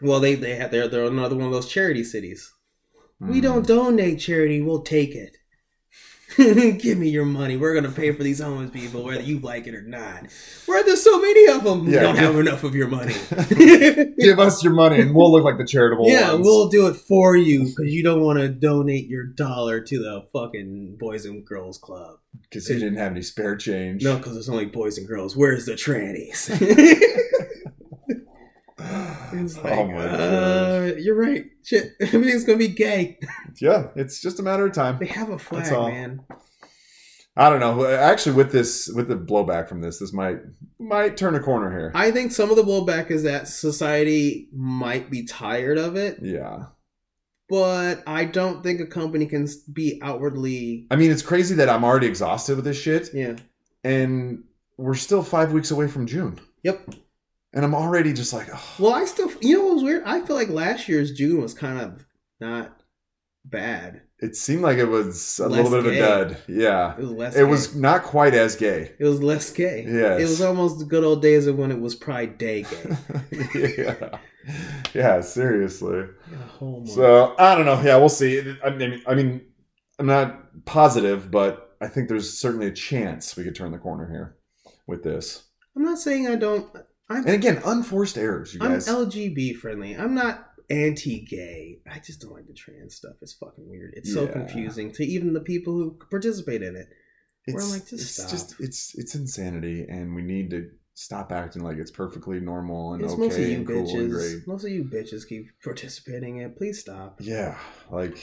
[0.02, 2.52] well, they they have they're they're another one of those charity cities.
[3.20, 3.44] We Mm.
[3.44, 4.62] don't donate charity.
[4.62, 5.36] We'll take it.
[6.80, 7.58] Give me your money.
[7.58, 10.28] We're gonna pay for these homeless people, whether you like it or not.
[10.68, 13.14] Where there's so many of them, we don't have enough of your money.
[14.20, 16.14] Give us your money, and we'll look like the charitable ones.
[16.14, 16.46] yeah, ones.
[16.46, 20.28] we'll do it for you because you don't want to donate your dollar to the
[20.32, 22.20] fucking Boys and Girls Club.
[22.44, 24.04] because you didn't have any spare change.
[24.04, 25.36] No, because it's only boys and girls.
[25.36, 26.48] Where's the trannies?
[29.34, 30.20] it's like, oh my god.
[30.20, 31.46] uh, you're right.
[31.64, 33.20] Shit, everything's gonna be gay.
[33.62, 34.98] Yeah, it's just a matter of time.
[35.00, 36.22] They have a flag, man.
[37.38, 37.86] I don't know.
[37.86, 40.40] Actually, with this, with the blowback from this, this might
[40.80, 41.92] might turn a corner here.
[41.96, 46.66] I think some of the blowback is that society might be tired of it, yeah.
[47.48, 50.88] but I don't think a company can be outwardly.
[50.92, 53.36] I mean, it's crazy that I'm already exhausted with this shit, Yeah.
[53.84, 54.44] and
[54.78, 56.94] we're still five weeks away from June, Yep.
[57.54, 60.04] And I'm already just like, oh, Well, I still, you know, what was weird.
[60.06, 62.06] I feel like last year's June was kind of
[62.40, 62.82] not
[63.46, 64.02] bad.
[64.20, 66.38] it seemed like it was a Less little bit of a dud.
[66.48, 67.36] Yeah, It was less.
[67.36, 67.44] it gay.
[67.46, 68.92] was not quite as gay.
[69.00, 69.86] It was less gay.
[69.88, 72.98] Yeah, It was almost the good old days of when it was Pride Day gay.
[73.78, 74.18] yeah,
[74.94, 76.06] yeah, seriously.
[76.32, 76.38] Yeah.
[76.62, 77.82] Oh so I don't know.
[77.82, 78.56] Yeah, we'll see.
[78.64, 79.42] I mean, I mean,
[79.98, 84.08] I'm not positive, but I think there's certainly a chance we could turn the corner
[84.10, 84.38] here
[84.88, 85.46] with this.
[85.76, 86.70] I'm not saying I don't.
[87.10, 88.88] I'm And again, unforced errors, you I'm guys.
[88.88, 89.96] LGB friendly.
[89.96, 91.80] I'm not anti-gay.
[91.92, 93.14] I just don't like the trans stuff.
[93.22, 93.94] It's fucking weird.
[93.96, 96.88] It's so confusing to even the people who participate in it.
[97.48, 98.30] It's, like, just it's stop.
[98.30, 103.04] just it's it's insanity, and we need to stop acting like it's perfectly normal and
[103.04, 104.24] It's most of okay you and cool and great.
[104.36, 104.48] bitches.
[104.48, 106.52] Most of you bitches keep participating in.
[106.52, 106.58] it.
[106.58, 107.18] Please stop.
[107.22, 107.58] Yeah,
[107.90, 108.20] like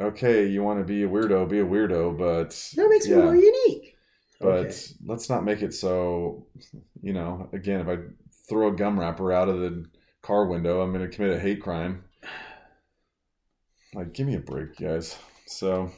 [0.00, 3.22] okay, you want to be a weirdo, be a weirdo, but That makes yeah, me
[3.22, 3.96] more unique.
[4.40, 4.76] But Okay.
[5.06, 6.46] let's not make it so.
[7.02, 7.98] You know, again, if I
[8.48, 9.84] throw a gum wrapper out of the
[10.22, 12.04] car window, I'm going to commit a hate crime.
[13.94, 15.16] Like, give me a break, guys.
[15.46, 15.90] So,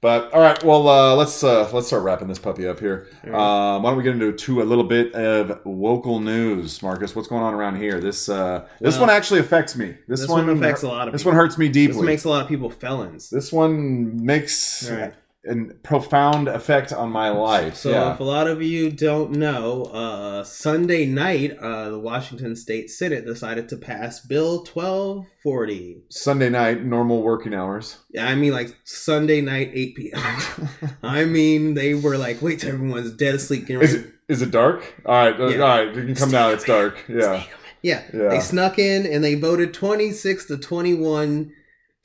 [0.00, 3.08] but all right, well, uh, let's uh, let's start wrapping this puppy up here.
[3.24, 7.16] Um, why don't we get into to a little bit of local news, Marcus?
[7.16, 8.00] What's going on around here?
[8.00, 9.96] This uh, this Well, one actually affects me.
[10.06, 11.12] This, this one, one affects a lot of people.
[11.12, 11.32] This people.
[11.32, 11.96] one hurts me deeply.
[11.96, 13.28] This makes a lot of people felons.
[13.28, 15.14] This one makes Right.
[15.48, 17.74] A profound effect on my life.
[17.74, 18.12] So yeah.
[18.14, 23.26] if a lot of you don't know, uh, Sunday night, uh, the Washington State Senate
[23.26, 26.04] decided to pass Bill 1240.
[26.10, 27.98] Sunday night, normal working hours.
[28.10, 30.68] Yeah, I mean like Sunday night, 8 p.m.
[31.02, 33.68] I mean, they were like, wait till everyone's dead asleep.
[33.68, 34.94] Is it is it dark?
[35.04, 35.60] All right, uh, Yeah.
[35.62, 35.94] all right.
[35.94, 36.50] You can come now.
[36.50, 37.04] It's dark.
[37.08, 37.44] Yeah,
[37.82, 38.28] Yeah, Yeah.
[38.28, 41.52] they snuck in and they voted 26 to 21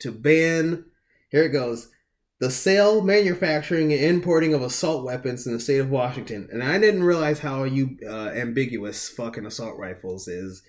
[0.00, 0.84] to ban.
[1.30, 1.88] Here it goes.
[2.40, 6.48] The sale, manufacturing, and importing of assault weapons in the state of Washington.
[6.52, 10.62] And I didn't realize how you uh, ambiguous fucking assault rifles is.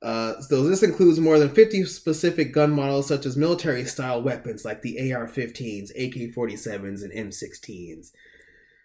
[0.00, 4.82] Uh, so this includes more than 50 specific gun models, such as military-style weapons like
[4.82, 8.12] the AR-15s, AK-47s, and M16s.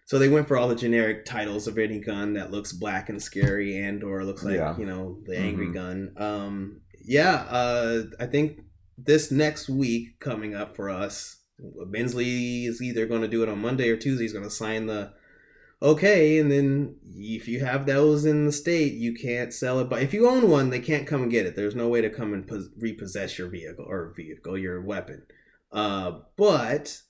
[0.05, 3.22] So they went for all the generic titles of any gun that looks black and
[3.22, 4.76] scary and or looks like Yeah.
[4.77, 5.73] you know the angry Mhm.
[5.73, 6.14] gun.
[6.18, 8.61] Um, yeah, uh, I think
[8.97, 13.59] this next week coming up for us, Inslee is either going to do it on
[13.59, 14.23] Monday or Tuesday.
[14.23, 15.13] He's going to sign the
[15.81, 19.89] okay, and then if you have those in the state, you can't sell it.
[19.89, 21.55] But if you own one, they can't come and get it.
[21.55, 25.23] There's no way to come and pos- repossess your vehicle or vehicle, your weapon.
[25.71, 27.01] Uh, but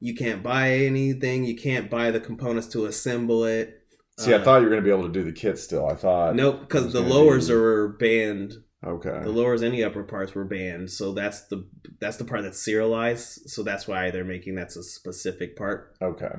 [0.00, 1.44] you can't buy anything.
[1.44, 3.74] You can't buy the components to assemble it.
[4.18, 5.86] See, I Uh, thought you were going to be able to do the kit still.
[5.86, 6.34] I thought.
[6.34, 8.54] Nope, because the lowers be- are banned.
[8.86, 9.20] Okay.
[9.22, 11.68] The lowers and the upper parts were banned, so that's the
[12.00, 13.50] that's the part that's serialized.
[13.50, 15.96] So that's why they're making that's a specific part.
[16.00, 16.34] Okay.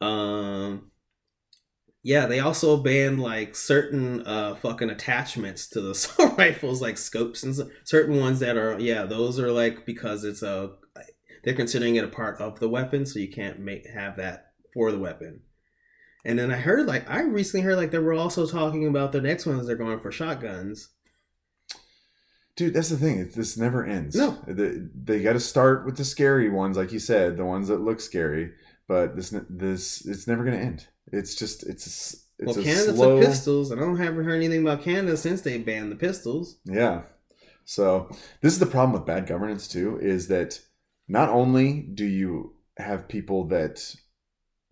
[0.00, 0.90] Um,
[2.02, 7.44] yeah, they also banned like certain uh fucking attachments to the assault rifles, like scopes
[7.44, 10.72] and certain ones that are yeah, those are like because it's a
[11.44, 14.90] they're considering it a part of the weapon, so you can't make have that for
[14.90, 15.42] the weapon.
[16.24, 19.20] And then I heard like I recently heard like they were also talking about the
[19.20, 20.88] next ones they're going for shotguns.
[22.56, 23.18] Dude, that's the thing.
[23.18, 24.14] It, this never ends.
[24.14, 24.38] No.
[24.46, 27.80] they, they got to start with the scary ones, like you said, the ones that
[27.80, 28.52] look scary.
[28.86, 30.86] But this, this, it's never going to end.
[31.12, 33.20] It's just, it's, a it's well, a Canada slow.
[33.20, 36.58] took pistols, and I don't haven't heard anything about Canada since they banned the pistols.
[36.64, 37.02] Yeah.
[37.64, 38.08] So
[38.40, 40.60] this is the problem with bad governance too, is that
[41.08, 43.94] not only do you have people that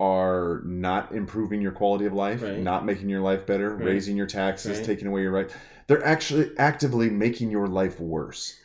[0.03, 2.59] are not improving your quality of life, Right.
[2.59, 3.87] not making your life better, Right.
[3.87, 4.87] raising your taxes, Right.
[4.87, 5.49] taking away your right,
[5.87, 8.57] they're actually actively making your life worse.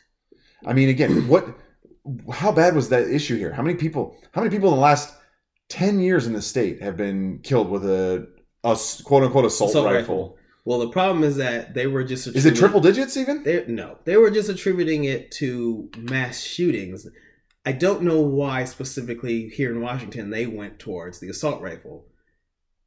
[0.65, 1.45] I mean, again, what?
[2.31, 3.51] How bad was that issue here?
[3.51, 4.17] How many people?
[4.31, 5.13] How many people in the last
[5.69, 8.27] ten years in the state have been killed with a
[9.03, 9.97] quote unquote assault, Assault rifle?
[9.99, 10.37] rifle.
[10.65, 13.43] Well, the problem is that they were just Is it triple digits even?
[13.43, 17.07] They no, they were just attributing it to mass shootings.
[17.67, 22.05] I don't know why specifically here in Washington they went towards the assault rifle.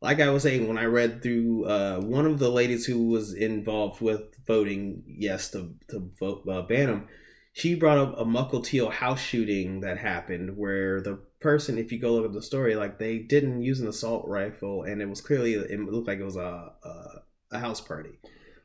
[0.00, 3.34] Like I was saying, when I read through uh, one of the ladies who was
[3.34, 7.08] involved with voting yes to to vote uh, ban them,
[7.52, 12.14] she brought up a Mukilteo house shooting that happened where the person, if you go
[12.14, 15.56] look at the story, like they didn't use an assault rifle, and it was clearly
[15.56, 18.18] it looked like it was a a, a house party.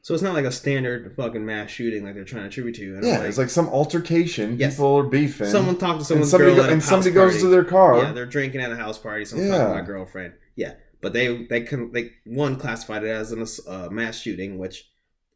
[0.06, 2.94] So it's not like a standard fucking mass shooting like they're trying to attribute to.
[2.98, 4.60] And Yeah, it's like some altercation.
[4.60, 4.76] Yes.
[4.76, 5.48] People are beefing.
[5.48, 7.42] someone talked to and someone's somebody, girl go- at a and somebody goes party.
[7.42, 7.98] to their car.
[7.98, 9.26] Yeah, they're drinking at a house party.
[9.26, 10.36] Someone's talking to my girlfriend.
[10.56, 14.88] Yeah, but they they can they one classified it as a uh, mass shooting, which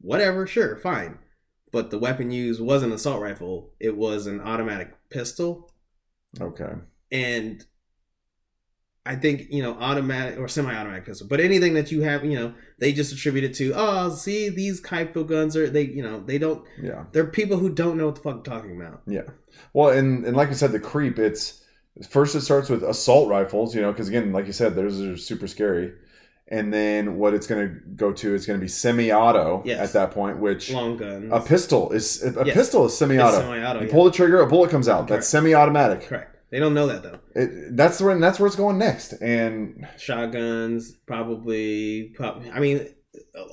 [0.02, 1.18] whatever, sure, fine.
[1.72, 3.74] But the weapon used was an assault rifle.
[3.80, 5.74] It was an automatic pistol,
[6.40, 6.74] okay.
[7.12, 7.66] and
[9.06, 11.28] I think you know automatic or semi-automatic pistol.
[11.28, 13.74] But anything that you have, you know, they just attribute it to.
[13.76, 15.84] Oh, see, these type guns are they?
[15.86, 16.64] You know, they don't.
[16.82, 17.06] Yeah.
[17.12, 19.02] They're people who don't know what the fuck they're talking about.
[19.08, 19.24] Yeah.
[19.74, 21.18] Well, and and like you said, the creep.
[21.18, 21.64] It's
[22.10, 23.74] first it starts with assault rifles.
[23.74, 25.94] You know, because again, like you said, those are super scary.
[26.52, 29.80] And then what it's going to go to is going to be semi-auto Yes.
[29.90, 31.30] at that point, which Long guns.
[31.32, 32.56] a pistol is a Yes.
[32.56, 33.40] pistol is semi-auto.
[33.40, 33.82] semi-auto.
[33.82, 33.92] you yeah.
[33.92, 34.96] pull the trigger, a bullet comes out.
[35.08, 35.10] Correct.
[35.10, 36.08] That's semi-automatic.
[36.08, 36.36] Correct.
[36.52, 37.20] They don't know that though.
[37.36, 39.14] It, that's where that's where it's going next.
[39.22, 42.12] And Shotguns, probably.
[42.16, 42.88] prob I mean,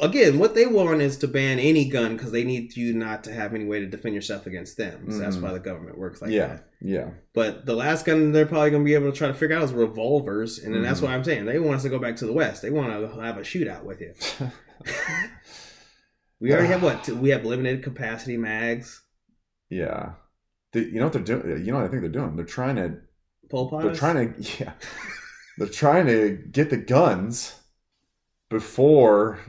[0.01, 3.33] again, what they want is to ban any gun because they need you not to
[3.35, 5.11] have any way to defend yourself against them.
[5.11, 5.43] So that's Mhm.
[5.43, 6.69] why the government works like yeah, that.
[6.81, 9.57] yeah, But the last gun they're probably going to be able to try to figure
[9.57, 11.05] out is revolvers, and then that's Mhm.
[11.05, 11.45] what I'm saying.
[11.45, 12.63] They want us to go back to the West.
[12.63, 14.15] They want to have a shootout with you.
[16.39, 17.09] We already have what?
[17.09, 19.03] We have limited capacity mags.
[19.71, 20.13] yeah.
[20.81, 21.65] You know what they're doing?
[21.65, 22.37] You know what I think they're doing?
[22.37, 22.99] They're trying to.
[23.51, 23.83] Pol Pot.
[23.83, 24.43] They're trying to.
[24.61, 24.73] Yeah.
[25.59, 27.55] they're trying to get the guns
[28.49, 29.41] before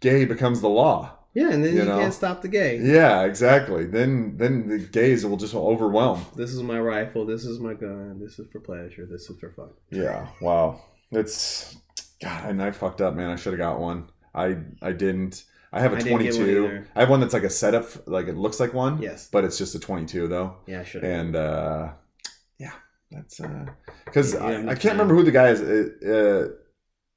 [0.00, 1.18] gay becomes the law.
[1.34, 1.98] Yeah, and then you you, know.
[1.98, 2.78] can't stop the gay.
[2.78, 3.86] Yeah, exactly.
[3.86, 6.26] Then then the gays will just overwhelm.
[6.36, 7.24] This is my rifle.
[7.24, 8.20] This is my gun.
[8.20, 9.06] This is for pleasure.
[9.06, 9.70] This is for fun.
[9.90, 10.28] Yeah.
[10.42, 10.82] Wow.
[11.10, 11.76] It's
[12.20, 12.50] God.
[12.50, 13.30] And I fucked up, man.
[13.30, 14.10] I should have got one.
[14.34, 15.44] I I didn't.
[15.72, 16.84] I have a I didn't get one 22.
[16.94, 19.28] I have one that's like a setup, like it looks like one, Yes.
[19.32, 20.56] but it's just a 22 though.
[20.66, 21.02] Yeah, I should.
[21.04, 21.92] And uh
[22.58, 22.72] yeah,
[23.10, 23.66] that's uh
[24.04, 25.60] because Yeah, I'm I, I can't remember who the guy is.
[25.62, 26.48] Uh, uh,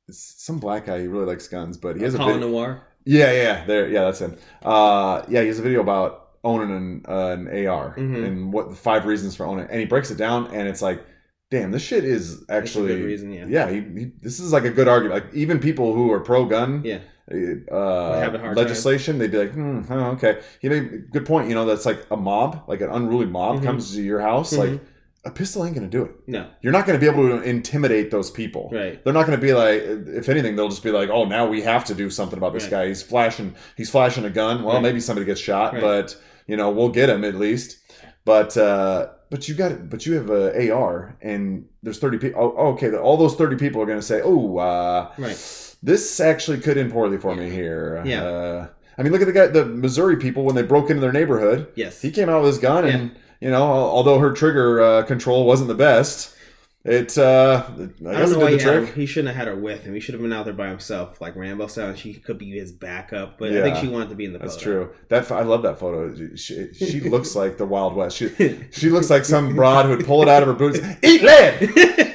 [0.08, 1.02] it's some black guy.
[1.02, 2.82] He really likes guns, but he has a Colion vid- Noir.
[3.06, 4.38] yeah, yeah, there, yeah, that's him.
[4.64, 8.24] Uh, yeah, he has a video about owning an, uh, an AR Mhm.
[8.26, 10.82] and what the five reasons for owning it, and he breaks it down, and it's
[10.84, 11.04] like,
[11.50, 13.34] damn, this shit is a actually, good reason.
[13.34, 13.46] Yeah.
[13.50, 15.24] yeah, he, he, this is like a good argument.
[15.26, 17.00] Like even people who are pro gun, Yeah.
[17.32, 20.40] Uh, legislation, they'd be like, hmm, oh, okay.
[20.62, 21.50] you a good point.
[21.50, 23.64] You know, that's like a mob, like an unruly mob Mhm.
[23.64, 24.58] comes to your house, Mhm.
[24.72, 24.80] like
[25.26, 26.12] a pistol ain't gonna do it.
[26.28, 26.46] No.
[26.62, 28.70] You're not gonna be able to intimidate those people.
[28.72, 29.04] Right.
[29.04, 29.82] They're not going to be like,
[30.16, 32.66] if anything, they'll just be like, oh, now we have to do something about this
[32.66, 32.72] Right.
[32.72, 32.88] guy.
[32.90, 34.64] He's flashing, he's flashing a gun.
[34.64, 34.84] Well, Right.
[34.84, 35.82] maybe somebody gets shot, Right.
[35.82, 36.16] but
[36.48, 37.78] you know, we'll get him at least.
[38.24, 39.90] But uh, but you got, it.
[39.90, 42.54] but you have a AR, and there's 30 people.
[42.56, 45.65] Oh, okay, all those 30 people are going to say, oh, uh, Right.
[45.84, 48.02] This actually could end poorly for me here.
[48.06, 48.24] Yeah.
[48.24, 51.12] Uh, I mean, look at the guy, the Missouri people when they broke into their
[51.12, 51.68] neighborhood.
[51.76, 52.02] Yes.
[52.02, 55.68] He came out with his gun, and you know, although her trigger uh, control wasn't
[55.68, 56.36] the best,
[56.86, 58.94] it uh, I I guess don't it know why did he, the trick.
[58.96, 59.96] he shouldn't have had her with him.
[59.96, 61.90] He should have been out there by himself, like Rambo style.
[61.90, 64.40] And she could be his backup, but I think she wanted to be in the.
[64.40, 64.86] That's photo.
[64.86, 64.96] true.
[65.10, 66.36] That I love that photo.
[66.36, 68.18] She, she looks like the Wild West.
[68.18, 68.30] She
[68.72, 70.80] she looks like some broad who'd pull it out of her boots.
[71.02, 72.14] Eat lead.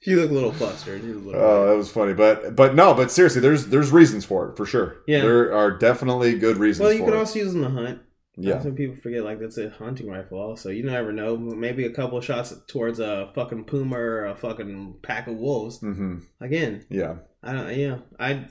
[0.00, 1.00] she looked a little flustered.
[1.02, 2.14] She was a little Oh, that was funny.
[2.14, 2.94] But but no.
[2.94, 4.98] But seriously, there's there's reasons for it for sure.
[5.06, 5.22] Yeah.
[5.22, 6.84] there are definitely good reasons.
[6.84, 7.18] well, you could it.
[7.18, 8.00] also use them to hunt.
[8.36, 8.60] yeah.
[8.62, 10.38] Some people forget like that's a hunting rifle.
[10.40, 11.36] Also, you never know.
[11.36, 15.78] Maybe a couple of shots towards a fucking puma or a fucking pack of wolves.
[15.80, 17.16] hmm Again, Yeah.
[17.42, 17.76] I don't.
[17.76, 18.46] Yeah, I,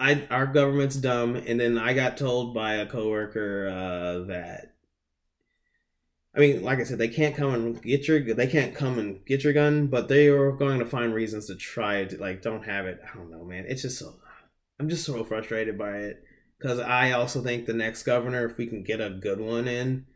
[0.00, 0.26] I.
[0.30, 4.71] Our government's dumb, and then I got told by a coworker uh, that.
[6.34, 8.20] I mean, like I said, they can't come and get your.
[8.34, 11.56] They can't come and get your gun, but they are going to find reasons to
[11.56, 13.00] try to like don't have it.
[13.04, 13.64] I don't know, man.
[13.68, 14.14] It's just so.
[14.80, 16.24] I'm just so frustrated by it
[16.58, 20.06] because I also think the next governor, if we can get a good one in,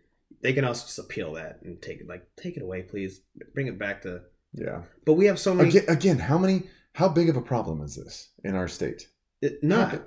[0.42, 3.20] they can also just appeal that and take it like take it away, please.
[3.54, 4.22] Bring it back to.
[4.54, 4.82] Yeah.
[5.04, 5.68] But we have so many.
[5.68, 6.62] Again, again, how many?
[6.94, 9.06] How big of a problem is this in our state?
[9.42, 9.90] it- not.
[9.90, 10.00] How,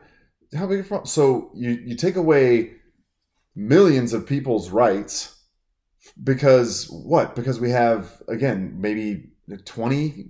[0.61, 1.05] how big a problem?
[1.05, 2.71] So you you take away
[3.55, 5.35] millions of people's rights
[6.21, 7.35] because what?
[7.35, 9.29] Because we have again maybe
[9.65, 10.29] twenty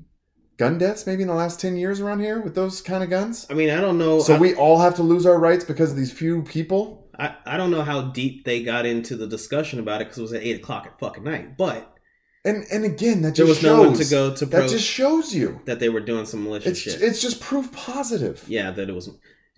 [0.58, 3.46] gun deaths maybe in the last ten years around here with those kind of guns.
[3.50, 4.20] I mean, I don't know.
[4.20, 7.10] So I- we all have to lose our rights because of these few people.
[7.18, 10.22] I, I don't know how deep they got into the discussion about it because it
[10.22, 11.58] was at eight o'clock at fucking night.
[11.58, 11.94] But
[12.46, 14.86] And and again, that there just was no one to shows- go to That just
[14.86, 15.60] shows you.
[15.66, 17.02] that they were doing some malicious It's shit.
[17.02, 18.46] it's just proof positive.
[18.48, 19.10] yeah, that it was.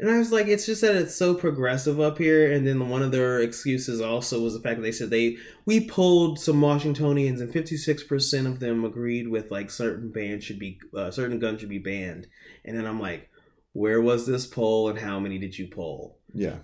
[0.02, 2.52] And I was like, it's just that it's so progressive up here.
[2.52, 5.80] And then one of their excuses also was the fact that they said they we
[5.80, 10.58] pulled some Washingtonians and fifty six percent of them agreed with like certain bans should
[10.58, 12.26] be uh, certain guns should be banned.
[12.66, 13.30] And then I'm like,
[13.74, 16.18] where was this poll and how many did you pull?
[16.34, 16.58] Yeah.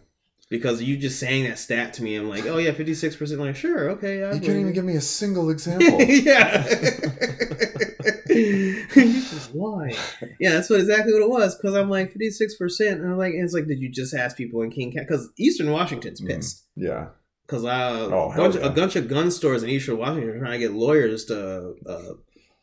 [0.49, 3.39] Because you just saying that stat to me, I'm like, oh yeah, fifty six percent.
[3.39, 4.23] Like, sure, okay.
[4.23, 6.01] I You can't even give me a single example.
[6.01, 6.65] yeah.
[8.37, 8.85] you
[9.21, 9.93] just lie.
[10.39, 11.55] Yeah, that's what exactly what it was.
[11.55, 14.37] Because I'm like fifty six percent, and I'm like, it's like, did you just ask
[14.37, 15.05] people in King County?
[15.07, 16.27] Because Eastern Washington's Mm.
[16.27, 16.65] pissed.
[16.75, 17.07] yeah.
[17.45, 18.65] Because uh, Oh, a, bunch, yeah.
[18.65, 22.13] a bunch of gun stores in Eastern Washington are trying to get lawyers to uh,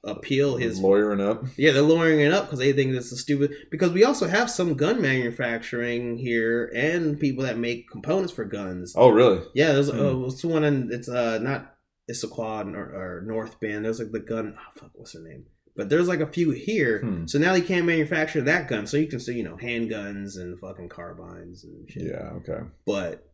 [0.05, 0.79] appeal his.
[0.79, 1.45] lawyering up.
[1.57, 3.53] Yeah, they're lowering it up because they think this is stupid.
[3.71, 8.93] Because we also have some gun manufacturing here and people that make components for guns.
[8.95, 9.43] Oh, really?
[9.55, 10.01] Yeah, there's Hmm.
[10.01, 11.75] uh, what's the one in it's uh not
[12.11, 13.87] Issaquah or, or North Bend.
[13.87, 14.55] There's like the gun.
[14.59, 15.47] Oh, fuck, what's her name?
[15.77, 17.01] But there's like a few here.
[17.01, 17.27] Hmm.
[17.27, 18.87] So now they can't manufacture that gun.
[18.87, 22.05] So you can still you know handguns and fucking carbines and shit.
[22.05, 22.31] Yeah.
[22.37, 22.61] Okay.
[22.87, 23.27] But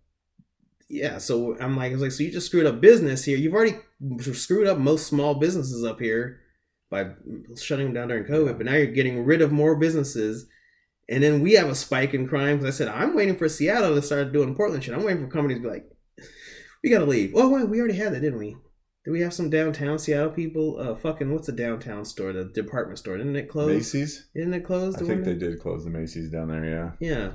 [0.89, 3.37] yeah, so I'm like, I was like, so you just screwed up business here.
[3.37, 3.77] You've already
[4.33, 6.41] screwed up most small businesses up here
[6.91, 7.11] by
[7.57, 8.57] shutting them down during COVID.
[8.57, 10.47] But now you're getting rid of more businesses.
[11.09, 12.59] And then we have a spike in crime.
[12.59, 14.95] Because I said, I'm waiting for Seattle to start doing Portland shit.
[14.95, 15.87] I'm waiting for companies to be like,
[16.83, 17.33] we got to leave.
[17.37, 18.57] Oh, wait, we already had that, didn't we?
[19.05, 20.78] Do we have some downtown Seattle people?
[20.78, 22.35] Uh, fucking what's the downtown store?
[22.35, 23.16] The department store?
[23.16, 23.68] Didn't it close?
[23.68, 24.28] Macy's.
[24.35, 24.94] Didn't it close?
[24.97, 26.64] I think they did close the Macy's down there.
[26.64, 26.90] Yeah.
[27.01, 27.31] Yeah,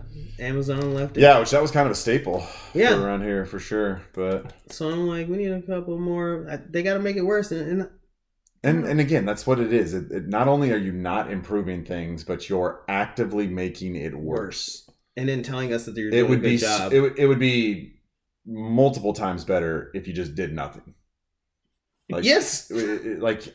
[0.45, 1.21] Amazon left it.
[1.21, 2.45] Yeah, which that was kind of a staple.
[2.75, 3.01] Yeah.
[3.03, 4.03] around here for sure.
[4.13, 6.47] But So I'm like, we need a couple more.
[6.51, 7.51] I, they got to make it worse.
[7.51, 7.89] And, and
[8.63, 9.95] and and again, that's what it is.
[9.95, 14.87] It, it, not only are you not improving things, but you're actively making it worse.
[15.17, 16.93] and then telling us that you're doing It would a good be job.
[16.93, 17.95] it would it would be
[18.45, 20.93] multiple times better if you just did nothing.
[22.09, 23.53] Like, yes, like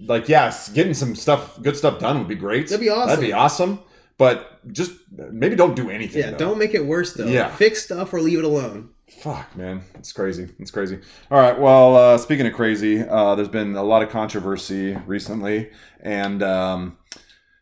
[0.00, 2.68] like yes, getting some stuff, good stuff done would be great.
[2.68, 3.08] that'd be awesome.
[3.08, 3.80] That'd be awesome.
[4.18, 6.22] But just maybe don't do anything.
[6.22, 6.38] Yeah, though.
[6.38, 7.26] don't make it worse though.
[7.26, 7.48] Yeah.
[7.54, 8.90] fix stuff or leave it alone.
[9.08, 10.48] Fuck, man, it's crazy.
[10.58, 10.98] It's crazy.
[11.30, 11.58] All right.
[11.58, 15.70] Well, uh, speaking of crazy, uh, there's been a lot of controversy recently,
[16.00, 16.98] and um,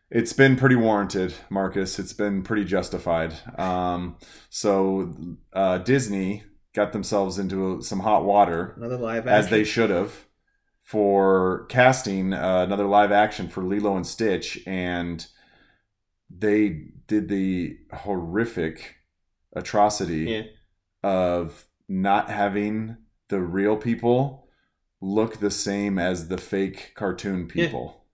[0.09, 1.99] it's been pretty warranted, Marcus.
[1.99, 3.35] It's been pretty justified.
[3.59, 4.17] Um,
[4.49, 5.13] so
[5.53, 6.43] uh, Disney
[6.75, 10.25] got themselves into some hot water, Another live as they should have,
[10.83, 15.25] for casting uh, another live action for Lilo and Stitch, and
[16.29, 18.95] they did the horrific
[19.55, 20.41] atrocity Yeah.
[21.09, 22.97] of not having
[23.29, 24.47] the real people
[25.01, 27.65] look the same as the fake cartoon Yeah.
[27.67, 28.05] people.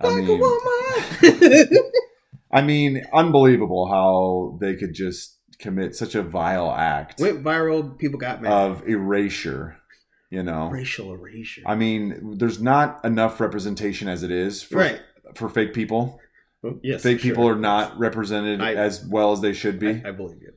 [0.00, 0.40] I mean.
[2.52, 7.98] I mean, unbelievable how they could just commit such a vile act Went viral.
[7.98, 8.52] People got mad.
[8.52, 9.76] of erasure.
[10.30, 11.62] You know, Racial erasure.
[11.64, 15.00] I mean, there's not enough representation as it is for, right.
[15.34, 16.20] for fake people.
[16.62, 17.02] Well, yes.
[17.02, 17.30] fake sure.
[17.30, 20.02] people are not represented I- as well as they should be.
[20.04, 20.52] I, I believe you.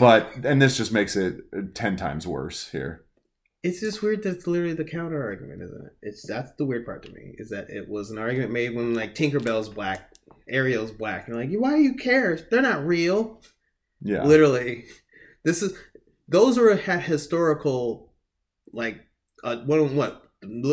[0.00, 1.40] but and this just makes it
[1.74, 3.04] ten times worse here.
[3.62, 4.24] It's just weird.
[4.24, 5.92] That's literally the counter argument, isn't it?
[6.02, 8.94] It's that's the weird part to me is that it was an argument made when
[8.94, 10.10] like Tinkerbell's black,
[10.48, 12.36] Ariel's black, and like, why do you care?
[12.50, 13.40] They're not real.
[14.04, 14.84] Yeah, Literally,
[15.44, 15.76] this is
[16.28, 18.12] those are had historical,
[18.72, 18.96] like,
[19.44, 20.22] uh, what what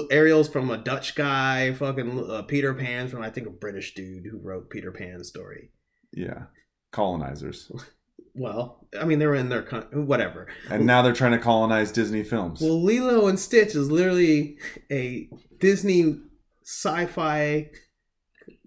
[0.09, 4.25] Ariel's from a Dutch guy, fucking uh, Peter Pan's from I think a British dude
[4.25, 5.71] who wrote Peter Pan's story.
[6.11, 6.43] yeah,
[6.91, 7.71] colonizers,
[8.35, 10.47] Well, I mean they were in their con- whatever.
[10.69, 12.61] and now they're trying to colonize Disney films.
[12.61, 14.57] Well, Lilo and Stitch is literally
[14.91, 15.29] a
[15.59, 16.19] Disney
[16.63, 17.69] sci-fi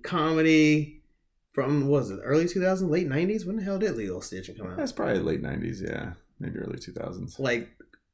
[0.02, 1.01] comedy
[1.52, 3.46] from what was it early 2000s, late 90s?
[3.46, 4.76] When the hell did Lilo Stitch come out?
[4.76, 7.38] That's probably late '90s, yeah, maybe early 2000s.
[7.38, 7.68] like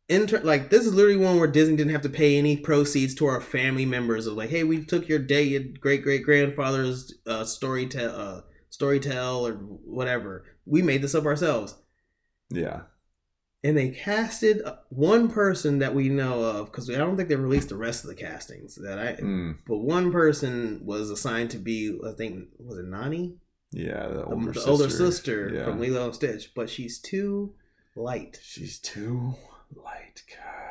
[0.08, 3.26] inter- like this is literally one where Disney didn't have to pay any proceeds to
[3.26, 7.44] our family members of like, hey, we took your day, your great great grandfather's uh,
[7.44, 8.40] story tell, uh,
[8.70, 10.44] story tell or whatever.
[10.66, 11.76] We made this up ourselves,
[12.50, 12.82] Yeah,
[13.64, 17.68] and they casted one person that we know of because I don't think they released
[17.70, 19.14] the rest of the castings that I.
[19.20, 23.36] Mm, But one person was assigned to be, I think, was it Nani,
[23.72, 24.70] yeah, the the, older, the sister.
[24.70, 25.64] older sister Yeah.
[25.64, 27.54] from Lilo and Stitch, but she's too
[27.96, 28.38] light.
[28.42, 29.34] She's too
[29.74, 30.22] light.
[30.28, 30.67] God,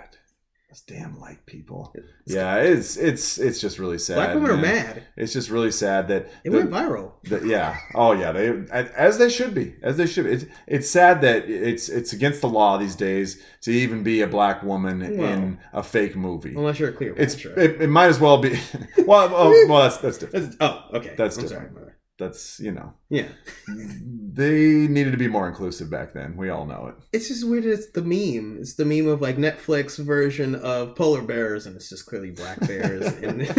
[0.85, 1.91] those damn light people.
[1.95, 4.15] It's- Yeah, it's it's it's just really sad.
[4.15, 5.03] Black women are mad.
[5.15, 7.11] It's just really sad that It the- went viral.
[7.23, 7.77] The, yeah.
[7.95, 8.31] Oh, yeah.
[8.31, 9.75] They as they should be.
[9.81, 10.25] As they should.
[10.25, 10.31] Be.
[10.31, 14.27] It's it's sad that it's it's against the law these days to even be a
[14.27, 16.55] black woman in a fake movie.
[16.55, 18.59] Unless you're a clear It's it, it might as well be.
[19.05, 20.59] well, oh, well, that's that's different.
[20.59, 21.13] That's- oh, okay.
[21.17, 21.73] That's I'm different.
[21.75, 21.91] sorry.
[22.19, 23.27] That's you know Yeah,
[23.67, 26.35] they needed to be more inclusive back then.
[26.35, 26.95] We all know it.
[27.13, 27.65] it's just weird.
[27.65, 28.57] It's the meme.
[28.59, 32.59] It's the meme of like Netflix version of polar bears, and it's just clearly black
[32.61, 33.41] bears, and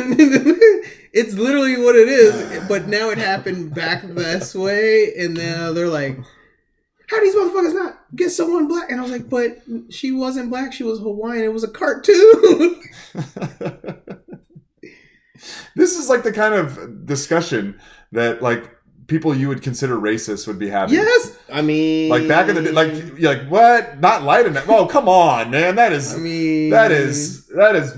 [1.12, 2.66] it's literally what it is.
[2.68, 6.18] But now it happened back this way, and now they're like,
[7.08, 10.50] "How do these motherfuckers not get someone black?" And I was like, "But she wasn't
[10.50, 10.72] black.
[10.72, 11.44] She was Hawaiian.
[11.44, 12.82] It was a cartoon."
[15.76, 17.78] this is like the kind of discussion
[18.12, 18.70] that like
[19.06, 20.94] people you would consider racist would be having.
[20.94, 24.00] yes, I mean, Like back in the day, like like what?
[24.00, 24.68] Not light enough?
[24.68, 25.76] Oh, come on, man.
[25.76, 27.94] That is I mean, that is that is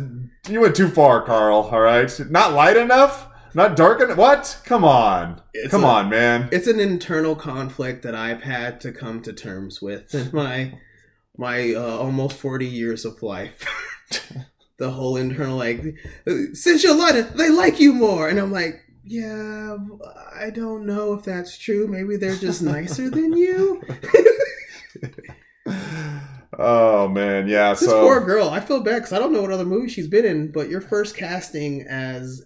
[0.48, 1.68] you went too far, Carl.
[1.72, 4.16] All right, not light enough, not dark enough.
[4.16, 4.60] What?
[4.64, 6.48] Come on, It's come a- on, man.
[6.52, 10.78] it's an internal conflict that I've had to come to terms with in my
[11.36, 13.64] my uh, almost forty years of life.
[14.80, 15.84] the whole internal like,
[16.54, 19.76] since you're lighter, they like you more, and I'm like, yeah,
[20.34, 21.86] I don't know if that's true.
[21.86, 23.82] Maybe they're just nicer than you.
[26.58, 27.70] oh man, yeah.
[27.70, 28.48] This so poor girl.
[28.48, 30.80] I feel bad because I don't know what other movie she's been in, but your
[30.80, 32.42] first casting as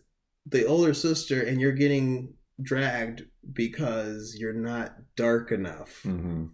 [0.47, 6.03] the older sister, and you're getting dragged because you're not dark enough.
[6.05, 6.51] Mhm.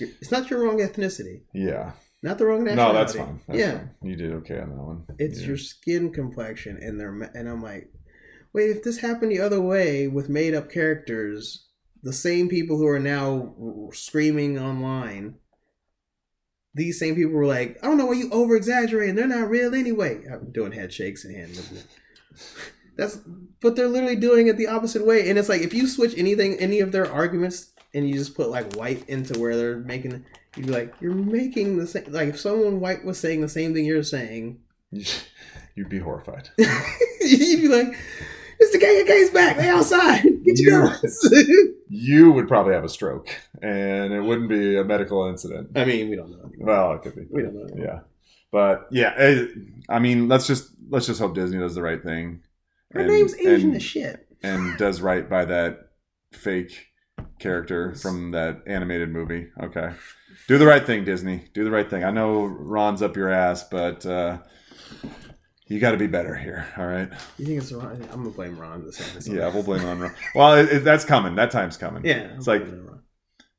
[0.00, 1.92] It's not your wrong ethnicity, yeah.
[2.22, 2.98] Not the wrong No, nationality.
[2.98, 3.40] that's fine.
[3.48, 3.90] That's yeah, fine.
[4.02, 5.04] you did okay on that one.
[5.18, 5.46] it's Yeah.
[5.48, 7.92] your skin complexion, and they're and I'm like,
[8.52, 11.66] wait, if this happened the other way with made up characters,
[12.02, 13.54] the same people who are now
[13.92, 15.36] screaming online,
[16.74, 19.14] these same people were like, I don't know why you over exaggerating.
[19.14, 20.22] They're not real anyway.
[20.32, 21.86] I'm doing head shakes and hand movement.
[22.96, 23.18] That's
[23.60, 25.28] but they're literally doing it the opposite way.
[25.30, 28.48] And it's like if you switch anything, any of their arguments, and you just put
[28.50, 30.24] like white into where they're making,
[30.56, 32.04] you'd be like, you're making the same.
[32.08, 34.60] Like if someone white was saying the same thing you're saying,
[35.74, 36.50] You'd be horrified.
[36.58, 37.96] you'd be like,
[38.60, 39.56] it's the KKK's back.
[39.56, 40.22] They outside.
[40.44, 41.34] Get your You- guns.
[41.94, 43.28] You would probably have a stroke,
[43.60, 45.72] and it wouldn't be a medical incident.
[45.76, 46.38] I mean, we don't know.
[46.48, 46.66] Anymore.
[46.66, 47.26] Well, it could be.
[47.30, 47.64] We don't know.
[47.64, 47.84] Anymore.
[47.86, 48.00] Yeah,
[48.50, 49.50] but yeah, it,
[49.90, 52.40] I mean, let's just let's just hope Disney does the right thing.
[52.92, 54.26] Her and- name's Asian and- as shit.
[54.42, 55.90] and does right by that
[56.32, 56.86] fake
[57.38, 59.48] character from that animated movie.
[59.62, 59.90] Okay.
[60.48, 61.44] Do the right thing, Disney.
[61.54, 62.04] Do the right thing.
[62.04, 64.38] I know Ron's up your ass, but uh,
[65.66, 66.66] you got to be better here.
[66.76, 67.08] All right.
[67.38, 68.02] You think it's Ron?
[68.10, 69.34] I'm gonna blame Ron this episode.
[69.34, 70.14] Yeah, we'll blame Ron.
[70.34, 71.34] Well, it, it, that's coming.
[71.36, 72.04] That time's coming.
[72.04, 72.98] Yeah, It's like- A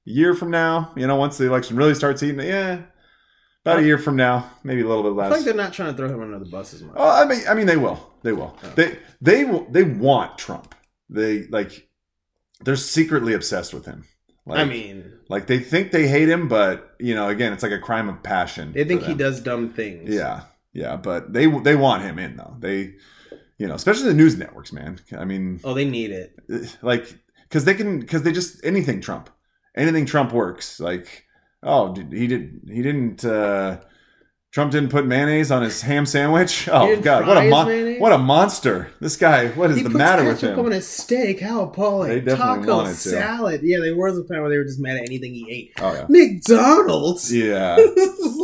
[0.06, 2.82] year from now, you know, once the election really starts eating it, yeah,
[3.66, 5.32] about a year from now, maybe a little bit less.
[5.32, 6.96] I think they're not trying to throw him under the bus as much.
[6.98, 8.12] Oh, I mean, I mean, they will.
[8.22, 8.58] They will.
[8.64, 8.70] Oh.
[8.76, 10.76] They they will- they want Trump.
[11.10, 11.88] They like
[12.64, 14.04] they're secretly obsessed with him.
[14.46, 17.72] Like, I mean, like they think they hate him, but you know, again, it's like
[17.72, 18.74] a crime of passion.
[18.74, 20.14] they think he does dumb things.
[20.14, 20.42] Yeah,
[20.74, 22.56] yeah, but they they want him in though.
[22.60, 22.96] They,
[23.58, 25.00] you know, especially the news networks, man.
[25.18, 26.78] I mean, Oh, they need it.
[26.82, 29.30] like because they can because they just anything Trump,
[29.78, 30.80] anything Trump works.
[30.80, 31.24] Like,
[31.62, 33.24] oh, he did he didn't.
[33.24, 33.80] uh
[34.54, 36.70] Trump didn't put mayonnaise on his ham sandwich.
[36.74, 38.92] Oh God, what a mon- what a monster!
[39.00, 39.48] This guy.
[39.50, 40.58] What is he the matter with him?
[40.60, 41.40] on his steak.
[41.40, 42.24] How appalling!
[42.26, 43.62] They Taco salad.
[43.64, 45.74] Yeah, there was a time where they were just mad at anything he ate.
[45.80, 46.06] Oh yeah.
[46.10, 47.34] McDonald's.
[47.34, 47.78] Yeah.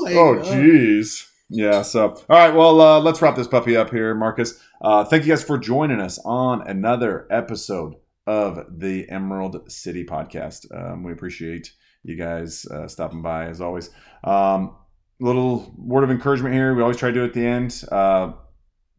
[0.01, 1.27] Like, oh uh, jeez.
[1.49, 1.81] Yeah.
[1.81, 2.53] So all right.
[2.53, 4.59] Well, uh, let's wrap this puppy up here, Marcus.
[4.81, 7.95] Uh, thank you guys for joining us on another episode
[8.27, 10.65] of the Emerald City Podcast.
[10.73, 11.73] Um, we appreciate
[12.03, 13.89] you guys uh, stopping by as always.
[14.23, 14.75] Um,
[15.19, 16.73] little word of encouragement here.
[16.73, 17.83] We always try to do it at the end.
[17.91, 18.33] Uh,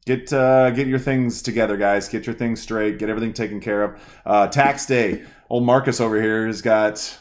[0.07, 2.09] get uh, get your things together, guys.
[2.09, 2.99] Get your things straight.
[2.99, 4.21] Get everything taken care of.
[4.25, 5.25] Uh, tax day.
[5.49, 7.19] Old Marcus over here has got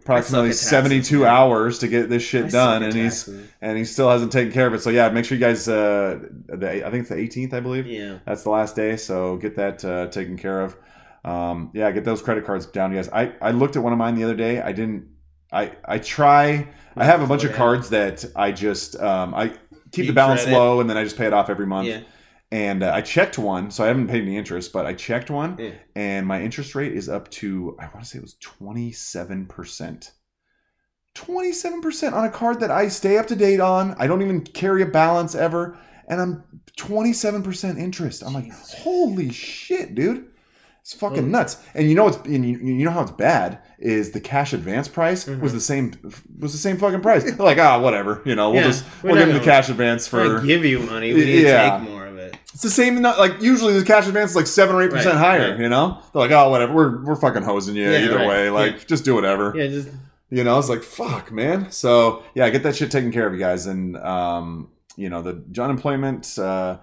[0.00, 1.28] approximately taxes, 72 man.
[1.28, 3.28] hours to get this shit suck done, and he's
[3.60, 4.80] and he still hasn't taken care of it.
[4.80, 5.68] So yeah, make sure you guys.
[5.68, 7.86] Uh, the, I think it's the 18th, I believe.
[7.86, 8.18] yeah.
[8.26, 10.76] That's the last day, so get that uh, taken care of.
[11.24, 13.08] Um, yeah, get those credit cards down, you guys.
[13.08, 14.60] I, I looked at one of mine the other day.
[14.60, 15.08] I didn't.
[15.52, 16.68] I I try.
[16.96, 19.54] I have a bunch of cards that I just um, I
[19.92, 21.88] keep the balance low, and then I just pay it off every month.
[21.88, 22.00] Yeah.
[22.50, 25.56] And uh, I checked one, so I haven't paid any interest, but I checked one,
[25.58, 25.70] Yeah.
[25.96, 29.46] and my interest rate is up to I want to say it was twenty seven
[29.46, 30.12] percent.
[31.14, 33.94] 27% on a card that I stay up to date on.
[33.98, 35.76] I don't even carry a balance ever.
[36.08, 36.44] And I'm
[36.78, 38.22] 27% interest.
[38.24, 40.28] I'm like, holy shit, dude.
[40.82, 41.28] It's fucking Oh.
[41.28, 41.56] nuts.
[41.74, 44.88] And you know what's and you, you know how it's bad is the cash advance
[44.88, 45.40] price Mhm.
[45.40, 45.92] was the same
[46.40, 47.22] was the same fucking price.
[47.24, 48.20] They're like, ah, whatever.
[48.24, 51.12] You know, we'll Yeah, just we'll give them the cash advance For give you money,
[51.14, 51.70] we need Yeah.
[51.70, 52.36] to take more of it.
[52.52, 53.00] it's the same.
[53.00, 55.50] Like usually the cash advance is like seven or eight percent Right, higher.
[55.52, 55.60] right.
[55.60, 56.72] You know, they're like, oh, whatever.
[56.74, 58.50] We're we're fucking hosing you Yeah, either right, way.
[58.50, 59.54] Like, just do whatever.
[59.56, 59.88] Yeah, just
[60.30, 61.66] You know, it's like fuck, man.
[61.70, 63.66] So yeah, get that shit taken care of, you guys.
[63.66, 66.78] And um, you know, the unemployment, uh,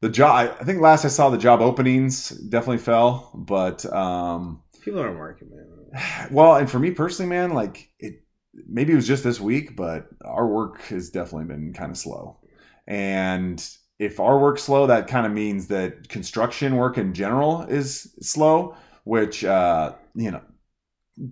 [0.00, 0.56] the job.
[0.60, 5.50] I think last I saw the job openings definitely fell, but um, people aren't working,
[5.50, 6.28] man.
[6.30, 8.24] well, and for me personally, man, like it.
[8.68, 12.40] Maybe it was just this week, but our work has definitely been kind of slow.
[12.88, 13.64] And
[14.00, 18.74] if our work's slow, that kind of means that construction work in general is slow,
[19.04, 20.40] which uh, you know,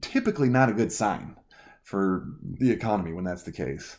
[0.01, 1.37] typically not a good sign
[1.83, 3.97] for the economy when that's the case.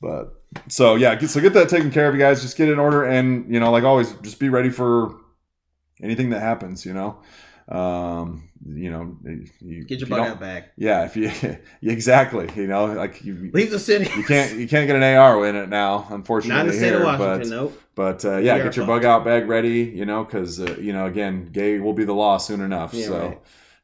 [0.00, 2.42] But so yeah, so get that taken care of, you guys.
[2.42, 5.14] Just get it in order, and you know, like always, just be ready for
[6.02, 6.84] anything that happens.
[6.84, 7.18] You know,
[7.68, 9.16] um, you know,
[9.60, 10.72] you, Get your you bug out back.
[10.76, 11.30] Yeah, if you
[11.82, 14.10] exactly, you know, like you, Leave the city.
[14.16, 16.56] you can't you can't get an AR in it now, unfortunately.
[16.56, 17.38] Not in the state here, of Washington.
[17.38, 17.82] but nope.
[17.94, 21.06] but uh, yeah, get your bug out bag ready, you know, because uh, you know
[21.06, 22.92] again, gay will be the law soon enough.
[22.92, 23.40] Yeah, so right.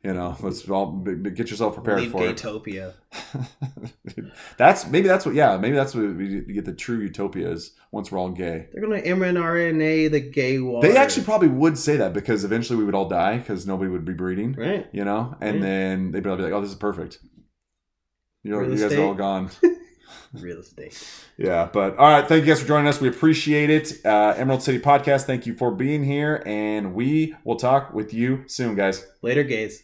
[0.07, 2.37] You know, let's all b- b- get yourself prepared Leave for it.
[2.37, 2.93] Gaytopia.
[4.57, 7.73] that's maybe that's what yeah maybe that's what we we get the true utopia is
[7.91, 8.69] once we're all gay.
[8.73, 10.87] They're gonna mRNA the gay water.
[10.87, 14.05] They actually probably would say that because eventually we would all die because nobody would
[14.05, 14.87] be breeding, right.
[14.93, 15.63] you know, and Yeah.
[15.63, 17.19] then they'd be like, oh, this is perfect.
[18.45, 19.01] You know, Real you guys estate.
[19.01, 19.51] are all gone.
[20.33, 21.03] Real estate.
[21.37, 22.27] Yeah, but all right.
[22.27, 23.01] Thank you guys for joining us.
[23.01, 24.05] We appreciate it.
[24.05, 25.25] Uh, Emerald City Podcast.
[25.25, 29.07] Thank you for being here, and we will talk with you soon, guys.
[29.23, 29.83] Later, gays.